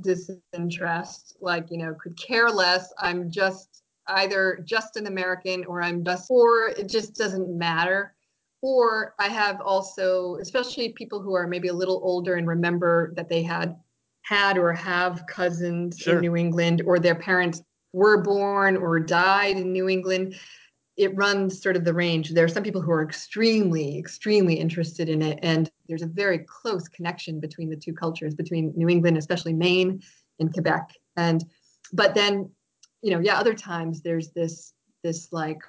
disinterest, 0.00 1.36
like 1.40 1.70
you 1.70 1.78
know, 1.78 1.94
could 1.94 2.16
care 2.16 2.50
less. 2.50 2.92
I'm 2.98 3.30
just 3.30 3.82
either 4.08 4.62
just 4.64 4.96
an 4.96 5.06
American 5.06 5.64
or 5.64 5.82
I'm 5.82 6.04
just, 6.04 6.30
or 6.30 6.68
it 6.68 6.88
just 6.88 7.14
doesn't 7.14 7.48
matter. 7.48 8.14
Or 8.60 9.14
I 9.18 9.28
have 9.28 9.60
also, 9.60 10.36
especially 10.36 10.90
people 10.90 11.20
who 11.20 11.34
are 11.34 11.46
maybe 11.46 11.68
a 11.68 11.72
little 11.72 12.00
older 12.04 12.36
and 12.36 12.46
remember 12.46 13.12
that 13.16 13.28
they 13.28 13.42
had 13.42 13.76
had 14.22 14.56
or 14.56 14.72
have 14.72 15.26
cousins 15.26 15.98
sure. 15.98 16.14
in 16.14 16.20
New 16.20 16.36
England 16.36 16.82
or 16.86 16.98
their 16.98 17.16
parents 17.16 17.60
were 17.92 18.22
born 18.22 18.76
or 18.76 19.00
died 19.00 19.56
in 19.56 19.72
New 19.72 19.88
England. 19.88 20.36
It 20.96 21.16
runs 21.16 21.60
sort 21.60 21.76
of 21.76 21.84
the 21.84 21.94
range. 21.94 22.30
There 22.30 22.44
are 22.44 22.48
some 22.48 22.62
people 22.62 22.80
who 22.80 22.92
are 22.92 23.02
extremely, 23.02 23.98
extremely 23.98 24.54
interested 24.54 25.08
in 25.08 25.22
it. 25.22 25.38
And 25.42 25.70
there's 25.88 26.02
a 26.02 26.06
very 26.06 26.38
close 26.38 26.86
connection 26.88 27.40
between 27.40 27.68
the 27.68 27.76
two 27.76 27.92
cultures, 27.92 28.34
between 28.34 28.72
New 28.76 28.88
England, 28.88 29.16
especially 29.16 29.54
Maine 29.54 30.00
and 30.38 30.52
Quebec. 30.52 30.90
And 31.16 31.44
but 31.92 32.14
then 32.14 32.50
you 33.02 33.10
know, 33.10 33.18
yeah, 33.18 33.38
other 33.38 33.54
times 33.54 34.00
there's 34.00 34.30
this 34.30 34.72
this 35.02 35.32
like 35.32 35.60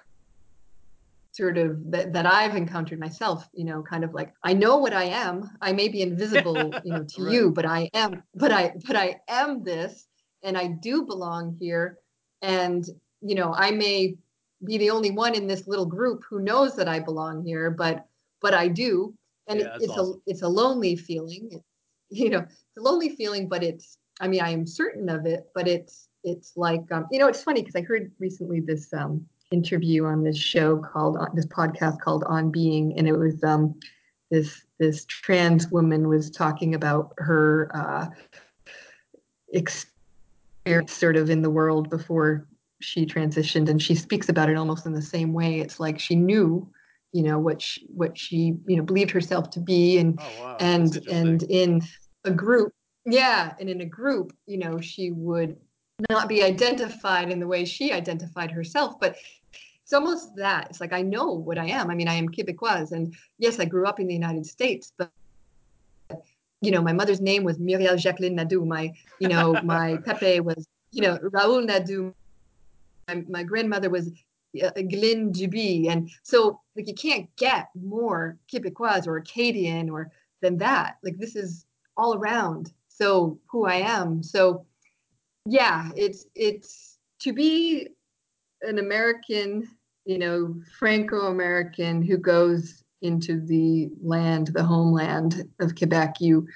sort 1.32 1.58
of 1.58 1.92
that, 1.92 2.14
that 2.14 2.28
I've 2.28 2.56
encountered 2.56 3.00
myself, 3.00 3.50
you 3.54 3.66
know, 3.66 3.82
kind 3.82 4.04
of 4.04 4.14
like 4.14 4.34
I 4.44 4.54
know 4.54 4.78
what 4.78 4.94
I 4.94 5.06
am. 5.06 5.50
I 5.62 5.74
may 5.74 5.88
be 5.90 6.02
invisible, 6.02 6.74
you 6.84 6.94
know, 6.94 7.04
to 7.04 7.24
right. 7.24 7.34
you, 7.34 7.52
but 7.52 7.66
I 7.66 7.90
am, 7.94 8.24
but 8.36 8.52
I, 8.52 8.74
but 8.86 8.96
I 8.96 9.20
am 9.28 9.64
this, 9.64 10.08
and 10.44 10.58
I 10.58 10.68
do 10.68 11.04
belong 11.04 11.58
here. 11.60 11.98
And 12.42 12.86
you 13.22 13.36
know, 13.36 13.54
I 13.54 13.72
may 13.72 14.16
be 14.64 14.78
the 14.78 14.92
only 14.92 15.12
one 15.12 15.34
in 15.34 15.48
this 15.48 15.68
little 15.68 15.86
group 15.86 16.24
who 16.30 16.40
knows 16.40 16.76
that 16.76 16.88
I 16.88 17.00
belong 17.00 17.44
here, 17.44 17.72
but 17.72 18.06
but 18.42 18.54
I 18.54 18.68
do, 18.68 19.14
and 19.48 19.60
yeah, 19.60 19.76
it, 19.76 19.82
it's 19.82 19.90
awesome. 19.92 20.22
a 20.28 20.30
it's 20.30 20.42
a 20.44 20.48
lonely 20.48 20.96
feeling. 20.96 21.50
It's, 21.52 21.64
you 22.10 22.30
know, 22.30 22.40
it's 22.40 22.78
a 22.78 22.82
lonely 22.82 23.10
feeling, 23.10 23.48
but 23.50 23.64
it's 23.64 23.98
I 24.22 24.28
mean, 24.28 24.42
I 24.42 24.52
am 24.52 24.68
certain 24.68 25.10
of 25.10 25.26
it, 25.26 25.48
but 25.56 25.68
it's 25.68 26.10
it's 26.24 26.54
like 26.56 26.84
um, 26.92 27.08
you 27.12 27.20
know 27.20 27.28
it's 27.28 27.44
funny 27.44 27.62
because 27.62 27.76
i 27.76 27.82
heard 27.82 28.12
recently 28.20 28.60
this 28.60 28.94
um, 28.94 29.26
interview 29.52 30.06
on 30.06 30.24
this 30.24 30.38
show 30.38 30.78
called 30.78 31.18
uh, 31.18 31.28
this 31.34 31.46
podcast 31.48 32.00
called 32.00 32.24
on 32.26 32.52
being 32.52 32.98
and 32.98 33.08
it 33.08 33.18
was 33.18 33.44
um, 33.44 33.76
this 34.32 34.64
this 34.80 35.06
trans 35.06 35.70
woman 35.70 36.08
was 36.08 36.32
talking 36.32 36.76
about 36.76 37.14
her 37.18 37.70
uh, 37.76 38.08
experience 39.54 40.94
sort 40.94 41.16
of 41.16 41.30
in 41.30 41.42
the 41.42 41.50
world 41.50 41.90
before 41.90 42.48
she 42.82 43.06
transitioned 43.06 43.70
and 43.70 43.82
she 43.82 43.96
speaks 43.96 44.30
about 44.30 44.50
it 44.50 44.58
almost 44.58 44.86
in 44.86 44.94
the 44.94 45.02
same 45.02 45.34
way 45.34 45.60
it's 45.60 45.80
like 45.80 46.00
she 46.00 46.16
knew 46.16 46.68
you 47.12 47.22
know 47.22 47.38
what 47.38 47.62
she, 47.62 47.86
what 47.94 48.18
she 48.18 48.56
you 48.66 48.76
know 48.76 48.84
believed 48.84 49.12
herself 49.12 49.50
to 49.50 49.60
be 49.60 49.98
and 50.00 50.20
oh, 50.20 50.44
wow. 50.44 50.58
and 50.60 50.98
and 51.08 51.44
in 51.44 51.82
a 52.26 52.32
group 52.32 52.74
yeah 53.06 53.54
and 53.60 53.70
in 53.70 53.82
a 53.82 53.86
group 53.86 54.34
you 54.48 54.58
know 54.58 54.82
she 54.82 55.12
would 55.12 55.56
not 56.10 56.28
be 56.28 56.44
identified 56.44 57.32
in 57.32 57.40
the 57.40 57.48
way 57.48 57.66
she 57.66 57.92
identified 57.92 58.52
herself 58.52 59.00
but 59.00 59.16
it's 59.84 59.94
almost 59.94 60.36
that 60.36 60.68
it's 60.70 60.82
like 60.82 60.94
i 60.94 61.02
know 61.02 61.32
what 61.32 61.58
i 61.58 61.66
am 61.66 61.90
i 61.90 61.96
mean 61.96 62.08
i 62.08 62.14
am 62.14 62.28
quebecoise 62.28 62.92
and 62.92 63.14
yes 63.38 63.60
i 63.60 63.66
grew 63.66 63.86
up 63.86 64.00
in 64.00 64.08
the 64.08 64.14
united 64.14 64.46
states 64.46 64.92
but 64.98 65.12
you 66.62 66.72
know 66.72 66.82
my 66.82 66.94
mother's 66.94 67.22
name 67.22 67.44
was 67.44 67.60
muriel 67.60 67.96
jacqueline 67.96 68.36
nadeau 68.36 68.66
my 68.66 68.92
you 69.20 69.28
know 69.28 69.56
my 69.64 69.98
pepe 69.98 70.40
was 70.40 70.68
you 70.92 71.02
know 71.02 71.20
raoul 71.32 71.62
nadeau 71.62 72.14
my, 73.08 73.24
my 73.30 73.44
grandmother 73.44 73.90
was 73.90 74.12
uh, 74.62 74.72
Glyn 74.76 75.32
Duby. 75.32 75.90
And 75.90 76.10
so 76.22 76.60
like 76.76 76.88
you 76.88 76.94
can't 76.94 77.34
get 77.38 77.70
more 77.76 78.38
Quebecois 78.52 79.08
or 79.08 79.18
Acadian 79.18 79.90
or 79.90 80.12
than 80.42 80.58
that. 80.58 80.98
Like 81.04 81.18
this 81.18 81.36
is 81.36 81.66
all 81.98 82.16
around. 82.16 82.72
So 82.88 83.40
who 83.48 83.66
I 83.66 83.76
am. 83.76 84.22
So 84.22 84.66
yeah, 85.46 85.90
it's 85.96 86.26
it's 86.36 86.98
to 87.22 87.34
be 87.34 87.88
an 88.62 88.80
American, 88.80 89.68
you 90.06 90.18
know, 90.18 90.56
Franco-American 90.80 92.02
who 92.02 92.18
goes 92.18 92.84
into 93.02 93.40
the 93.42 93.90
land, 94.02 94.48
the 94.48 94.64
homeland 94.64 95.44
of 95.60 95.76
Quebec, 95.76 96.16
you 96.22 96.48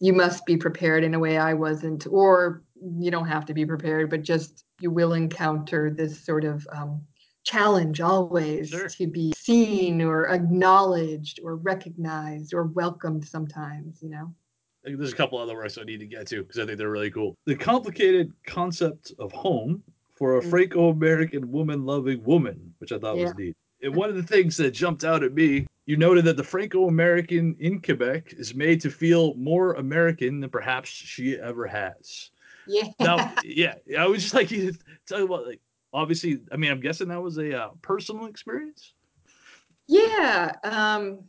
you 0.00 0.12
must 0.12 0.44
be 0.44 0.56
prepared 0.58 1.04
in 1.04 1.14
a 1.14 1.18
way 1.18 1.38
I 1.38 1.54
wasn't, 1.54 2.06
or 2.06 2.62
you 2.98 3.10
don't 3.10 3.26
have 3.28 3.46
to 3.46 3.54
be 3.54 3.64
prepared, 3.64 4.10
but 4.10 4.22
just 4.22 4.64
you 4.80 4.90
will 4.90 5.14
encounter 5.14 5.90
this 5.90 6.20
sort 6.22 6.44
of 6.44 6.66
um, 6.70 7.00
challenge 7.44 8.00
always 8.02 8.68
Sure. 8.68 8.88
to 8.88 9.06
be 9.06 9.32
seen 9.34 10.02
or 10.02 10.28
acknowledged 10.28 11.40
or 11.42 11.56
recognized 11.56 12.52
or 12.52 12.64
welcomed 12.64 13.24
sometimes, 13.26 14.02
you 14.02 14.10
know? 14.10 14.34
There's 14.86 15.12
a 15.12 15.16
couple 15.16 15.38
other 15.38 15.54
works 15.54 15.78
I 15.78 15.82
need 15.82 16.00
to 16.00 16.06
get 16.06 16.26
to 16.28 16.42
because 16.42 16.58
I 16.58 16.64
think 16.64 16.78
they're 16.78 16.90
really 16.90 17.10
cool. 17.10 17.36
The 17.44 17.56
complicated 17.56 18.32
concept 18.46 19.12
of 19.18 19.32
home 19.32 19.82
for 20.14 20.38
a 20.38 20.40
Mm. 20.40 20.50
Franco-American 20.50 21.50
woman-loving 21.50 22.22
woman, 22.24 22.74
which 22.78 22.92
I 22.92 22.98
thought 22.98 23.16
was 23.18 23.34
neat. 23.36 23.56
And 23.82 23.94
one 23.94 24.08
of 24.08 24.16
the 24.16 24.22
things 24.22 24.56
that 24.56 24.70
jumped 24.70 25.04
out 25.04 25.22
at 25.22 25.34
me, 25.34 25.66
you 25.84 25.96
noted 25.96 26.24
that 26.24 26.36
the 26.36 26.44
Franco-American 26.44 27.56
in 27.60 27.82
Quebec 27.82 28.32
is 28.38 28.54
made 28.54 28.80
to 28.80 28.90
feel 28.90 29.34
more 29.34 29.74
American 29.74 30.40
than 30.40 30.50
perhaps 30.50 30.88
she 30.88 31.36
ever 31.38 31.66
has. 31.66 32.30
Yeah. 32.66 32.88
Now, 32.98 33.34
yeah, 33.44 33.74
I 33.98 34.06
was 34.06 34.22
just 34.22 34.34
like, 34.34 34.50
you 34.52 34.72
talk 35.06 35.20
about 35.20 35.46
like, 35.46 35.60
obviously, 35.92 36.40
I 36.50 36.56
mean, 36.56 36.70
I'm 36.70 36.80
guessing 36.80 37.08
that 37.08 37.22
was 37.22 37.38
a 37.38 37.64
uh, 37.64 37.68
personal 37.82 38.26
experience. 38.26 38.94
Yeah, 39.88 40.52
um, 40.64 41.20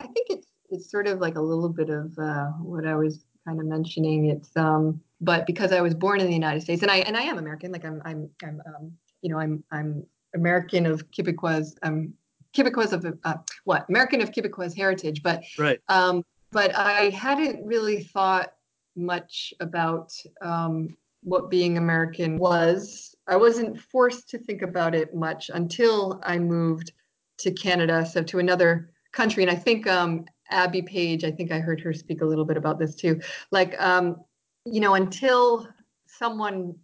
I 0.00 0.06
think 0.08 0.26
it's 0.30 0.47
it's 0.70 0.90
sort 0.90 1.06
of 1.06 1.20
like 1.20 1.36
a 1.36 1.40
little 1.40 1.68
bit 1.68 1.90
of 1.90 2.16
uh, 2.18 2.46
what 2.60 2.86
I 2.86 2.94
was 2.94 3.24
kind 3.46 3.60
of 3.60 3.66
mentioning. 3.66 4.26
It's 4.26 4.56
um, 4.56 5.00
but 5.20 5.46
because 5.46 5.72
I 5.72 5.80
was 5.80 5.94
born 5.94 6.20
in 6.20 6.26
the 6.26 6.32
United 6.32 6.62
States, 6.62 6.82
and 6.82 6.90
I 6.90 6.98
and 6.98 7.16
I 7.16 7.22
am 7.22 7.38
American. 7.38 7.72
Like 7.72 7.84
I'm 7.84 8.00
I'm 8.04 8.30
I'm 8.42 8.62
um, 8.66 8.92
you 9.22 9.30
know 9.30 9.38
I'm 9.38 9.64
I'm 9.72 10.06
American 10.34 10.86
of 10.86 11.10
Quebecois. 11.10 11.76
I'm 11.82 12.14
Quebecois 12.54 12.92
of 12.92 13.18
uh, 13.24 13.34
what 13.64 13.86
American 13.88 14.20
of 14.20 14.30
Quebecois 14.30 14.76
heritage, 14.76 15.22
but 15.22 15.42
Right. 15.58 15.80
um, 15.88 16.24
but 16.50 16.74
I 16.74 17.10
hadn't 17.10 17.64
really 17.64 18.02
thought 18.02 18.52
much 18.96 19.52
about 19.60 20.12
um, 20.40 20.96
what 21.22 21.50
being 21.50 21.78
American 21.78 22.38
was. 22.38 23.14
I 23.26 23.36
wasn't 23.36 23.78
forced 23.78 24.28
to 24.30 24.38
think 24.38 24.62
about 24.62 24.94
it 24.94 25.14
much 25.14 25.50
until 25.52 26.20
I 26.24 26.38
moved 26.38 26.92
to 27.40 27.52
Canada, 27.52 28.06
so 28.06 28.22
to 28.22 28.38
another 28.38 28.90
country. 29.12 29.42
And 29.42 29.50
I 29.50 29.54
think 29.54 29.86
um, 29.86 30.24
Abby 30.50 30.82
Paige, 30.82 31.24
I 31.24 31.30
think 31.30 31.52
I 31.52 31.58
heard 31.58 31.80
her 31.80 31.92
speak 31.92 32.22
a 32.22 32.24
little 32.24 32.44
bit 32.44 32.56
about 32.56 32.78
this 32.78 32.94
too. 32.94 33.20
Like, 33.50 33.80
um, 33.80 34.24
you 34.64 34.80
know, 34.80 34.94
until 34.94 35.68
someone 36.06 36.74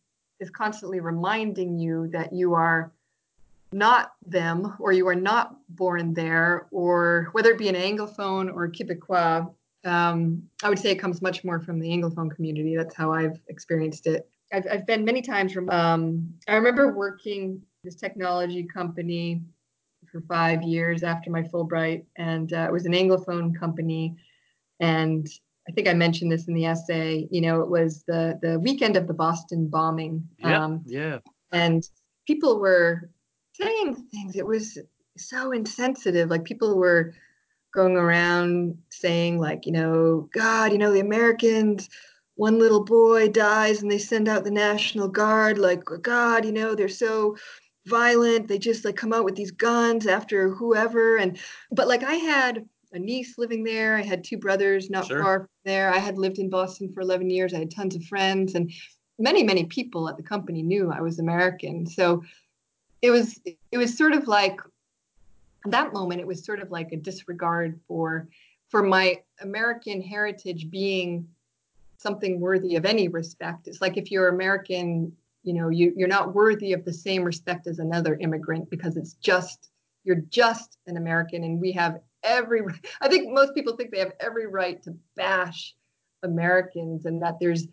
is 0.41 0.51
constantly 0.51 1.01
reminding 1.01 1.79
you 1.79 2.09
that 2.13 2.33
you 2.33 2.55
are 2.55 2.93
not 3.73 4.15
them 4.27 4.77
or 4.79 4.93
you 4.93 5.09
are 5.09 5.15
not 5.15 5.57
born 5.71 6.15
there, 6.15 6.67
or 6.71 7.29
whether 7.33 7.51
it 7.51 7.59
be 7.59 7.69
an 7.69 7.75
Anglophone 7.75 8.53
or 8.53 8.69
Quebecois, 8.69 9.51
um, 9.85 10.43
I 10.63 10.69
would 10.69 10.79
say 10.79 10.91
it 10.91 10.97
comes 10.97 11.21
much 11.21 11.45
more 11.45 11.61
from 11.61 11.81
the 11.81 11.89
Anglophone 11.89 12.31
community. 12.31 12.77
That's 12.77 12.95
how 12.95 13.13
I've 13.13 13.41
experienced 13.49 14.07
it. 14.07 14.29
I've, 14.53 14.67
I've 14.71 14.87
been 14.87 15.05
many 15.05 15.23
times 15.23 15.53
from, 15.53 15.69
um, 15.71 16.33
I 16.47 16.55
remember 16.55 16.93
working 16.93 17.61
this 17.83 17.97
technology 17.97 18.63
company 18.63 19.43
for 20.15 20.21
five 20.29 20.63
years 20.63 21.03
after 21.03 21.29
my 21.29 21.43
Fulbright, 21.43 22.05
and 22.17 22.53
uh, 22.53 22.67
it 22.69 22.73
was 22.73 22.87
an 22.87 22.93
Anglophone 22.93 23.59
company. 23.59 24.15
And 24.79 25.29
I 25.69 25.73
think 25.73 25.89
I 25.89 25.93
mentioned 25.93 26.31
this 26.31 26.47
in 26.47 26.55
the 26.55 26.67
essay. 26.67 27.27
You 27.33 27.41
know, 27.41 27.61
it 27.63 27.69
was 27.69 28.05
the 28.05 28.39
the 28.41 28.61
weekend 28.61 28.97
of 28.97 29.09
the 29.09 29.15
Boston 29.15 29.67
bombing, 29.67 30.29
Yeah. 30.39 30.65
um, 30.65 30.83
yeah. 30.87 31.19
and 31.51 31.83
people 32.29 32.61
were 32.61 33.11
saying 33.55 33.97
things. 34.13 34.37
It 34.37 34.47
was 34.47 34.79
so 35.17 35.51
insensitive. 35.51 36.31
Like 36.31 36.45
people 36.45 36.77
were 36.79 37.13
going 37.75 37.97
around 37.97 38.79
saying, 38.91 39.41
like, 39.41 39.67
you 39.67 39.73
know, 39.73 40.29
God, 40.33 40.71
you 40.71 40.79
know, 40.79 40.93
the 40.93 41.01
Americans. 41.01 41.89
One 42.37 42.59
little 42.59 42.83
boy 42.85 43.29
dies, 43.29 43.81
and 43.83 43.91
they 43.91 43.99
send 43.99 44.29
out 44.29 44.43
the 44.43 44.51
National 44.51 45.07
Guard. 45.07 45.57
Like, 45.57 45.85
God, 46.03 46.45
you 46.45 46.51
know, 46.53 46.75
they're 46.75 46.89
so 46.89 47.37
violent. 47.87 48.49
They 48.49 48.59
just 48.59 48.85
like 48.85 48.97
come 48.97 49.13
out 49.13 49.25
with 49.25 49.37
these 49.37 49.51
guns 49.51 50.07
after 50.07 50.49
whoever. 50.51 51.17
And 51.17 51.39
but 51.71 51.89
like 51.89 52.03
I 52.03 52.15
had 52.15 52.69
a 52.93 52.99
niece 52.99 53.39
living 53.39 53.65
there. 53.65 53.97
I 53.97 54.03
had 54.03 54.23
two 54.23 54.39
brothers 54.39 54.89
not 54.91 55.07
Sure. 55.07 55.23
far 55.23 55.39
from 55.41 55.49
there. 55.65 55.93
I 55.93 55.99
had 55.99 56.17
lived 56.17 56.39
in 56.39 56.49
Boston 56.49 56.93
for 56.93 57.01
11 57.01 57.29
years. 57.29 57.53
I 57.53 57.59
had 57.59 57.71
tons 57.71 57.97
of 57.97 58.05
friends 58.05 58.55
and 58.55 58.71
many, 59.19 59.43
many 59.43 59.65
people 59.65 60.09
at 60.09 60.17
the 60.17 60.23
company 60.23 60.63
knew 60.63 60.91
I 60.91 61.01
was 61.01 61.19
American. 61.19 61.87
So 61.87 62.23
it 63.03 63.11
was 63.11 63.41
it 63.73 63.79
was 63.79 63.97
sort 63.97 64.15
of 64.15 64.29
like 64.29 64.61
that 65.67 65.93
moment 65.93 66.21
it 66.21 66.27
was 66.27 66.45
sort 66.45 66.61
of 66.61 66.71
like 66.71 66.93
a 66.93 66.97
disregard 66.97 67.81
for 67.89 68.29
for 68.69 68.83
my 68.83 69.21
American 69.41 70.01
heritage 70.01 70.71
being 70.71 71.29
something 71.99 72.41
worthy 72.41 72.77
of 72.77 72.85
any 72.85 73.09
respect. 73.09 73.67
It's 73.67 73.81
like 73.81 73.97
if 73.97 74.11
you're 74.11 74.29
American, 74.29 75.17
you 75.45 75.53
know, 75.53 75.69
you, 75.69 75.93
you're 75.95 76.09
not 76.09 76.35
worthy 76.35 76.73
of 76.73 76.85
the 76.85 76.93
same 76.93 77.23
respect 77.23 77.67
as 77.67 77.79
another 77.79 78.17
immigrant 78.17 78.69
because 78.71 78.97
it's 78.97 79.13
just 79.15 79.71
you're 80.03 80.23
just 80.29 80.79
an 80.87 80.97
American, 80.97 81.45
and 81.45 81.61
we 81.61 81.73
have 81.73 82.01
every. 82.23 82.63
I 83.01 83.09
think 83.09 83.33
most 83.33 83.55
people 83.55 83.77
think 83.77 83.91
they 83.91 84.01
have 84.01 84.13
every 84.21 84.47
right 84.47 84.83
to 84.83 84.97
bash 85.17 85.75
Americans, 86.23 87.05
and 87.05 87.23
that 87.23 87.39
there's 87.41 87.67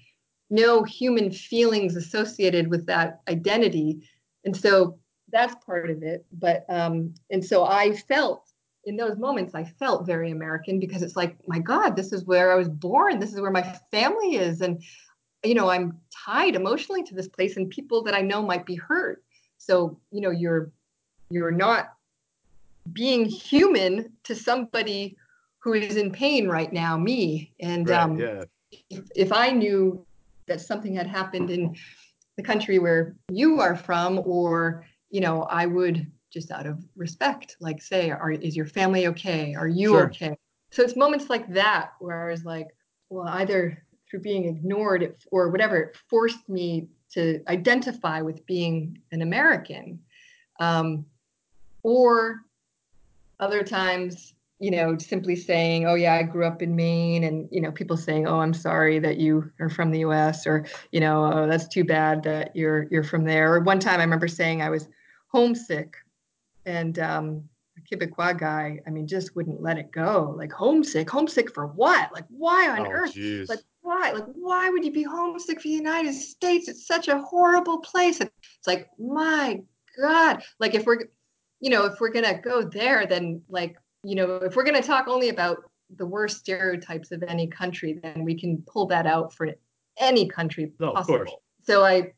no 0.50 0.84
human 0.84 1.32
feelings 1.32 1.96
associated 1.96 2.70
with 2.70 2.86
that 2.88 3.22
identity, 3.28 4.08
and 4.46 4.56
so 4.56 5.00
that's 5.32 5.56
part 5.66 5.90
of 5.90 6.04
it. 6.04 6.26
But 6.32 6.66
um, 6.70 7.14
and 7.30 7.44
so 7.44 7.66
I 7.66 7.96
felt 7.96 8.52
in 8.86 8.98
those 8.98 9.18
moments 9.18 9.56
I 9.56 9.64
felt 9.64 10.08
very 10.08 10.32
American 10.32 10.80
because 10.80 11.04
it's 11.04 11.16
like, 11.16 11.36
my 11.48 11.60
God, 11.60 11.96
this 11.96 12.12
is 12.12 12.26
where 12.26 12.52
I 12.52 12.56
was 12.56 12.70
born. 12.70 13.20
This 13.20 13.34
is 13.34 13.40
where 13.40 13.52
my 13.52 13.78
family 13.92 14.36
is. 14.36 14.62
And, 14.62 14.82
you 15.44 15.56
know, 15.56 15.70
I'm 15.70 16.00
tied 16.26 16.56
emotionally 16.56 17.04
to 17.04 17.16
this 17.16 17.28
place 17.28 17.58
and 17.58 17.70
people 17.70 18.04
that 18.04 18.14
I 18.14 18.22
know 18.22 18.42
might 18.42 18.66
be 18.66 18.76
hurt. 18.76 19.24
So, 19.58 20.00
you 20.12 20.22
know, 20.22 20.32
you're 20.32 20.72
you're 21.30 21.52
not 21.52 21.94
being 22.94 23.26
human 23.26 24.12
to 24.24 24.36
somebody 24.36 25.18
who 25.60 25.74
is 25.74 25.96
in 25.96 26.12
pain 26.12 26.48
right 26.48 26.74
now, 26.74 26.98
me. 26.98 27.54
And 27.60 27.88
Right. 27.88 28.00
um, 28.00 28.18
yeah. 28.18 28.44
if, 28.90 29.04
if 29.16 29.32
I 29.32 29.52
knew 29.52 30.06
that 30.48 30.60
something 30.60 30.96
had 30.96 31.08
happened 31.08 31.52
in 31.52 31.76
the 32.38 32.44
country 32.44 32.80
where 32.80 33.16
you 33.30 33.62
are 33.62 33.76
from, 33.76 34.22
or, 34.26 34.86
you 35.10 35.22
know, 35.22 35.44
I 35.44 35.68
would 35.68 36.12
just 36.32 36.52
out 36.52 36.66
of 36.66 36.84
respect, 36.96 37.58
like 37.60 37.82
say, 37.82 38.10
are 38.10 38.32
is 38.32 38.56
your 38.56 38.66
family 38.66 39.08
okay? 39.08 39.54
Are 39.54 39.68
you 39.68 39.90
Sure. 39.90 40.06
okay? 40.06 40.36
So 40.72 40.82
it's 40.82 40.96
moments 40.96 41.30
like 41.30 41.48
that 41.54 41.92
where 42.00 42.28
I 42.28 42.32
was 42.32 42.46
like, 42.46 42.68
well, 43.10 43.28
either 43.28 43.84
through 44.12 44.20
being 44.20 44.46
ignored 44.46 45.02
it, 45.02 45.24
or 45.32 45.50
whatever, 45.50 45.78
it 45.78 45.98
forced 46.10 46.50
me 46.50 46.90
to 47.14 47.42
identify 47.48 48.22
with 48.22 48.46
being 48.46 49.00
an 49.14 49.22
American. 49.22 50.00
Um, 50.60 51.06
or 51.84 52.42
other 53.40 53.64
times, 53.64 54.36
you 54.60 54.70
know, 54.70 54.96
simply 54.98 55.36
saying, 55.36 55.88
oh, 55.88 55.96
yeah, 55.96 56.14
I 56.14 56.24
grew 56.24 56.46
up 56.46 56.62
in 56.62 56.76
Maine, 56.76 57.24
and, 57.24 57.50
you 57.52 57.62
know, 57.62 57.72
people 57.72 57.98
saying, 57.98 58.28
oh, 58.28 58.40
I'm 58.40 58.54
sorry 58.54 59.00
that 59.00 59.18
you 59.18 59.52
are 59.60 59.70
from 59.70 59.90
the 59.92 60.00
US, 60.00 60.46
or, 60.46 60.66
you 60.92 61.00
know, 61.00 61.26
oh, 61.34 61.48
that's 61.48 61.68
too 61.68 61.84
bad 61.84 62.22
that 62.24 62.56
you're 62.56 62.84
you're 62.92 63.04
from 63.04 63.24
there. 63.24 63.56
Or 63.56 63.60
one 63.62 63.80
time 63.80 64.00
I 64.00 64.04
remember 64.04 64.28
saying 64.28 64.62
I 64.62 64.70
was 64.70 64.88
homesick 65.30 65.96
and 66.66 67.00
um, 67.00 67.50
a 67.78 67.82
Quebecois 67.96 68.38
guy, 68.38 68.80
I 68.86 68.90
mean, 68.92 69.08
just 69.08 69.36
wouldn't 69.36 69.64
let 69.64 69.80
it 69.80 69.92
go. 69.92 70.36
Like 70.38 70.52
homesick, 70.52 71.10
homesick 71.10 71.52
for 71.52 71.66
what? 71.66 72.14
Like 72.14 72.26
why 72.30 72.70
on 72.70 72.86
Oh, 72.86 72.92
earth? 72.92 73.16
jeez. 73.16 73.50
Like 73.50 73.62
why? 73.82 74.12
Like 74.12 74.26
why 74.36 74.70
would 74.70 74.86
you 74.86 74.92
be 74.92 75.04
homesick 75.04 75.60
for 75.60 75.68
the 75.68 75.74
United 75.74 76.14
States? 76.14 76.68
It's 76.68 76.88
such 76.88 77.08
a 77.08 77.20
horrible 77.22 77.80
place. 77.80 78.20
And 78.20 78.30
It's 78.58 78.68
like 78.68 78.90
my 79.00 79.60
God. 80.00 80.44
Like 80.60 80.76
if 80.76 80.86
we're, 80.86 81.06
you 81.60 81.70
know, 81.70 81.86
if 81.86 82.00
we're 82.00 82.12
gonna 82.12 82.40
go 82.42 82.64
there, 82.64 83.06
then 83.06 83.42
like 83.50 83.76
you 84.04 84.16
know, 84.16 84.36
if 84.38 84.56
we're 84.56 84.64
gonna 84.64 84.82
talk 84.82 85.08
only 85.08 85.30
about 85.30 85.58
the 85.98 86.06
worst 86.06 86.40
stereotypes 86.40 87.12
of 87.12 87.24
any 87.24 87.48
country, 87.48 88.00
then 88.02 88.24
we 88.24 88.40
can 88.40 88.64
pull 88.68 88.86
that 88.88 89.06
out 89.06 89.34
for 89.34 89.50
any 90.00 90.28
country 90.28 90.72
No, 90.80 90.90
of 90.90 90.96
possible. 90.96 91.18
course. 91.18 91.32
So 91.64 91.84
I, 91.84 92.14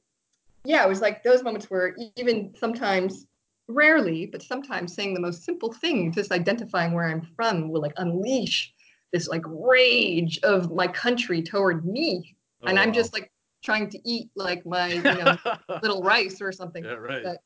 yeah, 0.63 0.85
it 0.85 0.89
was 0.89 1.01
like 1.01 1.23
those 1.23 1.43
moments 1.43 1.69
where 1.69 1.95
even 2.15 2.53
sometimes 2.57 3.25
rarely, 3.67 4.27
but 4.27 4.41
sometimes 4.41 4.93
saying 4.93 5.13
the 5.13 5.19
most 5.19 5.43
simple 5.43 5.73
thing, 5.73 6.11
just 6.11 6.31
identifying 6.31 6.93
where 6.93 7.09
I'm 7.09 7.27
from, 7.35 7.69
will 7.69 7.81
like 7.81 7.93
unleash 7.97 8.73
this 9.13 9.29
like 9.29 9.43
rage 9.45 10.39
of 10.43 10.73
my 10.73 10.87
country 10.87 11.41
toward 11.41 11.85
me. 11.85 12.35
Oh, 12.63 12.67
and 12.67 12.79
I'm 12.79 12.91
just 12.91 13.13
oh. 13.13 13.19
like 13.19 13.31
trying 13.63 13.89
to 13.91 13.99
eat 14.03 14.29
like 14.35 14.65
my 14.65 14.87
you 14.87 15.01
know 15.03 15.37
little 15.81 16.01
rice 16.03 16.41
or 16.41 16.51
something. 16.51 16.83
Yeah, 16.83 16.95
right. 16.95 17.23
But, 17.23 17.37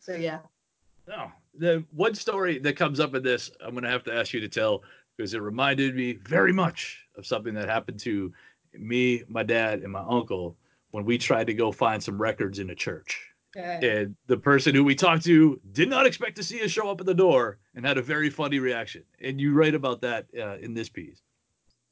so 0.00 0.14
yeah. 0.14 0.38
No, 1.06 1.30
the 1.58 1.84
one 1.94 2.14
story 2.14 2.58
that 2.60 2.76
comes 2.76 2.98
up 3.00 3.14
in 3.14 3.22
this, 3.22 3.50
I'm 3.62 3.72
going 3.72 3.84
to 3.84 3.90
have 3.90 4.04
to 4.04 4.14
ask 4.14 4.32
you 4.32 4.40
to 4.40 4.48
tell 4.48 4.82
because 5.16 5.34
it 5.34 5.42
reminded 5.42 5.94
me 5.94 6.14
very 6.14 6.52
much 6.52 7.04
of 7.16 7.26
something 7.26 7.52
that 7.54 7.68
happened 7.68 8.00
to 8.00 8.32
me, 8.72 9.22
my 9.28 9.42
dad, 9.42 9.82
and 9.82 9.92
my 9.92 10.02
uncle 10.08 10.56
when 10.92 11.04
we 11.04 11.18
tried 11.18 11.46
to 11.48 11.54
go 11.54 11.72
find 11.72 12.02
some 12.02 12.20
records 12.20 12.58
in 12.58 12.70
a 12.70 12.74
church. 12.74 13.33
Okay. 13.56 14.02
And 14.02 14.16
the 14.26 14.36
person 14.36 14.74
who 14.74 14.82
we 14.82 14.94
talked 14.94 15.24
to 15.24 15.60
did 15.72 15.88
not 15.88 16.06
expect 16.06 16.36
to 16.36 16.42
see 16.42 16.62
us 16.62 16.70
show 16.70 16.90
up 16.90 17.00
at 17.00 17.06
the 17.06 17.14
door 17.14 17.58
and 17.74 17.86
had 17.86 17.98
a 17.98 18.02
very 18.02 18.30
funny 18.30 18.58
reaction. 18.58 19.04
And 19.20 19.40
you 19.40 19.54
write 19.54 19.74
about 19.74 20.00
that 20.00 20.26
uh, 20.36 20.56
in 20.56 20.74
this 20.74 20.88
piece. 20.88 21.22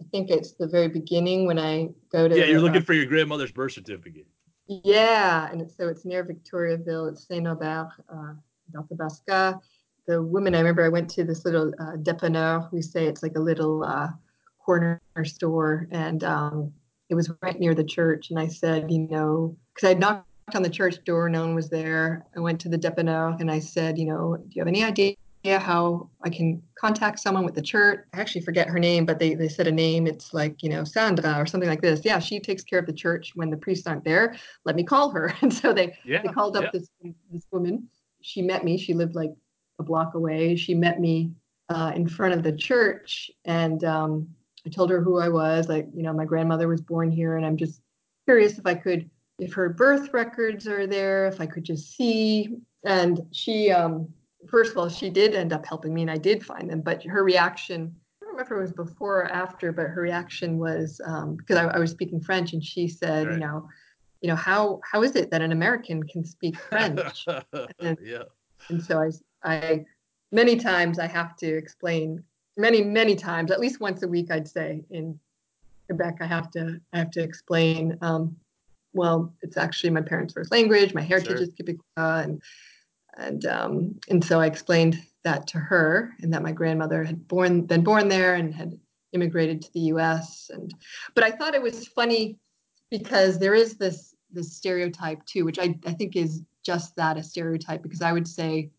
I 0.01 0.05
think 0.11 0.31
it's 0.31 0.53
the 0.53 0.67
very 0.67 0.89
beginning 0.89 1.47
when 1.47 1.59
I 1.59 1.91
go 2.11 2.27
to. 2.27 2.37
Yeah, 2.37 2.47
you're 2.47 2.59
uh, 2.59 2.63
looking 2.63 2.83
for 2.83 2.95
your 2.95 3.07
grandmother's 3.07 3.53
birth 3.53 3.73
certificate. 3.73 4.27
Yeah, 4.67 5.49
and 5.51 5.61
it's, 5.61 5.77
so 5.77 5.89
it's 5.89 6.05
near 6.05 6.25
Victoriaville. 6.25 7.11
It's 7.13 7.27
Saint 7.27 7.45
Norbert, 7.45 7.91
uh, 8.13 8.35
d'Arthabaska. 8.73 9.61
The 10.07 10.21
woman 10.21 10.55
I 10.57 10.59
remember, 10.59 10.85
I 10.85 10.89
went 10.89 11.09
to 11.11 11.25
this 11.25 11.45
little 11.45 11.73
uh, 11.79 11.97
dépanneur. 11.97 12.73
We 12.73 12.83
say 12.83 13.07
it's 13.07 13.23
like 13.23 13.37
a 13.37 13.41
little 13.41 13.85
uh, 13.85 14.09
corner 14.59 15.01
store, 15.23 15.87
and 15.93 16.25
um, 16.25 16.73
it 17.09 17.15
was 17.15 17.31
right 17.41 17.59
near 17.59 17.75
the 17.75 17.85
church. 17.85 18.31
And 18.31 18.39
I 18.41 18.49
said, 18.49 18.91
you 18.91 19.07
know, 19.09 19.57
because 19.75 19.87
I 19.87 19.91
had 19.91 20.01
knocked 20.01 20.27
on 20.55 20.63
the 20.63 20.71
church 20.71 21.03
door, 21.05 21.29
no 21.29 21.43
one 21.43 21.55
was 21.55 21.69
there. 21.69 22.27
I 22.37 22.41
went 22.41 22.61
to 22.61 22.69
the 22.69 22.79
dépanneur 22.79 23.41
and 23.41 23.51
I 23.51 23.59
said, 23.59 23.99
you 23.99 24.07
know, 24.07 24.37
do 24.37 24.49
you 24.51 24.61
have 24.61 24.69
any 24.69 24.85
idea 24.85 25.17
how 25.45 26.09
I 26.23 26.31
can 26.31 26.63
contact 26.79 27.21
someone 27.21 27.45
with 27.45 27.55
the 27.55 27.63
church? 27.63 28.05
I 28.13 28.21
actually 28.21 28.43
forget 28.43 28.69
her 28.69 28.79
name, 28.79 29.07
but 29.07 29.19
they, 29.19 29.35
they 29.35 29.49
said 29.49 29.67
a 29.67 29.73
name. 29.73 30.07
It's 30.07 30.33
like, 30.35 30.63
you 30.63 30.69
know, 30.69 30.85
Sandra 30.85 31.41
or 31.41 31.47
something 31.47 31.69
like 31.69 31.81
this. 31.81 32.03
Yeah, 32.05 32.19
she 32.19 32.39
takes 32.39 32.63
care 32.63 32.79
of 32.79 32.87
the 32.87 32.93
church 32.93 33.33
when 33.35 33.51
the 33.51 33.57
priests 33.57 33.87
aren't 33.87 34.05
there. 34.05 34.37
Let 34.65 34.77
me 34.77 34.85
call 34.85 35.11
her. 35.11 35.33
And 35.43 35.53
so 35.53 35.73
they, 35.73 35.97
Yeah. 36.05 36.23
they 36.23 36.29
called 36.29 36.57
up 36.57 36.65
yeah. 36.65 36.71
this 36.73 36.89
this 37.31 37.47
woman. 37.51 37.89
She 38.21 38.43
met 38.43 38.65
me. 38.65 38.79
She 38.79 38.95
lived 38.95 39.15
like 39.15 39.33
a 39.79 39.83
block 39.83 40.15
away. 40.15 40.55
She 40.55 40.75
met 40.75 41.01
me 41.01 41.33
uh, 41.69 41.93
in 41.95 42.07
front 42.07 42.35
of 42.35 42.43
the 42.43 42.53
church, 42.53 43.31
and 43.45 43.83
um, 43.85 44.29
I 44.67 44.71
told 44.71 44.91
her 44.91 45.01
who 45.01 45.19
I 45.19 45.29
was. 45.29 45.69
Like, 45.69 45.89
you 45.95 46.03
know, 46.03 46.13
my 46.13 46.25
grandmother 46.25 46.69
was 46.69 46.81
born 46.81 47.11
here, 47.11 47.37
and 47.37 47.45
I'm 47.45 47.57
just 47.57 47.81
curious 48.25 48.59
if 48.59 48.67
I 48.67 48.75
could, 48.75 49.11
if 49.39 49.53
her 49.55 49.69
birth 49.69 50.13
records 50.13 50.67
are 50.67 50.87
there, 50.87 51.27
if 51.27 51.41
I 51.41 51.47
could 51.47 51.65
just 51.65 51.97
see. 51.97 52.57
And 52.85 53.21
she, 53.33 53.71
um, 53.71 54.09
first 54.49 54.73
of 54.73 54.79
all, 54.79 54.89
she 54.89 55.11
did 55.11 55.35
end 55.35 55.53
up 55.53 55.65
helping 55.67 55.95
me, 55.95 56.03
and 56.03 56.11
I 56.11 56.19
did 56.19 56.45
find 56.45 56.69
them. 56.71 56.81
But 56.81 57.05
her 57.05 57.25
reaction. 57.25 57.95
I 58.21 58.25
don't 58.25 58.35
remember 58.35 58.55
if 58.55 58.59
it 58.59 58.61
was 58.61 58.73
before 58.73 59.21
or 59.21 59.33
after, 59.33 59.73
but 59.73 59.87
her 59.89 60.01
reaction 60.03 60.59
was 60.59 61.01
um, 61.05 61.37
because 61.37 61.57
I, 61.57 61.65
I 61.67 61.79
was 61.79 61.91
speaking 61.91 62.21
French, 62.21 62.53
and 62.53 62.65
she 62.65 62.89
said, 62.89 63.27
Right. 63.27 63.35
you 63.35 63.41
know, 63.41 63.69
you 64.21 64.29
know 64.29 64.37
how 64.37 64.81
how 64.91 65.03
is 65.03 65.17
it 65.17 65.31
that 65.31 65.43
an 65.43 65.53
American 65.53 66.03
can 66.05 66.25
speak 66.25 66.57
French? 66.71 67.27
And- 67.81 67.99
yeah. 68.03 68.25
and 68.69 68.83
so 68.83 69.01
I, 69.03 69.11
I 69.45 69.85
many 70.31 70.57
times 70.57 70.99
I 70.99 71.07
have 71.09 71.37
to 71.39 71.47
explain 71.49 72.23
many 72.57 72.83
many 72.83 73.17
times 73.17 73.51
at 73.51 73.61
least 73.61 73.81
once 73.81 74.03
a 74.03 74.09
week 74.09 74.31
I'd 74.31 74.47
say 74.49 74.85
in 74.91 75.19
Quebec 75.89 76.19
I 76.21 76.27
have 76.27 76.51
to 76.53 76.81
I 76.93 76.99
have 76.99 77.11
to 77.13 77.23
explain 77.23 77.99
um, 78.03 78.37
well 78.93 79.33
it's 79.43 79.57
actually 79.57 79.91
my 79.91 80.03
parents' 80.03 80.35
first 80.35 80.51
language 80.51 80.95
my 80.95 81.03
heritage 81.03 81.39
Sure. 81.39 81.43
is 81.43 81.51
Quebecois 81.51 82.25
and 82.25 82.43
and 83.19 83.45
um, 83.47 84.01
and 84.09 84.25
so 84.25 84.41
I 84.41 84.47
explained 84.47 84.99
that 85.25 85.47
to 85.49 85.59
her 85.59 86.15
and 86.21 86.33
that 86.33 86.43
my 86.43 86.53
grandmother 86.53 87.05
had 87.05 87.29
born 87.29 87.63
been 87.63 87.85
born 87.85 88.09
there 88.09 88.35
and 88.35 88.55
had 88.55 88.79
immigrated 89.13 89.61
to 89.63 89.73
the 89.75 89.81
U.S. 89.81 90.51
and 90.53 90.75
but 91.15 91.25
I 91.25 91.31
thought 91.31 91.55
it 91.55 91.63
was 91.63 91.87
funny 91.89 92.39
because 92.91 93.39
there 93.39 93.55
is 93.55 93.77
this 93.77 94.15
this 94.31 94.57
stereotype 94.57 95.25
too, 95.27 95.45
which 95.45 95.59
I, 95.59 95.79
I 95.87 95.93
think 95.93 96.17
is 96.17 96.43
just 96.65 96.97
that 96.97 97.19
a 97.19 97.23
stereotype 97.23 97.83
because 97.83 98.03
I 98.03 98.13
would 98.13 98.27
say 98.27 98.71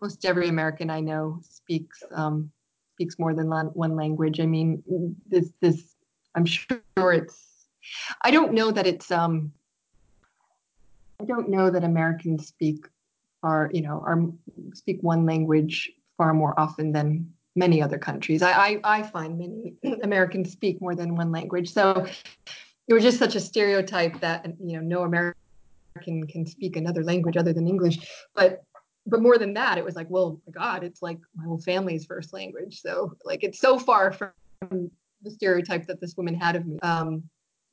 most 0.00 0.24
every 0.24 0.48
American 0.48 0.90
I 0.90 1.00
know 1.00 1.40
speaks 1.42 2.02
um, 2.14 2.50
speaks 2.94 3.18
more 3.18 3.34
than 3.34 3.48
one 3.50 3.96
language. 3.96 4.40
I 4.40 4.46
mean, 4.46 4.82
this 5.26 5.52
this 5.60 5.94
I'm 6.34 6.46
sure 6.46 6.80
it's 6.98 7.66
I 8.22 8.30
don't 8.30 8.54
know 8.54 8.70
that 8.70 8.86
it's 8.86 9.10
um 9.10 9.52
I 11.22 11.24
don't 11.24 11.48
know 11.48 11.70
that 11.70 11.84
Americans 11.84 12.48
speak 12.48 12.86
are 13.42 13.70
you 13.72 13.82
know 13.82 14.02
are 14.04 14.26
speak 14.74 14.98
one 15.02 15.24
language 15.24 15.90
far 16.16 16.34
more 16.34 16.58
often 16.58 16.92
than 16.92 17.32
many 17.54 17.80
other 17.80 17.98
countries. 17.98 18.42
I 18.42 18.52
I, 18.52 18.80
I 18.84 19.02
find 19.02 19.38
many 19.38 19.74
Americans 20.02 20.50
speak 20.50 20.80
more 20.80 20.94
than 20.94 21.16
one 21.16 21.30
language. 21.30 21.72
So 21.72 22.06
it 22.88 22.94
was 22.94 23.02
just 23.02 23.18
such 23.18 23.36
a 23.36 23.40
stereotype 23.40 24.20
that 24.20 24.46
you 24.64 24.76
know 24.76 24.82
no 24.82 25.02
American 25.04 26.26
can 26.26 26.46
speak 26.46 26.76
another 26.76 27.04
language 27.04 27.36
other 27.36 27.52
than 27.52 27.68
English. 27.68 27.98
But 28.34 28.64
but 29.06 29.22
more 29.22 29.38
than 29.38 29.54
that, 29.54 29.78
it 29.78 29.84
was 29.84 29.96
like, 29.96 30.08
well, 30.10 30.40
my 30.46 30.52
God, 30.52 30.84
it's 30.84 31.02
like 31.02 31.18
my 31.36 31.44
whole 31.44 31.60
family's 31.60 32.04
first 32.04 32.32
language. 32.32 32.80
So 32.80 33.16
like 33.24 33.44
it's 33.44 33.60
so 33.60 33.78
far 33.78 34.12
from 34.12 34.90
the 35.22 35.30
stereotype 35.30 35.86
that 35.86 36.00
this 36.00 36.16
woman 36.16 36.34
had 36.34 36.56
of 36.56 36.66
me 36.66 36.78
um, 36.80 37.22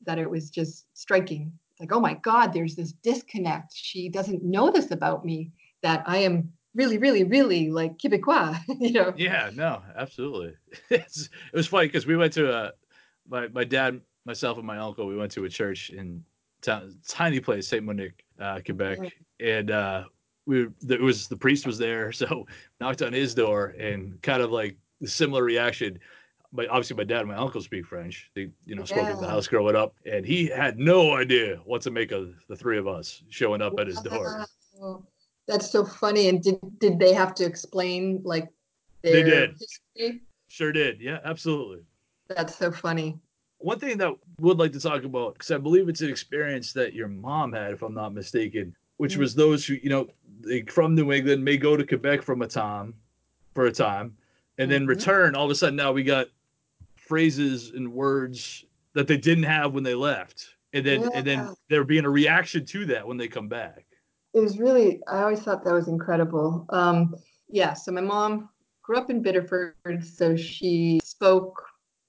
that 0.06 0.18
it 0.18 0.28
was 0.28 0.50
just 0.50 0.86
striking. 0.94 1.52
Like, 1.80 1.92
oh 1.92 2.00
my 2.00 2.14
God, 2.14 2.52
there's 2.52 2.76
this 2.76 2.92
disconnect. 2.92 3.72
She 3.74 4.08
doesn't 4.08 4.44
know 4.44 4.70
this 4.70 4.90
about 4.90 5.24
me 5.24 5.50
that 5.82 6.04
I 6.06 6.18
am 6.18 6.52
really, 6.74 6.98
really, 6.98 7.24
really 7.24 7.70
like 7.70 7.98
Quebecois. 7.98 8.60
you 8.80 8.92
know. 8.92 9.14
Yeah, 9.16 9.50
no, 9.54 9.82
absolutely. 9.96 10.54
It's, 10.90 11.24
it 11.24 11.56
was 11.56 11.66
funny 11.66 11.86
because 11.86 12.06
we 12.06 12.16
went 12.16 12.32
to 12.34 12.52
a 12.54 12.72
my 13.28 13.48
my 13.48 13.64
dad, 13.64 14.00
myself, 14.24 14.58
and 14.58 14.66
my 14.66 14.78
uncle. 14.78 15.06
We 15.06 15.16
went 15.16 15.32
to 15.32 15.44
a 15.44 15.48
church 15.48 15.90
in 15.90 16.22
town, 16.62 16.96
tiny 17.08 17.40
place, 17.40 17.68
Saint 17.68 17.84
Monique, 17.84 18.24
uh, 18.38 18.60
Quebec, 18.64 18.98
and 19.40 19.70
uh, 19.70 20.04
we 20.46 20.68
it 20.88 21.00
was 21.00 21.28
the 21.28 21.36
priest 21.36 21.66
was 21.66 21.78
there, 21.78 22.12
so 22.22 22.46
knocked 22.80 23.02
on 23.02 23.12
his 23.12 23.34
door 23.34 23.74
and 23.78 24.20
kind 24.22 24.42
of 24.42 24.50
like 24.50 24.76
similar 25.04 25.44
reaction. 25.44 25.98
But 26.52 26.68
obviously, 26.68 26.96
my 26.96 27.04
dad 27.04 27.20
and 27.20 27.28
my 27.28 27.36
uncle 27.36 27.60
speak 27.60 27.86
French. 27.86 28.30
They, 28.34 28.50
you 28.64 28.74
know, 28.74 28.84
spoke 28.84 29.08
in 29.08 29.16
the 29.16 29.22
Yeah. 29.22 29.30
house 29.30 29.46
growing 29.46 29.76
up, 29.76 29.94
and 30.04 30.26
he 30.26 30.46
had 30.46 30.78
no 30.78 31.14
idea 31.14 31.56
what 31.64 31.80
to 31.82 31.90
make 31.90 32.10
of 32.10 32.34
the 32.48 32.56
three 32.56 32.76
of 32.76 32.88
us 32.88 33.22
showing 33.28 33.62
up 33.62 33.78
at 33.78 33.86
his 33.86 34.00
door. 34.00 34.46
Wow. 34.74 35.06
That's 35.46 35.70
so 35.70 35.84
funny. 35.84 36.28
And 36.28 36.42
did 36.42 36.58
did 36.78 36.98
they 36.98 37.12
have 37.12 37.34
to 37.36 37.44
explain 37.44 38.20
like 38.24 38.48
They 39.02 39.22
did. 39.22 39.56
history? 39.96 40.22
Sure 40.48 40.72
did, 40.72 41.00
yeah, 41.00 41.20
absolutely. 41.24 41.84
That's 42.28 42.56
so 42.56 42.72
funny. 42.72 43.18
One 43.58 43.78
thing 43.78 43.98
that 43.98 44.12
would 44.40 44.58
like 44.58 44.72
to 44.72 44.80
talk 44.80 45.04
about, 45.04 45.34
because 45.34 45.50
I 45.52 45.58
believe 45.58 45.88
it's 45.88 46.00
an 46.00 46.10
experience 46.10 46.72
that 46.72 46.94
your 46.94 47.08
mom 47.08 47.52
had, 47.52 47.72
if 47.72 47.82
I'm 47.82 47.94
not 47.94 48.12
mistaken, 48.14 48.74
which 48.96 49.14
Mm. 49.14 49.18
was 49.18 49.34
those 49.34 49.64
who, 49.64 49.74
you 49.74 49.90
know, 49.90 50.08
they, 50.40 50.62
from 50.62 50.94
New 50.96 51.12
England 51.12 51.44
may 51.44 51.56
go 51.56 51.76
to 51.76 51.86
Quebec 51.86 52.22
from 52.22 52.42
a 52.42 52.48
time, 52.48 52.94
for 53.54 53.66
a 53.66 53.72
time, 53.72 54.16
and 54.58 54.70
then 54.70 54.84
Mhm. 54.84 54.88
return. 54.88 55.34
All 55.36 55.44
of 55.44 55.50
a 55.50 55.54
sudden, 55.54 55.76
now 55.76 55.92
we 55.92 56.02
got 56.02 56.28
phrases 57.10 57.72
and 57.74 57.92
words 57.92 58.64
that 58.94 59.08
they 59.08 59.16
didn't 59.16 59.44
have 59.44 59.74
when 59.74 59.82
they 59.82 59.96
left, 59.96 60.54
and 60.72 60.86
then 60.86 61.08
and 61.12 61.26
then 61.26 61.38
Yeah. 61.40 61.54
there 61.68 61.84
being 61.84 62.04
a 62.04 62.10
reaction 62.10 62.64
to 62.66 62.86
that 62.86 63.06
when 63.06 63.16
they 63.16 63.28
come 63.28 63.48
back. 63.48 63.84
It 64.32 64.40
was 64.40 64.58
really 64.58 65.00
I 65.08 65.22
always 65.22 65.42
thought 65.42 65.64
that 65.64 65.74
was 65.74 65.88
incredible. 65.88 66.66
Um, 66.70 67.16
yeah, 67.48 67.74
so 67.74 67.90
my 67.90 68.00
mom 68.00 68.48
grew 68.80 68.96
up 68.96 69.10
in 69.10 69.22
Biddeford, 69.22 69.74
so 70.04 70.36
she 70.36 71.00
spoke, 71.02 71.60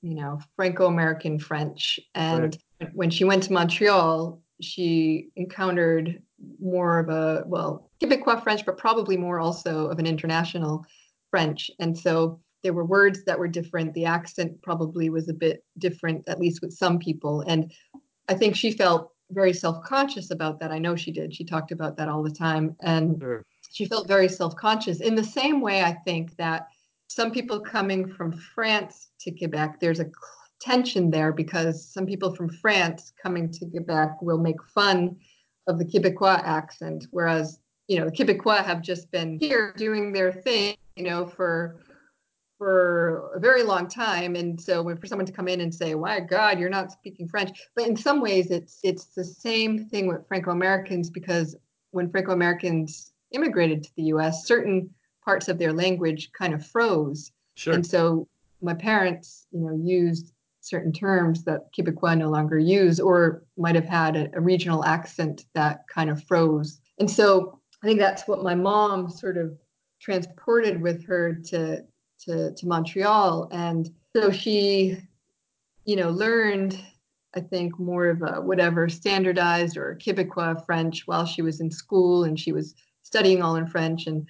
you 0.04 0.14
know, 0.14 0.40
Franco-American 0.56 1.40
French. 1.40 2.00
And 2.14 2.56
when 2.94 3.10
she 3.10 3.24
went 3.24 3.44
to 3.44 3.54
Montreal, 3.54 4.40
she 4.62 5.30
encountered 5.36 6.22
more 6.60 7.00
of 7.00 7.10
a 7.10 7.44
well, 7.48 7.90
Quebecois 8.00 8.44
French, 8.44 8.66
but 8.68 8.78
probably 8.78 9.18
more 9.18 9.40
also 9.40 9.88
of 9.88 9.98
an 9.98 10.06
international 10.06 10.86
French. 11.32 11.72
And 11.80 11.98
so 11.98 12.40
there 12.64 12.74
were 12.74 12.86
words 12.86 13.24
that 13.26 13.40
were 13.40 13.48
different. 13.48 13.94
The 13.94 14.06
accent 14.06 14.62
probably 14.62 15.10
was 15.10 15.30
a 15.30 15.34
bit 15.34 15.64
different, 15.78 16.28
at 16.28 16.40
least 16.40 16.62
with 16.62 16.74
some 16.74 17.00
people. 17.00 17.42
And 17.42 17.72
I 18.30 18.34
think 18.34 18.56
she 18.56 18.72
felt 18.72 19.12
very 19.32 19.54
self-conscious 19.54 20.32
about 20.32 20.60
that. 20.60 20.72
I 20.72 20.78
know 20.78 20.96
she 20.96 21.12
did. 21.12 21.34
She 21.34 21.44
talked 21.44 21.72
about 21.72 21.98
that 21.98 22.10
all 22.10 22.22
the 22.24 22.32
time. 22.32 22.76
And 22.82 23.20
Sure. 23.20 23.46
she 23.72 23.86
felt 23.86 24.08
very 24.08 24.28
self-conscious 24.28 25.02
in 25.02 25.16
the 25.16 25.24
same 25.24 25.62
way 25.62 25.82
I 25.82 25.94
think 26.06 26.36
that 26.38 26.68
some 27.08 27.32
people 27.32 27.60
coming 27.60 28.08
from 28.08 28.32
France 28.32 29.10
to 29.22 29.32
Quebec, 29.32 29.80
there's 29.80 30.00
a 30.00 30.10
tension 30.62 31.10
there 31.10 31.34
because 31.34 31.86
some 31.92 32.06
people 32.06 32.36
from 32.36 32.50
France 32.50 33.14
coming 33.22 33.52
to 33.52 33.66
Quebec 33.66 34.22
will 34.22 34.38
make 34.38 34.62
fun 34.64 35.18
of 35.68 35.80
the 35.80 35.86
Quebecois 35.86 36.42
accent, 36.44 37.08
whereas 37.12 37.60
you 37.88 38.00
know 38.00 38.06
the 38.06 38.12
Quebecois 38.12 38.64
have 38.64 38.82
just 38.82 39.12
been 39.12 39.38
here 39.40 39.74
doing 39.76 40.14
their 40.14 40.32
thing, 40.32 40.76
you 40.96 41.04
know, 41.04 41.26
for 41.26 41.84
for 42.62 43.32
a 43.34 43.40
very 43.40 43.64
long 43.64 43.88
time, 43.88 44.36
and 44.36 44.62
so 44.62 44.84
when 44.84 44.96
for 44.96 45.08
someone 45.08 45.26
to 45.26 45.32
come 45.32 45.48
in 45.48 45.62
and 45.62 45.74
say, 45.74 45.96
"My 45.96 46.20
God, 46.20 46.60
you're 46.60 46.70
not 46.70 46.92
speaking 46.92 47.28
French," 47.28 47.60
but 47.76 47.88
in 47.88 47.96
some 47.96 48.22
ways 48.22 48.52
it's 48.52 48.78
it's 48.84 49.06
the 49.16 49.24
same 49.24 49.86
thing 49.90 50.06
with 50.08 50.28
Franco-Americans 50.28 51.10
because 51.10 51.56
when 51.90 52.12
Franco-Americans 52.12 53.14
immigrated 53.32 53.82
to 53.82 53.90
the 53.96 54.04
U.S., 54.14 54.46
certain 54.46 54.92
parts 55.26 55.48
of 55.50 55.58
their 55.58 55.74
language 55.74 56.32
kind 56.38 56.54
of 56.54 56.64
froze, 56.64 57.32
Sure. 57.56 57.74
and 57.74 57.84
so 57.84 58.28
my 58.62 58.76
parents, 58.76 59.48
you 59.52 59.62
know, 59.62 59.74
used 59.84 60.32
certain 60.60 60.94
terms 60.94 61.44
that 61.46 61.74
Quebecois 61.74 62.16
no 62.16 62.30
longer 62.30 62.60
use, 62.60 63.00
or 63.00 63.44
might 63.58 63.74
have 63.74 63.86
had 63.86 64.16
a, 64.16 64.30
a 64.38 64.40
regional 64.40 64.86
accent 64.86 65.46
that 65.56 65.88
kind 65.88 66.12
of 66.12 66.24
froze. 66.26 66.80
And 67.00 67.10
so 67.10 67.60
I 67.84 67.88
think 67.88 68.00
that's 68.00 68.28
what 68.28 68.44
my 68.44 68.54
mom 68.54 69.10
sort 69.10 69.38
of 69.38 69.58
transported 70.00 70.80
with 70.80 71.04
her 71.08 71.34
to 71.34 71.84
to, 72.26 72.54
to 72.54 72.68
Montreal. 72.68 73.50
And 73.52 73.90
so 74.16 74.32
she, 74.32 74.98
you 75.86 75.96
know, 75.96 76.10
learned, 76.10 76.82
I 77.36 77.42
think, 77.42 77.80
more 77.80 78.08
of 78.08 78.22
a 78.22 78.42
whatever 78.42 78.90
standardized 78.90 79.78
or 79.78 79.98
Quebecois 80.02 80.66
French 80.66 81.08
while 81.08 81.26
she 81.26 81.42
was 81.42 81.60
in 81.60 81.72
school 81.72 82.24
and 82.24 82.40
she 82.40 82.52
was 82.52 82.76
studying 83.04 83.42
all 83.42 83.56
in 83.56 83.68
French. 83.68 84.08
And 84.08 84.28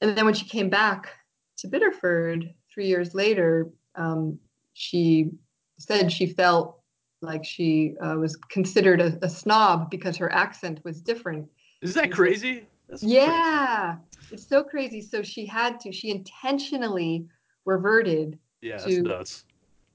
and 0.00 0.16
then 0.16 0.24
when 0.24 0.34
she 0.34 0.46
came 0.46 0.70
back 0.70 1.10
to 1.58 1.68
Biddeford 1.68 2.54
three 2.72 2.86
years 2.86 3.14
later, 3.14 3.68
um, 3.96 4.38
she 4.72 5.30
said 5.78 6.10
she 6.10 6.26
felt 6.26 6.80
like 7.22 7.44
she 7.44 7.96
uh, 8.02 8.16
was 8.16 8.36
considered 8.36 9.00
a, 9.00 9.18
a, 9.22 9.28
snob 9.28 9.90
because 9.90 10.16
her 10.16 10.32
accent 10.32 10.80
was 10.84 11.02
different. 11.02 11.46
Is 11.82 11.92
that 11.94 12.12
crazy? 12.12 12.66
That's 12.90 13.02
yeah, 13.02 13.96
crazy. 13.96 14.34
it's 14.34 14.48
so 14.48 14.64
crazy. 14.64 15.00
So 15.00 15.22
she 15.22 15.46
had 15.46 15.78
to. 15.80 15.92
She 15.92 16.10
intentionally 16.10 17.26
reverted. 17.64 18.38
Yeah, 18.60 18.78
to, 18.78 18.84
that's 18.84 18.98
nuts. 18.98 19.44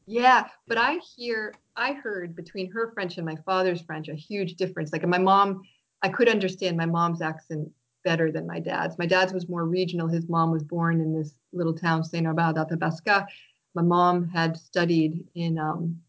Yeah, 0.07 0.47
but 0.67 0.77
I 0.77 0.99
hear, 1.15 1.53
I 1.75 1.93
heard 1.93 2.35
between 2.35 2.71
her 2.71 2.91
French 2.93 3.17
and 3.17 3.25
my 3.25 3.35
father's 3.45 3.81
French 3.81 4.07
a 4.07 4.15
huge 4.15 4.55
difference. 4.55 4.93
Like 4.93 5.05
my 5.07 5.17
mom, 5.17 5.63
I 6.03 6.09
could 6.09 6.29
understand 6.29 6.77
my 6.77 6.85
mom's 6.85 7.21
accent 7.21 7.69
better 8.03 8.31
than 8.31 8.45
my 8.45 8.59
dad's. 8.59 8.97
My 8.99 9.07
dad's 9.07 9.33
was 9.33 9.49
more 9.49 9.65
regional. 9.65 10.07
His 10.07 10.29
mom 10.29 10.51
was 10.51 10.63
born 10.63 11.01
in 11.01 11.13
this 11.13 11.33
little 11.53 11.73
town, 11.73 12.03
Saint 12.03 12.23
Norbert 12.23 12.53
d'Arthabaska. 12.53 13.25
My 13.73 13.81
mom 13.81 14.29
had 14.29 14.55
studied 14.57 15.27
in 15.33 15.57
um, 15.57 15.99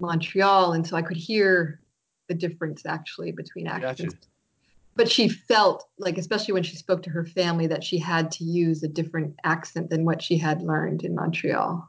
Montreal, 0.00 0.72
and 0.72 0.86
so 0.86 0.96
I 0.96 1.02
could 1.02 1.18
hear 1.18 1.80
the 2.28 2.34
difference 2.34 2.86
actually 2.86 3.32
between 3.32 3.66
accents. 3.66 4.14
Gotcha. 4.14 4.31
But 4.94 5.10
she 5.10 5.28
felt 5.28 5.88
like, 5.98 6.18
especially 6.18 6.52
when 6.52 6.62
she 6.62 6.76
spoke 6.76 7.02
to 7.04 7.10
her 7.10 7.24
family, 7.24 7.66
that 7.66 7.82
she 7.82 7.98
had 7.98 8.30
to 8.32 8.44
use 8.44 8.82
a 8.82 8.88
different 8.88 9.34
accent 9.44 9.88
than 9.88 10.04
what 10.04 10.20
she 10.20 10.36
had 10.36 10.62
learned 10.62 11.02
in 11.02 11.14
Montreal. 11.14 11.88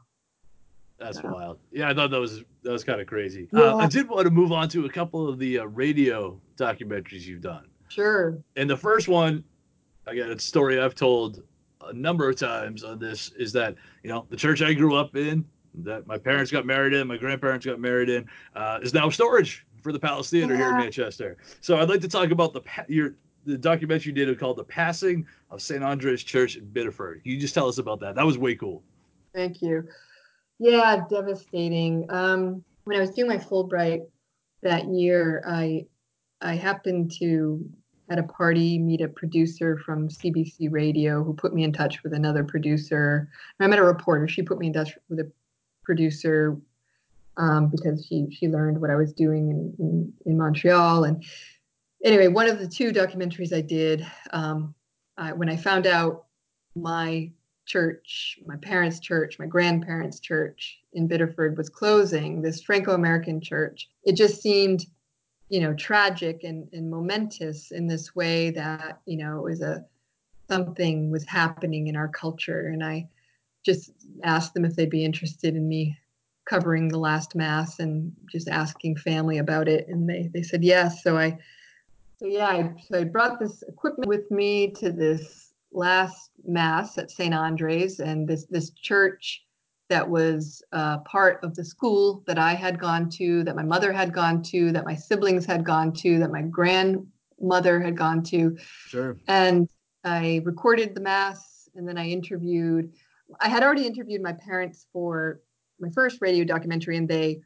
That's 0.98 1.22
wild. 1.22 1.58
Yeah, 1.70 1.90
I 1.90 1.94
thought 1.94 2.10
that 2.10 2.20
was 2.20 2.44
that 2.62 2.72
was 2.72 2.84
kind 2.84 3.00
of 3.00 3.06
crazy. 3.06 3.48
Yeah. 3.52 3.60
Uh, 3.60 3.76
I 3.76 3.86
did 3.86 4.08
want 4.08 4.24
to 4.24 4.30
move 4.30 4.52
on 4.52 4.68
to 4.70 4.86
a 4.86 4.88
couple 4.88 5.28
of 5.28 5.38
the 5.38 5.58
uh, 5.58 5.64
radio 5.64 6.40
documentaries 6.56 7.22
you've 7.22 7.42
done. 7.42 7.66
Sure. 7.88 8.38
And 8.56 8.70
the 8.70 8.76
first 8.76 9.08
one, 9.08 9.44
again, 10.06 10.30
it's 10.30 10.44
a 10.44 10.48
story 10.48 10.80
I've 10.80 10.94
told 10.94 11.42
a 11.82 11.92
number 11.92 12.28
of 12.28 12.36
times 12.36 12.84
on 12.84 12.98
this 12.98 13.32
is 13.32 13.52
that 13.52 13.74
you 14.02 14.10
know 14.10 14.24
the 14.30 14.36
church 14.36 14.62
I 14.62 14.72
grew 14.72 14.96
up 14.96 15.14
in, 15.16 15.44
that 15.74 16.06
my 16.06 16.16
parents 16.16 16.50
got 16.50 16.64
married 16.64 16.94
in, 16.94 17.06
my 17.06 17.18
grandparents 17.18 17.66
got 17.66 17.80
married 17.80 18.08
in, 18.08 18.26
uh, 18.54 18.78
is 18.82 18.94
now 18.94 19.10
storage 19.10 19.66
for 19.84 19.92
the 19.92 20.00
Palace 20.00 20.30
Theater 20.30 20.54
yeah. 20.54 20.60
here 20.60 20.70
in 20.70 20.76
Manchester. 20.78 21.36
So 21.60 21.76
I'd 21.76 21.90
like 21.90 22.00
to 22.00 22.08
talk 22.08 22.30
about 22.30 22.54
the 22.54 22.62
your 22.88 23.14
the 23.44 23.58
documentary 23.58 24.10
you 24.10 24.12
did 24.14 24.36
called 24.40 24.56
"The 24.56 24.64
Passing 24.64 25.26
of 25.50 25.62
St. 25.62 25.84
Andre's 25.84 26.24
Church 26.24 26.56
in 26.56 26.64
Biddeford." 26.64 27.22
Can 27.22 27.32
you 27.32 27.38
just 27.38 27.54
tell 27.54 27.68
us 27.68 27.78
about 27.78 28.00
that? 28.00 28.16
That 28.16 28.26
was 28.26 28.38
way 28.38 28.56
cool. 28.56 28.82
Thank 29.34 29.60
you. 29.60 29.86
Yeah, 30.58 31.04
devastating. 31.08 32.10
Um, 32.10 32.64
when 32.84 32.96
I 32.96 33.00
was 33.00 33.10
doing 33.10 33.28
my 33.28 33.36
Fulbright 33.36 34.06
that 34.62 34.86
year, 34.86 35.44
I 35.46 35.86
I 36.40 36.54
happened 36.54 37.12
to 37.20 37.64
at 38.10 38.18
a 38.18 38.22
party 38.22 38.78
meet 38.78 39.00
a 39.02 39.08
producer 39.08 39.78
from 39.78 40.08
CBC 40.08 40.68
Radio 40.70 41.22
who 41.22 41.34
put 41.34 41.54
me 41.54 41.64
in 41.64 41.72
touch 41.72 42.02
with 42.02 42.14
another 42.14 42.42
producer. 42.44 43.28
I 43.60 43.66
met 43.66 43.78
a 43.78 43.84
reporter. 43.84 44.28
She 44.28 44.42
put 44.42 44.58
me 44.58 44.68
in 44.68 44.72
touch 44.72 44.96
with 45.08 45.20
a 45.20 45.30
producer 45.84 46.58
um, 47.36 47.68
because 47.68 48.06
she 48.06 48.26
she 48.30 48.48
learned 48.48 48.80
what 48.80 48.90
I 48.90 48.96
was 48.96 49.12
doing 49.12 49.50
in, 49.50 49.74
in, 49.78 50.12
in, 50.26 50.38
Montreal. 50.38 51.04
And 51.04 51.24
anyway, 52.04 52.28
one 52.28 52.48
of 52.48 52.58
the 52.58 52.68
two 52.68 52.92
documentaries 52.92 53.52
I 53.52 53.60
did, 53.60 54.06
um, 54.32 54.74
I, 55.16 55.32
when 55.32 55.48
I 55.48 55.56
found 55.56 55.86
out 55.86 56.26
my 56.76 57.30
church, 57.66 58.38
my 58.46 58.56
parents' 58.56 59.00
church, 59.00 59.38
my 59.38 59.46
grandparents' 59.46 60.20
church 60.20 60.78
in 60.92 61.08
Biddeford 61.08 61.56
was 61.56 61.68
closing, 61.68 62.42
this 62.42 62.62
Franco-American 62.62 63.40
church, 63.40 63.88
it 64.04 64.16
just 64.16 64.42
seemed 64.42 64.86
you 65.48 65.60
know 65.60 65.74
tragic 65.74 66.42
and, 66.44 66.68
and 66.72 66.90
momentous 66.90 67.70
in 67.70 67.86
this 67.86 68.14
way 68.14 68.50
that 68.50 69.00
you 69.06 69.16
know 69.16 69.38
it 69.38 69.44
was 69.44 69.60
a 69.60 69.84
something 70.48 71.10
was 71.10 71.24
happening 71.24 71.86
in 71.86 71.96
our 71.96 72.08
culture 72.08 72.68
and 72.68 72.84
i 72.84 73.06
just 73.64 73.92
asked 74.22 74.52
them 74.54 74.64
if 74.64 74.74
they'd 74.74 74.90
be 74.90 75.04
interested 75.04 75.54
in 75.54 75.68
me 75.68 75.96
covering 76.46 76.88
the 76.88 76.98
last 76.98 77.34
mass 77.34 77.78
and 77.78 78.12
just 78.30 78.48
asking 78.48 78.96
family 78.96 79.38
about 79.38 79.68
it 79.68 79.88
and 79.88 80.08
they 80.08 80.30
they 80.32 80.42
said 80.42 80.62
yes 80.62 81.02
so 81.02 81.16
i 81.16 81.36
so 82.18 82.26
yeah 82.26 82.48
I, 82.48 82.74
so 82.86 82.98
i 82.98 83.04
brought 83.04 83.38
this 83.40 83.62
equipment 83.62 84.08
with 84.08 84.30
me 84.30 84.70
to 84.72 84.92
this 84.92 85.52
last 85.72 86.30
mass 86.46 86.98
at 86.98 87.10
st 87.10 87.34
andre's 87.34 88.00
and 88.00 88.28
this 88.28 88.46
this 88.46 88.70
church 88.70 89.44
that 89.88 90.08
was 90.08 90.62
uh, 90.72 90.98
part 90.98 91.42
of 91.42 91.54
the 91.54 91.64
school 91.64 92.22
that 92.26 92.38
I 92.38 92.54
had 92.54 92.78
gone 92.78 93.10
to, 93.10 93.44
that 93.44 93.54
my 93.54 93.62
mother 93.62 93.92
had 93.92 94.12
gone 94.12 94.42
to, 94.44 94.72
that 94.72 94.84
my 94.84 94.94
siblings 94.94 95.44
had 95.44 95.64
gone 95.64 95.92
to, 95.94 96.18
that 96.20 96.32
my 96.32 96.42
grandmother 96.42 97.80
had 97.80 97.96
gone 97.96 98.22
to. 98.24 98.56
Sure. 98.88 99.16
And 99.28 99.68
I 100.02 100.40
recorded 100.44 100.94
the 100.94 101.00
mass 101.00 101.68
and 101.74 101.86
then 101.86 101.98
I 101.98 102.06
interviewed. 102.08 102.92
I 103.40 103.48
had 103.48 103.62
already 103.62 103.86
interviewed 103.86 104.22
my 104.22 104.32
parents 104.32 104.86
for 104.92 105.40
my 105.80 105.90
first 105.90 106.18
radio 106.20 106.44
documentary, 106.44 106.96
and 106.96 107.08
they 107.08 107.40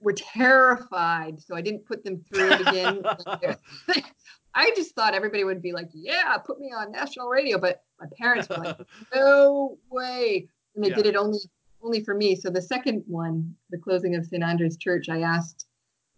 were 0.00 0.12
terrified. 0.12 1.40
So 1.40 1.54
I 1.54 1.60
didn't 1.60 1.86
put 1.86 2.04
them 2.04 2.24
through 2.28 2.52
it 2.52 2.60
again. 2.60 3.02
I 4.54 4.72
just 4.74 4.94
thought 4.94 5.14
everybody 5.14 5.44
would 5.44 5.62
be 5.62 5.72
like, 5.72 5.88
"Yeah, 5.92 6.36
put 6.38 6.58
me 6.58 6.72
on 6.76 6.90
national 6.90 7.28
radio," 7.28 7.58
but 7.58 7.82
my 8.00 8.06
parents 8.18 8.48
were 8.48 8.56
like, 8.56 8.78
"No 9.14 9.78
way!" 9.90 10.48
And 10.74 10.84
they 10.84 10.90
yeah. 10.90 10.96
did 10.96 11.06
it 11.06 11.16
only 11.16 11.38
only 11.82 12.02
for 12.02 12.14
me. 12.14 12.34
So 12.34 12.50
the 12.50 12.62
second 12.62 13.04
one, 13.06 13.54
the 13.70 13.78
closing 13.78 14.16
of 14.16 14.26
St. 14.26 14.42
Andrew's 14.42 14.76
Church, 14.76 15.08
I 15.08 15.20
asked 15.20 15.66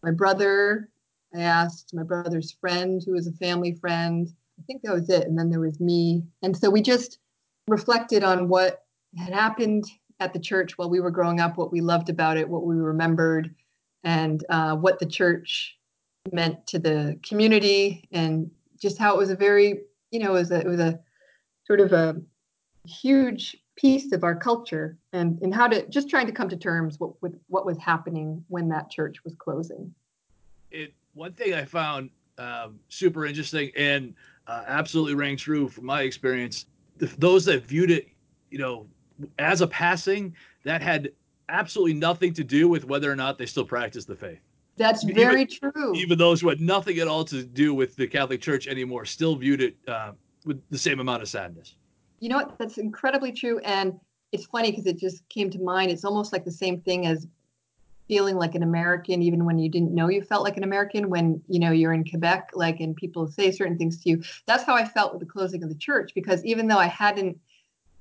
my 0.02 0.10
brother, 0.10 0.88
I 1.34 1.42
asked 1.42 1.92
my 1.92 2.02
brother's 2.02 2.52
friend, 2.52 3.02
who 3.04 3.12
was 3.12 3.26
a 3.26 3.32
family 3.32 3.72
friend. 3.74 4.28
I 4.58 4.62
think 4.62 4.82
that 4.82 4.94
was 4.94 5.10
it. 5.10 5.26
And 5.26 5.38
then 5.38 5.50
there 5.50 5.60
was 5.60 5.80
me. 5.80 6.24
And 6.42 6.56
so 6.56 6.70
we 6.70 6.80
just 6.82 7.18
reflected 7.68 8.24
on 8.24 8.48
what 8.48 8.84
had 9.16 9.32
happened 9.32 9.84
at 10.20 10.32
the 10.32 10.38
church 10.38 10.78
while 10.78 10.90
we 10.90 11.00
were 11.00 11.10
growing 11.10 11.40
up, 11.40 11.56
what 11.56 11.72
we 11.72 11.80
loved 11.80 12.10
about 12.10 12.36
it, 12.36 12.48
what 12.48 12.64
we 12.64 12.76
remembered, 12.76 13.54
and 14.04 14.44
uh, 14.50 14.76
what 14.76 14.98
the 14.98 15.06
church 15.06 15.76
meant 16.32 16.66
to 16.66 16.78
the 16.78 17.18
community, 17.26 18.06
and 18.12 18.50
just 18.78 18.98
how 18.98 19.14
it 19.14 19.18
was 19.18 19.30
a 19.30 19.36
very, 19.36 19.80
you 20.10 20.20
know, 20.20 20.30
it 20.30 20.40
was 20.40 20.50
a, 20.50 20.60
it 20.60 20.66
was 20.66 20.80
a 20.80 21.00
sort 21.66 21.80
of 21.80 21.92
a 21.92 22.20
huge 22.86 23.56
piece 23.76 24.12
of 24.12 24.22
our 24.24 24.34
culture 24.34 24.98
and, 25.12 25.40
and 25.40 25.54
how 25.54 25.66
to 25.66 25.86
just 25.88 26.10
trying 26.10 26.26
to 26.26 26.32
come 26.32 26.48
to 26.48 26.56
terms 26.56 27.00
with, 27.00 27.12
with 27.22 27.34
what 27.48 27.64
was 27.64 27.78
happening 27.78 28.44
when 28.48 28.68
that 28.68 28.90
church 28.90 29.24
was 29.24 29.34
closing. 29.36 29.92
It 30.70 30.92
one 31.14 31.32
thing 31.32 31.54
I 31.54 31.64
found 31.64 32.10
um, 32.38 32.78
super 32.88 33.26
interesting 33.26 33.70
and 33.76 34.14
uh, 34.46 34.64
absolutely 34.66 35.14
rang 35.14 35.36
true 35.36 35.68
from 35.68 35.86
my 35.86 36.02
experience. 36.02 36.66
Those 36.98 37.44
that 37.46 37.64
viewed 37.64 37.90
it, 37.90 38.08
you 38.50 38.58
know, 38.58 38.86
as 39.38 39.60
a 39.60 39.66
passing, 39.66 40.34
that 40.64 40.82
had 40.82 41.12
absolutely 41.48 41.94
nothing 41.94 42.32
to 42.34 42.44
do 42.44 42.68
with 42.68 42.84
whether 42.84 43.10
or 43.10 43.16
not 43.16 43.38
they 43.38 43.46
still 43.46 43.64
practice 43.64 44.04
the 44.04 44.16
faith. 44.16 44.40
That's 44.76 45.02
very 45.02 45.42
even, 45.42 45.72
true. 45.72 45.94
Even 45.94 46.16
those 46.16 46.40
who 46.40 46.48
had 46.48 46.60
nothing 46.60 46.98
at 47.00 47.08
all 47.08 47.24
to 47.26 47.42
do 47.42 47.74
with 47.74 47.96
the 47.96 48.06
Catholic 48.06 48.40
Church 48.40 48.66
anymore 48.66 49.04
still 49.04 49.36
viewed 49.36 49.60
it 49.60 49.76
uh, 49.86 50.12
with 50.46 50.62
the 50.70 50.78
same 50.78 51.00
amount 51.00 51.22
of 51.22 51.28
sadness. 51.28 51.74
You 52.20 52.30
know 52.30 52.36
what? 52.36 52.56
That's 52.58 52.78
incredibly 52.78 53.32
true. 53.32 53.58
And 53.58 53.98
it's 54.32 54.46
funny 54.46 54.70
because 54.70 54.86
it 54.86 54.98
just 54.98 55.28
came 55.28 55.50
to 55.50 55.58
mind. 55.58 55.90
It's 55.90 56.04
almost 56.04 56.32
like 56.32 56.44
the 56.44 56.52
same 56.52 56.80
thing 56.80 57.06
as 57.06 57.26
feeling 58.08 58.36
like 58.36 58.54
an 58.54 58.62
American, 58.62 59.22
even 59.22 59.44
when 59.44 59.58
you 59.58 59.68
didn't 59.68 59.94
know 59.94 60.08
you 60.08 60.22
felt 60.22 60.44
like 60.44 60.56
an 60.56 60.64
American, 60.64 61.10
when 61.10 61.40
you 61.48 61.60
know 61.60 61.70
you're 61.70 61.92
in 61.92 62.04
Quebec, 62.04 62.50
like 62.54 62.80
and 62.80 62.96
people 62.96 63.26
say 63.26 63.52
certain 63.52 63.78
things 63.78 64.02
to 64.02 64.10
you. 64.10 64.22
That's 64.46 64.64
how 64.64 64.74
I 64.74 64.84
felt 64.84 65.12
with 65.12 65.20
the 65.20 65.26
closing 65.26 65.62
of 65.62 65.68
the 65.68 65.76
church, 65.76 66.12
because 66.14 66.44
even 66.44 66.66
though 66.66 66.78
I 66.78 66.86
hadn't 66.86 67.38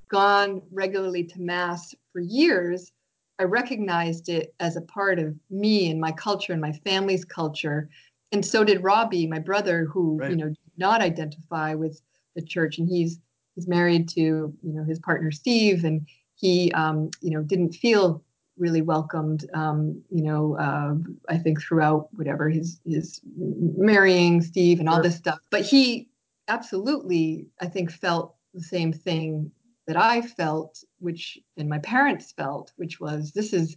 gone 0.10 0.62
regularly 0.72 1.24
to 1.24 1.40
mass 1.40 1.94
for 2.12 2.20
years, 2.20 2.92
I 3.40 3.44
recognized 3.44 4.28
it 4.28 4.54
as 4.60 4.76
a 4.76 4.82
part 4.82 5.18
of 5.18 5.36
me 5.50 5.90
and 5.90 6.00
my 6.00 6.12
culture 6.12 6.52
and 6.52 6.62
my 6.62 6.74
family's 6.74 7.24
culture. 7.24 7.90
And 8.32 8.46
so 8.46 8.64
did 8.64 8.84
Robbie, 8.84 9.28
my 9.28 9.40
brother, 9.40 9.86
who, 9.86 10.18
right. 10.18 10.32
you 10.32 10.36
know, 10.36 10.50
did 10.50 10.58
not 10.78 11.02
identify 11.02 11.74
with 11.74 12.02
the 12.36 12.42
church. 12.42 12.78
And 12.78 12.88
he's 12.88 13.20
he's 13.56 13.68
married 13.68 14.08
to 14.10 14.22
you 14.22 14.74
know 14.74 14.84
his 14.84 15.00
partner 15.00 15.32
Steve, 15.32 15.84
and 15.84 16.06
he 16.36 16.72
um, 16.74 17.10
you 17.22 17.32
know 17.32 17.42
didn't 17.42 17.74
feel 17.74 18.24
really 18.58 18.82
welcomed. 18.82 19.50
Um, 19.54 20.02
you 20.10 20.24
know, 20.24 20.58
uh, 20.58 20.96
I 21.30 21.38
think 21.38 21.62
throughout 21.62 22.10
whatever 22.14 22.50
his 22.50 22.80
his 22.86 23.22
marrying 23.36 24.42
Steve 24.42 24.80
and 24.80 24.90
all 24.90 25.02
this 25.02 25.16
stuff, 25.16 25.40
but 25.50 25.62
he 25.62 26.10
absolutely 26.48 27.48
I 27.62 27.68
think 27.68 27.92
felt 27.92 28.36
the 28.54 28.64
same 28.64 28.92
thing 28.92 29.52
that 29.90 29.98
I 29.98 30.22
felt, 30.22 30.84
which 31.00 31.40
and 31.58 31.68
my 31.68 31.80
parents 31.80 32.32
felt, 32.32 32.72
which 32.76 33.00
was 33.00 33.32
this 33.32 33.54
is 33.54 33.76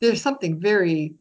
there's 0.00 0.22
something 0.22 0.58
very 0.58 1.16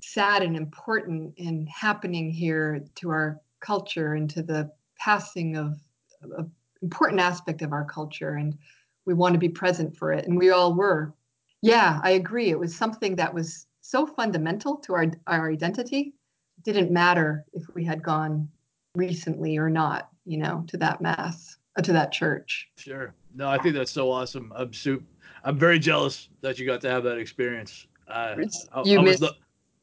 sad 0.00 0.42
and 0.42 0.54
important 0.54 1.32
in 1.38 1.66
happening 1.66 2.30
here 2.30 2.84
to 2.96 3.08
our 3.08 3.40
culture 3.60 4.12
and 4.12 4.28
to 4.28 4.42
the 4.42 4.70
passing 4.98 5.56
of 5.56 5.80
an 6.20 6.52
important 6.82 7.18
aspect 7.18 7.62
of 7.62 7.72
our 7.72 7.86
culture 7.86 8.34
and 8.34 8.58
we 9.06 9.14
want 9.14 9.32
to 9.32 9.38
be 9.38 9.48
present 9.48 9.96
for 9.96 10.12
it 10.12 10.26
and 10.26 10.36
we 10.36 10.50
all 10.50 10.74
were. 10.74 11.14
Yeah 11.62 11.98
i 12.02 12.10
agree. 12.10 12.50
It 12.50 12.58
was 12.58 12.76
something 12.76 13.16
that 13.16 13.32
was 13.32 13.66
so 13.80 14.06
fundamental 14.06 14.76
to 14.84 14.92
our 14.92 15.06
our 15.26 15.50
identity. 15.50 16.12
It 16.58 16.64
didn't 16.64 16.90
matter 16.90 17.46
if 17.54 17.64
we 17.74 17.86
had 17.86 18.02
gone 18.02 18.50
recently 18.94 19.56
or 19.56 19.70
not 19.70 20.10
you 20.26 20.36
know 20.36 20.62
to 20.68 20.76
that 20.76 21.00
mass 21.00 21.56
uh, 21.78 21.80
to 21.80 21.94
that 21.94 22.12
church. 22.12 22.68
Sure 22.76 23.14
no 23.34 23.48
i 23.48 23.58
think 23.58 23.74
that's 23.74 23.90
so 23.90 24.10
awesome 24.10 24.52
i'm 24.56 24.72
super 24.72 25.04
i'm 25.44 25.58
very 25.58 25.78
jealous 25.78 26.28
that 26.40 26.58
you 26.58 26.66
got 26.66 26.80
to 26.80 26.90
have 26.90 27.04
that 27.04 27.18
experience 27.18 27.86
uh, 28.08 28.34
I, 28.72 28.82
you 28.82 28.98
I 28.98 29.02
missed 29.02 29.20
was, 29.20 29.32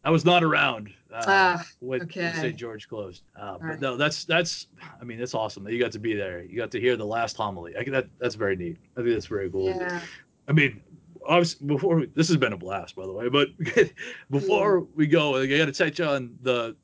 I 0.04 0.10
was 0.10 0.26
not 0.26 0.43
around 0.43 0.89
uh, 1.14 1.24
Ah, 1.28 1.66
when 1.80 2.02
okay. 2.04 2.32
St. 2.36 2.56
George 2.56 2.88
closed. 2.88 3.24
Uh, 3.39 3.54
but 3.54 3.62
right. 3.62 3.82
no, 3.82 3.98
that's 3.98 4.26
that's. 4.26 4.68
I 5.02 5.04
mean, 5.04 5.20
that's 5.20 5.34
awesome 5.34 5.64
that 5.64 5.74
you 5.74 5.80
got 5.80 5.91
to 5.93 6.00
be 6.00 6.14
there. 6.14 6.43
You 6.43 6.58
got 6.58 6.72
to 6.72 6.80
hear 6.80 6.95
the 6.95 7.06
last 7.06 7.36
homily. 7.36 7.76
I, 7.78 7.84
that 7.89 8.08
that's 8.20 8.36
very 8.36 8.56
neat. 8.56 8.78
I 8.95 9.02
think 9.02 9.14
that's 9.14 9.26
very 9.26 9.50
cool. 9.50 9.68
yeah 9.68 10.02
I 10.48 10.54
mean, 10.54 10.82
obviously, 11.28 11.68
before 11.68 11.98
we, 11.98 12.06
this 12.16 12.28
has 12.30 12.38
been 12.38 12.54
a 12.54 12.58
blast, 12.58 12.95
by 12.95 13.06
the 13.06 13.12
way. 13.12 13.28
But 13.30 13.50
before 14.32 14.82
we 14.95 15.08
go, 15.08 15.36
I 15.38 15.45
got 15.45 15.66
to 15.66 15.72
touch 15.72 16.00
on 16.00 16.38
the 16.41 16.76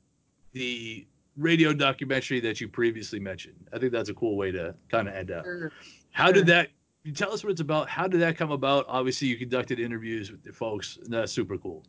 the 0.52 1.06
radio 1.36 1.72
documentary 1.72 2.40
that 2.40 2.60
you 2.60 2.68
previously 2.68 3.20
mentioned. 3.20 3.56
I 3.72 3.78
think 3.78 3.92
that's 3.92 4.10
a 4.10 4.14
cool 4.14 4.36
way 4.36 4.52
to 4.52 4.74
kind 4.90 5.08
of 5.08 5.14
end 5.14 5.30
up. 5.30 5.44
sure. 5.44 5.72
How 6.14 6.30
did 6.30 6.46
Sure. 6.46 6.54
that? 6.56 6.70
You 7.02 7.12
tell 7.12 7.32
us 7.32 7.42
what 7.44 7.50
it's 7.50 7.60
about. 7.60 7.88
How 7.88 8.06
did 8.06 8.20
that 8.20 8.38
come 8.38 8.52
about? 8.52 8.86
Obviously, 8.88 9.28
you 9.28 9.36
conducted 9.36 9.78
interviews 9.78 10.30
with 10.30 10.42
the 10.42 10.52
folks. 10.52 10.96
And 10.96 11.12
that's 11.12 11.32
super 11.32 11.58
cool. 11.58 11.82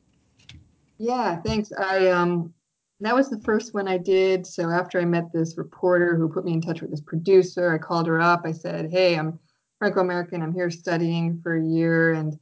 Yeah, 0.97 1.39
thanks. 1.41 1.71
I 1.71 2.09
um 2.09 2.53
that 3.01 3.13
was 3.13 3.29
the 3.29 3.39
first 3.41 3.73
one 3.73 3.87
I 3.87 3.97
did. 3.97 4.47
So 4.47 4.69
after 4.69 4.99
I 4.99 5.05
met 5.05 5.31
this 5.31 5.57
reporter 5.57 6.17
who 6.17 6.27
put 6.27 6.43
me 6.43 6.53
in 6.53 6.61
touch 6.61 6.81
with 6.81 6.89
this 6.89 7.01
producer, 7.01 7.71
I 7.73 7.77
called 7.77 8.07
her 8.07 8.19
up. 8.19 8.41
I 8.45 8.51
said, 8.51 8.89
"Hey, 8.89 9.17
I'm 9.17 9.39
Franco-American. 9.77 10.41
I'm 10.41 10.53
here 10.53 10.71
studying 10.71 11.39
for 11.41 11.57
a 11.57 11.63
year 11.63 12.13
and 12.13 12.37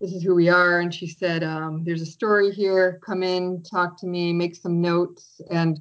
this 0.00 0.12
is 0.12 0.22
who 0.22 0.36
we 0.36 0.48
are." 0.48 0.78
And 0.80 0.94
she 0.94 1.08
said, 1.08 1.42
um, 1.42 1.82
"There's 1.84 2.02
a 2.02 2.06
story 2.06 2.52
here. 2.52 3.00
Come 3.04 3.24
in, 3.24 3.62
talk 3.64 3.98
to 4.00 4.06
me, 4.06 4.32
make 4.32 4.54
some 4.54 4.80
notes." 4.80 5.40
And 5.50 5.80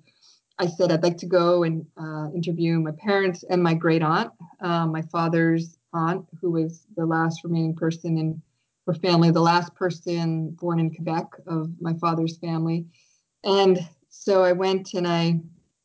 I 0.59 0.67
said, 0.67 0.91
"I'd 0.91 1.03
like 1.03 1.17
to 1.17 1.25
go 1.25 1.63
and 1.63 1.85
uh, 1.97 2.29
interview 2.33 2.79
my 2.79 2.91
parents 2.91 3.43
and 3.49 3.61
my 3.61 3.73
great 3.73 4.01
aunt, 4.01 4.31
uh, 4.61 4.87
my 4.87 5.03
father's 5.03 5.77
aunt, 5.93 6.25
who 6.41 6.51
was 6.51 6.85
the 6.95 7.05
last 7.05 7.43
remaining 7.43 7.75
person 7.75 8.17
in 8.17 8.41
her 8.87 8.93
family, 8.93 9.31
the 9.31 9.41
last 9.41 9.75
person 9.75 10.51
born 10.51 10.79
in 10.79 10.93
Quebec 10.93 11.25
of 11.45 11.69
my 11.79 11.93
father's 11.95 12.37
family. 12.37 12.85
And 13.43 13.79
so 14.09 14.43
I 14.43 14.53
went 14.53 14.93
and 14.93 15.07
I 15.07 15.39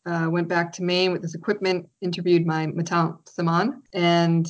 uh, 0.07 0.29
went 0.31 0.49
back 0.49 0.73
to 0.73 0.83
Maine 0.83 1.13
with 1.13 1.23
this 1.23 1.35
equipment, 1.35 1.89
interviewed 2.01 2.47
my 2.47 2.67
ma 2.67 2.83
tante 2.83 3.31
Simone, 3.31 3.83
and 3.93 4.47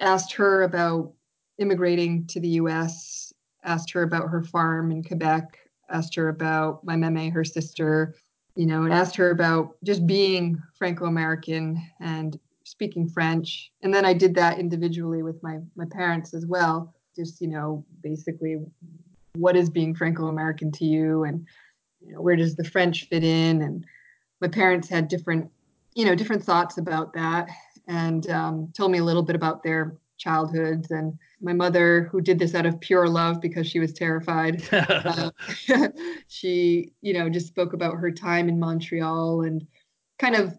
asked 0.00 0.32
her 0.34 0.62
about 0.62 1.12
immigrating 1.58 2.26
to 2.28 2.40
the 2.40 2.48
US, 2.60 3.32
asked 3.64 3.90
her 3.92 4.02
about 4.02 4.28
her 4.28 4.42
farm 4.42 4.92
in 4.92 5.02
Quebec, 5.02 5.58
asked 5.90 6.14
her 6.14 6.28
about 6.28 6.84
my 6.84 6.96
meme, 6.96 7.30
her 7.30 7.44
sister, 7.44 8.14
you 8.56 8.66
know, 8.66 8.84
and 8.84 8.92
asked 8.92 9.16
her 9.16 9.30
about 9.30 9.76
just 9.84 10.06
being 10.06 10.62
Franco 10.78 11.06
American 11.06 11.80
and 12.00 12.38
speaking 12.64 13.08
French. 13.08 13.72
And 13.82 13.92
then 13.92 14.04
I 14.04 14.12
did 14.12 14.34
that 14.36 14.58
individually 14.58 15.22
with 15.22 15.42
my, 15.42 15.58
my 15.76 15.84
parents 15.90 16.34
as 16.34 16.46
well. 16.46 16.94
Just, 17.16 17.40
you 17.40 17.48
know, 17.48 17.84
basically 18.02 18.58
what 19.34 19.56
is 19.56 19.68
being 19.68 19.94
Franco 19.94 20.28
American 20.28 20.70
to 20.72 20.84
you 20.84 21.24
and 21.24 21.46
you 22.00 22.12
know, 22.12 22.20
where 22.20 22.36
does 22.36 22.56
the 22.56 22.64
French 22.64 23.08
fit 23.08 23.24
in? 23.24 23.62
And 23.62 23.84
my 24.40 24.48
parents 24.48 24.88
had 24.88 25.08
different, 25.08 25.50
you 25.94 26.04
know, 26.04 26.14
different 26.14 26.42
thoughts 26.42 26.78
about 26.78 27.12
that 27.14 27.48
and 27.88 28.28
um, 28.30 28.72
told 28.76 28.90
me 28.90 28.98
a 28.98 29.04
little 29.04 29.22
bit 29.22 29.36
about 29.36 29.62
their 29.62 29.96
childhoods. 30.18 30.90
And 30.90 31.18
my 31.44 31.52
mother, 31.52 32.08
who 32.10 32.20
did 32.20 32.38
this 32.38 32.54
out 32.54 32.66
of 32.66 32.80
pure 32.80 33.06
love 33.06 33.40
because 33.40 33.68
she 33.68 33.78
was 33.78 33.92
terrified, 33.92 34.66
uh, 34.72 35.30
she, 36.28 36.92
you 37.02 37.12
know, 37.12 37.28
just 37.28 37.46
spoke 37.46 37.74
about 37.74 37.94
her 37.94 38.10
time 38.10 38.48
in 38.48 38.58
Montreal 38.58 39.42
and 39.42 39.66
kind 40.18 40.34
of 40.34 40.56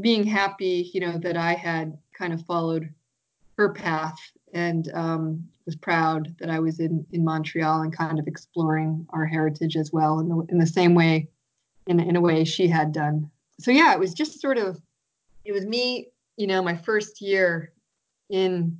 being 0.00 0.24
happy, 0.24 0.90
you 0.94 1.00
know, 1.00 1.18
that 1.18 1.36
I 1.36 1.54
had 1.54 1.98
kind 2.16 2.32
of 2.32 2.46
followed 2.46 2.88
her 3.56 3.72
path 3.72 4.18
and 4.54 4.90
um, 4.94 5.44
was 5.66 5.74
proud 5.74 6.34
that 6.38 6.48
I 6.48 6.60
was 6.60 6.78
in, 6.78 7.04
in 7.12 7.24
Montreal 7.24 7.82
and 7.82 7.94
kind 7.94 8.18
of 8.20 8.28
exploring 8.28 9.06
our 9.10 9.26
heritage 9.26 9.76
as 9.76 9.92
well 9.92 10.20
in 10.20 10.28
the, 10.28 10.46
in 10.50 10.58
the 10.58 10.66
same 10.66 10.94
way, 10.94 11.28
in, 11.88 11.98
in 11.98 12.14
a 12.14 12.20
way 12.20 12.44
she 12.44 12.68
had 12.68 12.92
done. 12.92 13.28
So 13.58 13.72
yeah, 13.72 13.92
it 13.92 13.98
was 13.98 14.14
just 14.14 14.40
sort 14.40 14.56
of, 14.56 14.80
it 15.44 15.50
was 15.50 15.66
me, 15.66 16.08
you 16.36 16.46
know, 16.46 16.62
my 16.62 16.76
first 16.76 17.20
year 17.20 17.72
in 18.30 18.78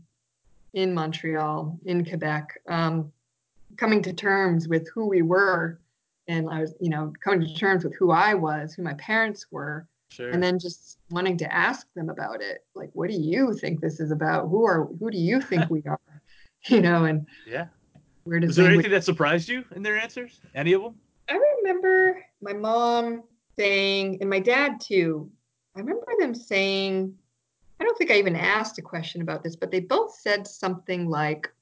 in 0.74 0.94
Montreal, 0.94 1.78
in 1.84 2.04
Quebec, 2.04 2.60
um, 2.68 3.12
coming 3.76 4.02
to 4.02 4.12
terms 4.12 4.68
with 4.68 4.88
who 4.94 5.06
we 5.06 5.22
were, 5.22 5.80
and 6.26 6.48
I 6.50 6.60
was, 6.60 6.74
you 6.80 6.90
know, 6.90 7.12
coming 7.22 7.40
to 7.46 7.54
terms 7.54 7.84
with 7.84 7.94
who 7.96 8.10
I 8.10 8.34
was, 8.34 8.74
who 8.74 8.82
my 8.82 8.94
parents 8.94 9.46
were, 9.50 9.86
Sure. 10.10 10.30
and 10.30 10.42
then 10.42 10.58
just 10.58 10.98
wanting 11.10 11.36
to 11.36 11.54
ask 11.54 11.86
them 11.92 12.08
about 12.08 12.40
it 12.40 12.64
like 12.74 12.88
what 12.94 13.10
do 13.10 13.14
you 13.14 13.52
think 13.52 13.82
this 13.82 14.00
is 14.00 14.10
about 14.10 14.48
who 14.48 14.64
are 14.64 14.86
who 14.98 15.10
do 15.10 15.18
you 15.18 15.38
think 15.38 15.68
we 15.68 15.82
are 15.86 16.00
you 16.68 16.80
know 16.80 17.04
and 17.04 17.26
yeah. 17.46 17.66
where 18.24 18.40
does 18.40 18.48
Was 18.48 18.56
there 18.56 18.70
anything 18.70 18.90
that 18.90 19.04
surprised 19.04 19.50
you 19.50 19.64
in 19.76 19.82
their 19.82 19.98
answers? 19.98 20.40
Any 20.54 20.72
of 20.72 20.82
them? 20.82 20.94
i 21.28 21.38
remember 21.62 22.24
my 22.40 22.54
mom 22.54 23.22
saying 23.58 24.16
and 24.22 24.30
my 24.30 24.40
dad 24.40 24.80
too 24.80 25.30
i 25.76 25.80
remember 25.80 26.06
them 26.18 26.34
saying 26.34 27.14
i 27.80 27.84
don't 27.84 27.96
think 27.98 28.10
i 28.10 28.14
even 28.14 28.36
asked 28.36 28.78
a 28.78 28.82
question 28.82 29.22
about 29.22 29.42
this 29.42 29.56
but 29.56 29.70
they 29.70 29.80
both 29.80 30.14
said 30.14 30.46
something 30.46 31.08
like 31.08 31.52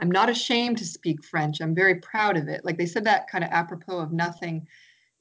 i'm 0.00 0.10
not 0.10 0.28
ashamed 0.28 0.78
to 0.78 0.84
speak 0.84 1.24
french. 1.24 1.60
I'm 1.60 1.74
very 1.74 1.96
proud 1.96 2.36
of 2.36 2.48
it. 2.48 2.64
Like 2.64 2.78
they 2.78 2.86
said 2.86 3.04
that 3.04 3.28
kind 3.28 3.42
of 3.42 3.50
apropos 3.50 3.98
of 3.98 4.12
nothing. 4.12 4.66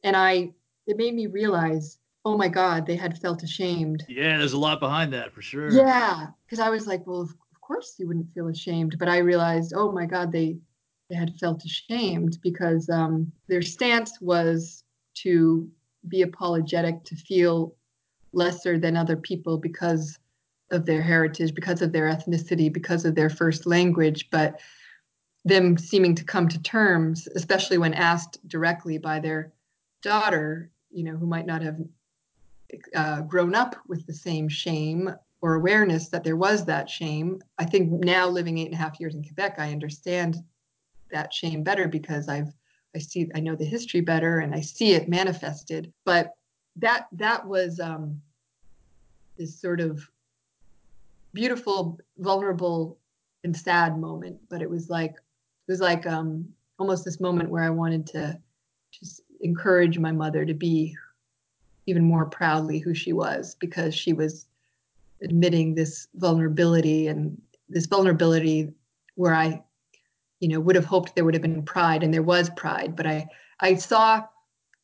And 0.04 0.16
i 0.16 0.52
it 0.86 0.98
made 0.98 1.16
me 1.16 1.28
realize 1.28 1.98
oh 2.26 2.38
my 2.38 2.48
god 2.48 2.86
they 2.86 2.96
had 2.96 3.18
felt 3.18 3.44
ashamed. 3.44 4.06
Yeah, 4.08 4.38
there's 4.38 4.54
a 4.54 4.60
lot 4.60 4.80
behind 4.80 5.14
that 5.14 5.34
for 5.34 5.42
sure. 5.42 5.70
Yeah, 5.72 6.28
because 6.46 6.60
I 6.60 6.70
was 6.70 6.88
like, 6.88 7.06
well, 7.08 7.22
of 7.22 7.34
of 7.54 7.62
course 7.62 7.96
you 7.98 8.08
wouldn't 8.08 8.34
feel 8.34 8.48
ashamed, 8.48 8.96
but 8.98 9.10
I 9.10 9.18
realized, 9.18 9.74
oh 9.76 9.92
my 9.92 10.06
God, 10.06 10.32
they 10.32 10.58
they 11.10 11.16
had 11.16 11.38
felt 11.40 11.64
ashamed 11.66 12.38
because 12.42 12.90
um, 12.90 13.32
their 13.48 13.62
stance 13.62 14.20
was 14.22 14.84
to 15.16 15.70
be 16.08 16.22
apologetic, 16.22 17.04
to 17.06 17.16
feel 17.16 17.74
lesser 18.34 18.78
than 18.78 18.98
other 18.98 19.18
people 19.18 19.58
because 19.58 20.20
of 20.72 20.86
their 20.86 21.02
heritage, 21.02 21.54
because 21.54 21.82
of 21.82 21.92
their 21.92 22.06
ethnicity, 22.06 22.72
because 22.72 23.06
of 23.06 23.16
their 23.16 23.30
first 23.30 23.66
language, 23.66 24.30
but 24.30 24.60
them 25.46 25.78
seeming 25.78 26.14
to 26.16 26.24
come 26.24 26.48
to 26.48 26.62
terms, 26.62 27.28
especially 27.36 27.78
when 27.78 27.94
asked 27.94 28.46
directly 28.48 28.98
by 28.98 29.20
their 29.20 29.54
daughter, 30.02 30.70
you 30.92 31.04
know, 31.04 31.16
who 31.16 31.26
might 31.26 31.46
not 31.46 31.62
have 31.62 31.78
uh, 32.96 33.22
grown 33.22 33.56
up 33.56 33.78
with 33.88 34.06
the 34.06 34.14
same 34.14 34.50
shame 34.50 35.10
or 35.42 35.56
awareness 35.56 36.10
that 36.10 36.24
there 36.24 36.36
was 36.36 36.66
that 36.66 36.90
shame. 36.90 37.42
I 37.58 37.66
think 37.66 38.04
now 38.04 38.28
living 38.28 38.58
eight 38.58 38.66
and 38.66 38.74
a 38.74 38.78
half 38.78 39.00
years 39.00 39.16
in 39.16 39.24
Quebec, 39.24 39.56
I 39.58 39.72
understand 39.72 40.38
that 41.12 41.34
shame 41.34 41.64
better 41.64 41.88
because 41.88 42.28
I've 42.28 42.54
I 42.96 43.00
see 43.00 43.30
I 43.36 43.40
know 43.40 43.56
the 43.56 43.66
history 43.66 44.02
better 44.02 44.40
and 44.40 44.56
I 44.56 44.62
see 44.62 44.94
it 44.94 45.08
manifested. 45.08 45.94
But 46.04 46.32
that 46.78 47.08
that 47.14 47.46
was 47.48 47.80
um, 47.80 48.22
this 49.38 49.60
sort 49.60 49.80
of 49.80 50.08
beautiful, 51.34 52.00
vulnerable, 52.18 52.98
and 53.44 53.56
sad 53.56 54.00
moment. 54.00 54.38
But 54.50 54.62
it 54.62 54.70
was 54.70 54.90
like 54.90 55.12
it 55.12 55.72
was 55.72 55.82
like 55.82 56.06
um, 56.06 56.48
almost 56.80 57.06
this 57.06 57.20
moment 57.20 57.50
where 57.50 57.64
I 57.64 57.70
wanted 57.70 58.08
to 58.08 58.40
just 58.92 59.22
encourage 59.42 60.00
my 60.00 60.12
mother 60.12 60.46
to 60.46 60.54
be 60.54 60.96
even 61.86 62.04
more 62.04 62.26
proudly 62.26 62.80
who 62.80 62.94
she 62.94 63.14
was 63.14 63.56
because 63.56 63.96
she 63.96 64.14
was 64.14 64.46
admitting 65.22 65.74
this 65.74 66.08
vulnerability 66.16 67.08
and 67.08 67.42
this 67.70 67.86
vulnerability 67.86 68.74
where 69.16 69.34
I, 69.34 69.64
you 70.40 70.50
know, 70.50 70.60
would 70.60 70.76
have 70.76 70.86
hoped 70.86 71.16
there 71.16 71.26
would 71.26 71.34
have 71.34 71.42
been 71.42 71.64
pride 71.64 72.04
and 72.04 72.14
there 72.14 72.24
was 72.24 72.50
pride, 72.52 72.96
but 72.96 73.08
I 73.08 73.28
I 73.60 73.76
saw 73.76 74.24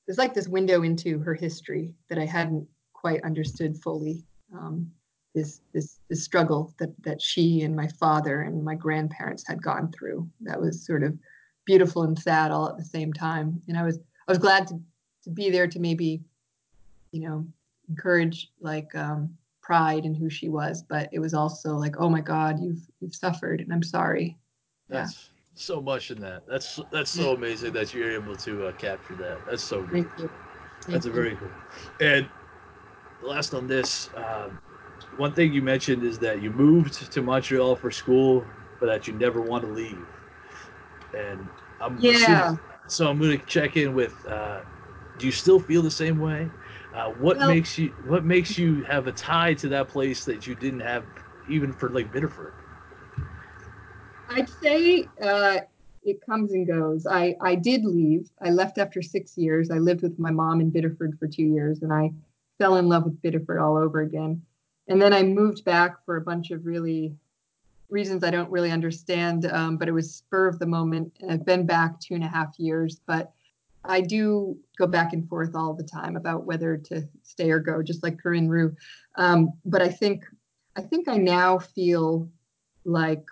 there's 0.06 0.18
like 0.18 0.34
this 0.34 0.48
window 0.48 0.84
into 0.84 1.20
her 1.20 1.34
history 1.34 1.94
that 2.10 2.20
I 2.20 2.26
hadn't 2.26 2.68
quite 2.94 3.24
understood 3.24 3.78
fully. 3.82 4.24
Um, 4.54 4.92
this 5.34 5.62
this 5.74 6.00
this 6.10 6.24
struggle 6.24 6.74
that 6.78 6.94
that 7.04 7.22
she 7.22 7.62
and 7.62 7.76
my 7.76 7.88
father 7.88 8.42
and 8.42 8.64
my 8.64 8.76
grandparents 8.76 9.48
had 9.48 9.64
gone 9.64 9.92
through. 9.92 10.30
That 10.42 10.60
was 10.60 10.86
sort 10.86 11.04
of 11.04 11.18
beautiful 11.66 12.04
and 12.04 12.18
sad 12.18 12.52
all 12.52 12.70
at 12.70 12.78
the 12.78 12.84
same 12.84 13.12
time. 13.12 13.62
And 13.68 13.78
I 13.78 13.84
was 13.84 13.98
I 14.28 14.32
was 14.32 14.38
glad 14.38 14.68
to 14.68 14.80
to 15.24 15.30
be 15.30 15.50
there 15.50 15.68
to 15.68 15.80
maybe, 15.80 16.22
you 17.12 17.22
know, 17.22 17.46
encourage 17.90 18.52
like 18.60 18.94
um, 18.96 19.36
pride 19.62 20.06
in 20.06 20.14
who 20.14 20.30
she 20.30 20.50
was, 20.50 20.84
but 20.84 21.10
it 21.12 21.20
was 21.20 21.34
also 21.34 21.76
like, 21.76 21.96
oh 21.98 22.10
my 22.10 22.22
God, 22.22 22.60
you've 22.60 22.82
you've 23.00 23.16
suffered, 23.16 23.62
and 23.62 23.74
I'm 23.74 23.84
sorry. 23.84 24.38
Yeah. 24.90 25.08
So 25.56 25.82
much 25.82 26.12
in 26.12 26.20
that. 26.22 26.48
That's 26.48 26.80
that's 26.92 27.12
so 27.12 27.34
amazing 27.34 27.74
that 27.74 27.94
you're 27.94 28.12
able 28.12 28.36
to 28.38 28.68
uh, 28.68 28.72
capture 28.74 29.16
that. 29.16 29.46
That's 29.46 29.64
so 29.64 29.84
great. 29.84 30.12
Thank 30.16 30.20
you. 30.20 30.30
That's 30.88 31.06
a 31.06 31.10
Thank 31.10 31.16
very 31.16 31.36
cool. 31.38 31.52
And 32.00 32.30
last 33.22 33.54
on 33.54 33.68
this, 33.68 34.10
um, 34.16 34.60
one 35.16 35.34
thing 35.34 35.54
you 35.54 35.62
mentioned 35.62 36.04
is 36.04 36.20
that 36.20 36.42
you 36.42 36.52
moved 36.52 37.12
to 37.12 37.22
Montreal 37.22 37.76
for 37.76 37.92
school, 37.92 38.48
but 38.80 38.88
that 38.88 39.08
you 39.08 39.14
never 39.14 39.42
want 39.42 39.64
to 39.64 39.70
leave. 39.70 40.08
And 41.14 41.48
I'm 41.80 41.98
Yeah. 41.98 42.12
assuming, 42.12 42.60
so 42.88 43.10
I'm 43.10 43.20
going 43.20 43.38
to 43.40 43.46
check 43.46 43.78
in 43.78 43.94
with. 43.94 44.26
Uh, 44.26 44.62
do 45.18 45.28
you 45.28 45.32
still 45.32 45.60
feel 45.60 45.84
the 45.84 45.92
same 45.92 46.18
way? 46.18 46.50
Uh, 46.92 47.10
what 47.12 47.38
Well- 47.38 47.48
makes 47.48 47.78
you 47.78 47.94
What 48.04 48.26
makes 48.26 48.58
you 48.58 48.84
have 48.84 49.08
a 49.08 49.12
tie 49.12 49.54
to 49.56 49.70
that 49.70 49.88
place 49.88 50.26
that 50.26 50.48
you 50.48 50.56
didn't 50.56 50.80
have 50.80 51.06
even 51.46 51.72
for 51.72 51.90
like 51.90 52.12
Biddeford? 52.12 52.54
I'd 54.34 54.50
say 54.62 55.08
uh, 55.22 55.60
it 56.04 56.26
comes 56.26 56.54
and 56.54 56.66
goes. 56.66 57.06
I, 57.06 57.36
I 57.40 57.56
did 57.56 57.86
leave. 57.86 58.30
I 58.42 58.50
left 58.50 58.78
after 58.78 59.02
six 59.02 59.38
years. 59.38 59.70
I 59.70 59.78
lived 59.78 60.02
with 60.02 60.18
my 60.18 60.32
mom 60.32 60.60
in 60.60 60.72
Biddeford 60.72 61.18
for 61.20 61.28
two 61.28 61.44
years 61.44 61.84
and 61.84 61.94
I 61.94 62.12
fell 62.58 62.78
in 62.78 62.88
love 62.88 63.06
with 63.06 63.22
Biddeford 63.22 63.60
all 63.60 63.78
over 63.78 64.02
again. 64.02 64.42
And 64.88 65.02
then 65.02 65.14
I 65.14 65.24
moved 65.24 65.64
back 65.64 66.04
for 66.06 66.18
a 66.18 66.22
bunch 66.22 66.52
of 66.52 66.66
really 66.66 67.16
reasons 67.90 68.24
I 68.24 68.32
don't 68.32 68.50
really 68.50 68.72
understand, 68.72 69.46
um, 69.46 69.78
but 69.78 69.88
it 69.88 69.92
was 69.92 70.14
spur 70.14 70.48
of 70.48 70.60
the 70.60 70.66
moment. 70.66 71.16
And 71.22 71.32
I've 71.32 71.46
been 71.46 71.66
back 71.66 72.00
two 72.00 72.16
and 72.16 72.24
a 72.24 72.28
half 72.28 72.58
years, 72.58 73.00
but 73.06 73.32
I 73.86 74.02
do 74.02 74.58
go 74.78 74.88
back 74.88 75.14
and 75.14 75.28
forth 75.30 75.56
all 75.56 75.74
the 75.74 75.84
time 75.84 76.16
about 76.16 76.46
whether 76.46 76.76
to 76.78 77.08
stay 77.22 77.52
or 77.52 77.60
go, 77.60 77.84
just 77.84 78.02
like 78.02 78.20
Corinne 78.22 78.50
Roux. 78.50 78.76
Um, 79.16 79.54
but 79.66 79.82
I 79.82 79.90
think 79.90 80.26
I 80.76 80.82
think 80.82 81.08
I 81.08 81.18
now 81.18 81.60
feel 81.60 82.28
like 82.84 83.26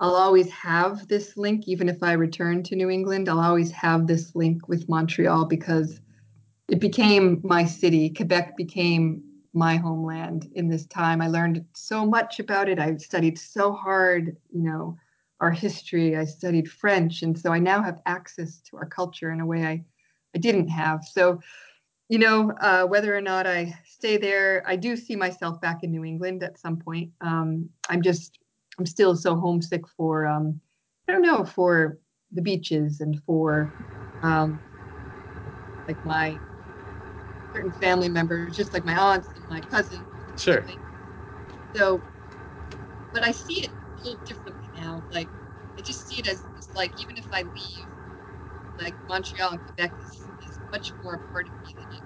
I'll 0.00 0.14
always 0.14 0.48
have 0.50 1.08
this 1.08 1.36
link, 1.36 1.66
even 1.66 1.88
if 1.88 2.02
I 2.02 2.12
return 2.12 2.62
to 2.64 2.76
New 2.76 2.88
England. 2.88 3.28
I'll 3.28 3.40
always 3.40 3.72
have 3.72 4.06
this 4.06 4.34
link 4.36 4.68
with 4.68 4.88
Montreal 4.88 5.46
because 5.46 6.00
it 6.68 6.78
became 6.78 7.40
my 7.42 7.64
city. 7.64 8.10
Quebec 8.10 8.56
became 8.56 9.22
my 9.54 9.76
homeland 9.76 10.50
in 10.54 10.68
this 10.68 10.86
time. 10.86 11.20
I 11.20 11.28
learned 11.28 11.64
so 11.74 12.06
much 12.06 12.38
about 12.38 12.68
it. 12.68 12.78
I 12.78 12.96
studied 12.96 13.38
so 13.38 13.72
hard, 13.72 14.36
you 14.52 14.62
know, 14.62 14.96
our 15.40 15.50
history. 15.50 16.16
I 16.16 16.24
studied 16.24 16.70
French. 16.70 17.22
And 17.22 17.36
so 17.36 17.52
I 17.52 17.58
now 17.58 17.82
have 17.82 18.00
access 18.06 18.60
to 18.70 18.76
our 18.76 18.86
culture 18.86 19.32
in 19.32 19.40
a 19.40 19.46
way 19.46 19.64
I, 19.64 19.84
I 20.34 20.38
didn't 20.38 20.68
have. 20.68 21.04
So, 21.04 21.40
you 22.08 22.18
know, 22.18 22.52
uh, 22.60 22.84
whether 22.84 23.16
or 23.16 23.20
not 23.20 23.46
I 23.46 23.74
stay 23.84 24.16
there, 24.16 24.62
I 24.66 24.76
do 24.76 24.96
see 24.96 25.16
myself 25.16 25.60
back 25.60 25.82
in 25.82 25.90
New 25.90 26.04
England 26.04 26.42
at 26.44 26.58
some 26.58 26.76
point. 26.76 27.10
Um, 27.20 27.68
I'm 27.88 28.02
just 28.02 28.38
I'm 28.78 28.86
still 28.86 29.16
so 29.16 29.36
homesick 29.36 29.86
for 29.88 30.26
um, 30.26 30.60
I 31.08 31.12
don't 31.12 31.22
know 31.22 31.44
for 31.44 31.98
the 32.32 32.42
beaches 32.42 33.00
and 33.00 33.20
for 33.24 33.74
um, 34.22 34.60
like 35.88 35.98
my 36.04 36.40
certain 37.54 37.72
family 37.72 38.08
members, 38.08 38.54
just 38.56 38.72
like 38.72 38.84
my 38.84 38.96
aunts 38.96 39.30
and 39.34 39.44
my 39.48 39.60
cousins. 39.60 40.04
Sure. 40.36 40.64
So, 41.74 42.04
but 43.12 43.24
I 43.24 43.32
see 43.32 43.64
it 43.64 43.72
a 43.72 44.02
little 44.04 44.20
differently 44.24 44.70
now. 44.74 45.04
Like 45.12 45.30
I 45.78 45.82
just 45.82 46.06
see 46.06 46.20
it 46.20 46.28
as, 46.28 46.44
as 46.58 46.68
like 46.74 46.92
even 47.00 47.16
if 47.16 47.26
I 47.32 47.42
leave, 47.42 47.88
like 48.78 48.98
Montreal 49.08 49.52
and 49.52 49.64
Quebec 49.64 49.96
is, 50.00 50.28
is 50.46 50.60
much 50.72 50.94
more 51.02 51.14
a 51.14 51.20
part 51.32 51.46
of 51.46 51.52
me 51.62 51.74
than 51.76 51.86
it 51.90 52.02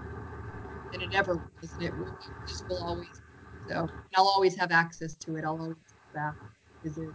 than 0.92 1.00
it 1.02 1.14
ever 1.14 1.34
was, 1.60 1.76
and 1.80 2.02
it 2.20 2.32
just 2.46 2.64
will 2.68 2.82
always. 2.82 3.20
Be. 3.66 3.72
So 3.72 3.80
and 3.80 3.90
I'll 4.16 4.28
always 4.28 4.56
have 4.56 4.72
access 4.72 5.14
to 5.16 5.36
it. 5.36 5.44
I'll 5.44 5.60
always 5.60 5.76
go 6.14 6.32
back 6.82 6.94
visit. 6.94 7.14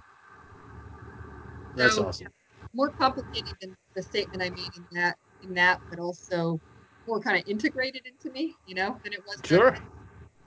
That's 1.76 1.98
So, 1.98 2.06
awesome. 2.06 2.28
more 2.74 2.92
complicated 3.00 3.54
than 3.62 3.76
the 3.96 4.04
statement 4.04 4.44
I 4.44 4.50
made 4.50 4.72
in 4.76 4.88
that 4.92 5.18
in 5.42 5.54
that, 5.54 5.80
but 5.90 6.00
also 6.00 6.60
more 7.08 7.20
kind 7.20 7.38
of 7.38 7.44
integrated 7.48 8.06
into 8.06 8.32
me, 8.32 8.56
you 8.66 8.76
know, 8.76 9.00
than 9.04 9.14
it 9.14 9.24
was. 9.26 9.40
Sure. 9.46 9.78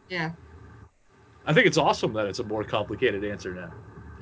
Yeah. 0.09 0.33
I 1.47 1.55
think 1.55 1.67
it's 1.67 1.79
awesome 1.79 2.13
that 2.15 2.27
it's 2.27 2.39
a 2.39 2.45
more 2.45 2.65
complicated 2.65 3.25
answer 3.25 3.55
now. 3.55 3.73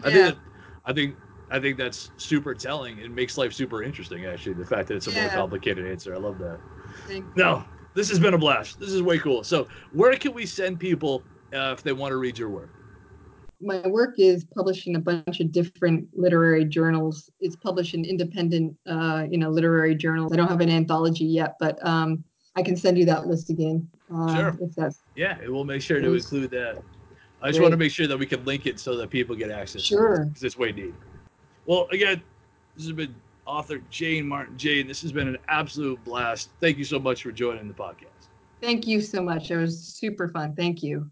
I 0.05 0.11
Yeah. 0.11 0.15
think 0.15 0.37
that, 0.37 0.39
I 0.85 0.93
think 0.93 1.17
I 1.51 1.59
think 1.59 1.79
that's 1.79 2.11
super 2.17 2.55
telling. 2.55 2.99
It 2.99 3.11
makes 3.11 3.37
life 3.39 3.53
super 3.55 3.83
interesting. 3.83 4.27
Actually, 4.27 4.55
the 4.55 4.67
fact 4.67 4.89
that 4.89 4.97
it's 4.97 5.07
a 5.07 5.13
more 5.13 5.29
complicated 5.31 5.87
answer. 5.87 6.15
I 6.15 6.19
love 6.19 6.39
that. 6.39 6.61
No, 7.35 7.65
this 7.95 8.11
has 8.11 8.21
been 8.21 8.35
a 8.35 8.39
blast. 8.39 8.79
This 8.79 8.91
is 8.93 9.03
way 9.03 9.19
cool. 9.19 9.43
So, 9.45 9.69
where 9.91 10.15
can 10.17 10.35
we 10.35 10.45
send 10.47 10.79
people 10.79 11.25
uh, 11.53 11.75
if 11.77 11.83
they 11.83 11.93
want 11.93 12.13
to 12.13 12.19
read 12.19 12.39
your 12.39 12.51
work? 12.51 12.78
My 13.61 13.87
work 13.87 14.15
is 14.19 14.45
published 14.45 14.87
in 14.87 14.97
a 14.97 15.01
bunch 15.01 15.41
of 15.41 15.51
different 15.53 16.09
literary 16.13 16.65
journals. 16.65 17.31
It's 17.41 17.57
published 17.57 17.95
in 17.95 18.05
independent, 18.05 18.77
uh, 18.87 19.27
you 19.29 19.39
know, 19.39 19.51
literary 19.51 19.95
journals. 19.95 20.33
I 20.33 20.37
don't 20.37 20.49
have 20.49 20.61
an 20.61 20.71
anthology 20.71 21.25
yet, 21.25 21.57
but 21.59 21.85
um, 21.87 22.23
I 22.57 22.63
can 22.63 22.77
send 22.77 22.99
you 22.99 23.05
that 23.07 23.27
list 23.27 23.51
again. 23.51 23.89
Uh, 24.15 24.37
Sure. 24.37 24.59
If 24.61 24.75
that's 24.75 25.03
Yeah, 25.17 25.39
we'll 25.47 25.65
make 25.65 25.83
sure 25.83 26.01
to 26.01 26.15
include 26.15 26.51
that. 26.53 26.83
I 27.41 27.49
just 27.49 27.59
Great. 27.59 27.65
want 27.65 27.73
to 27.73 27.77
make 27.77 27.93
sure 27.93 28.07
that 28.07 28.19
we 28.19 28.27
can 28.27 28.45
link 28.45 28.67
it 28.67 28.81
so 28.81 28.97
that 28.97 29.11
people 29.11 29.37
get 29.37 29.51
access. 29.51 29.83
Sure. 29.83 30.25
because 30.27 30.43
it's 30.43 30.59
way 30.59 30.73
neat. 30.73 30.95
Well, 31.67 31.87
again, 31.93 32.23
this 32.77 32.85
has 32.85 32.93
been 32.93 33.15
author 33.47 33.79
Jane 33.91 34.27
Martin. 34.27 34.57
Jane, 34.57 34.87
this 34.87 35.03
has 35.03 35.13
been 35.13 35.29
an 35.29 35.39
absolute 35.49 36.03
blast. 36.05 36.51
Thank 36.61 36.79
you 36.79 36.85
so 36.85 36.99
much 36.99 37.23
for 37.23 37.33
joining 37.33 37.69
the 37.69 37.75
podcast. 37.75 38.29
Thank 38.61 38.87
you 38.87 39.01
so 39.01 39.23
much. 39.23 39.51
It 39.51 39.57
was 39.57 39.79
super 39.79 40.29
fun. 40.29 40.55
Thank 40.55 40.83
you. 40.83 41.09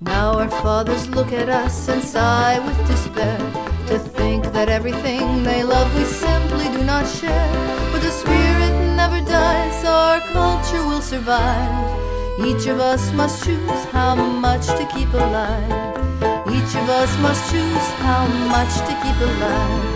Now 0.00 0.34
our 0.34 0.50
fathers 0.50 1.08
look 1.08 1.32
at 1.32 1.48
us 1.48 1.88
and 1.88 2.02
sigh 2.02 2.58
with 2.58 2.86
despair 2.86 3.38
to 3.86 3.98
think 3.98 4.44
that 4.52 4.68
everything 4.68 5.42
they 5.42 5.62
love 5.62 5.88
we 5.96 6.04
simply 6.04 6.64
do 6.68 6.84
not 6.84 7.08
share. 7.08 7.52
But 7.92 8.02
the 8.02 8.10
spirit 8.10 8.94
never 8.94 9.22
dies, 9.22 9.84
our 9.86 10.20
culture 10.20 10.84
will 10.86 11.00
survive. 11.00 12.44
Each 12.44 12.66
of 12.66 12.78
us 12.78 13.10
must 13.12 13.42
choose 13.42 13.84
how 13.86 14.16
much 14.16 14.66
to 14.66 14.86
keep 14.94 15.10
alive. 15.14 15.96
Each 16.46 16.74
of 16.76 16.88
us 16.90 17.18
must 17.20 17.50
choose 17.50 17.88
how 18.04 18.26
much 18.26 18.74
to 18.76 18.92
keep 19.02 19.18
alive. 19.20 19.95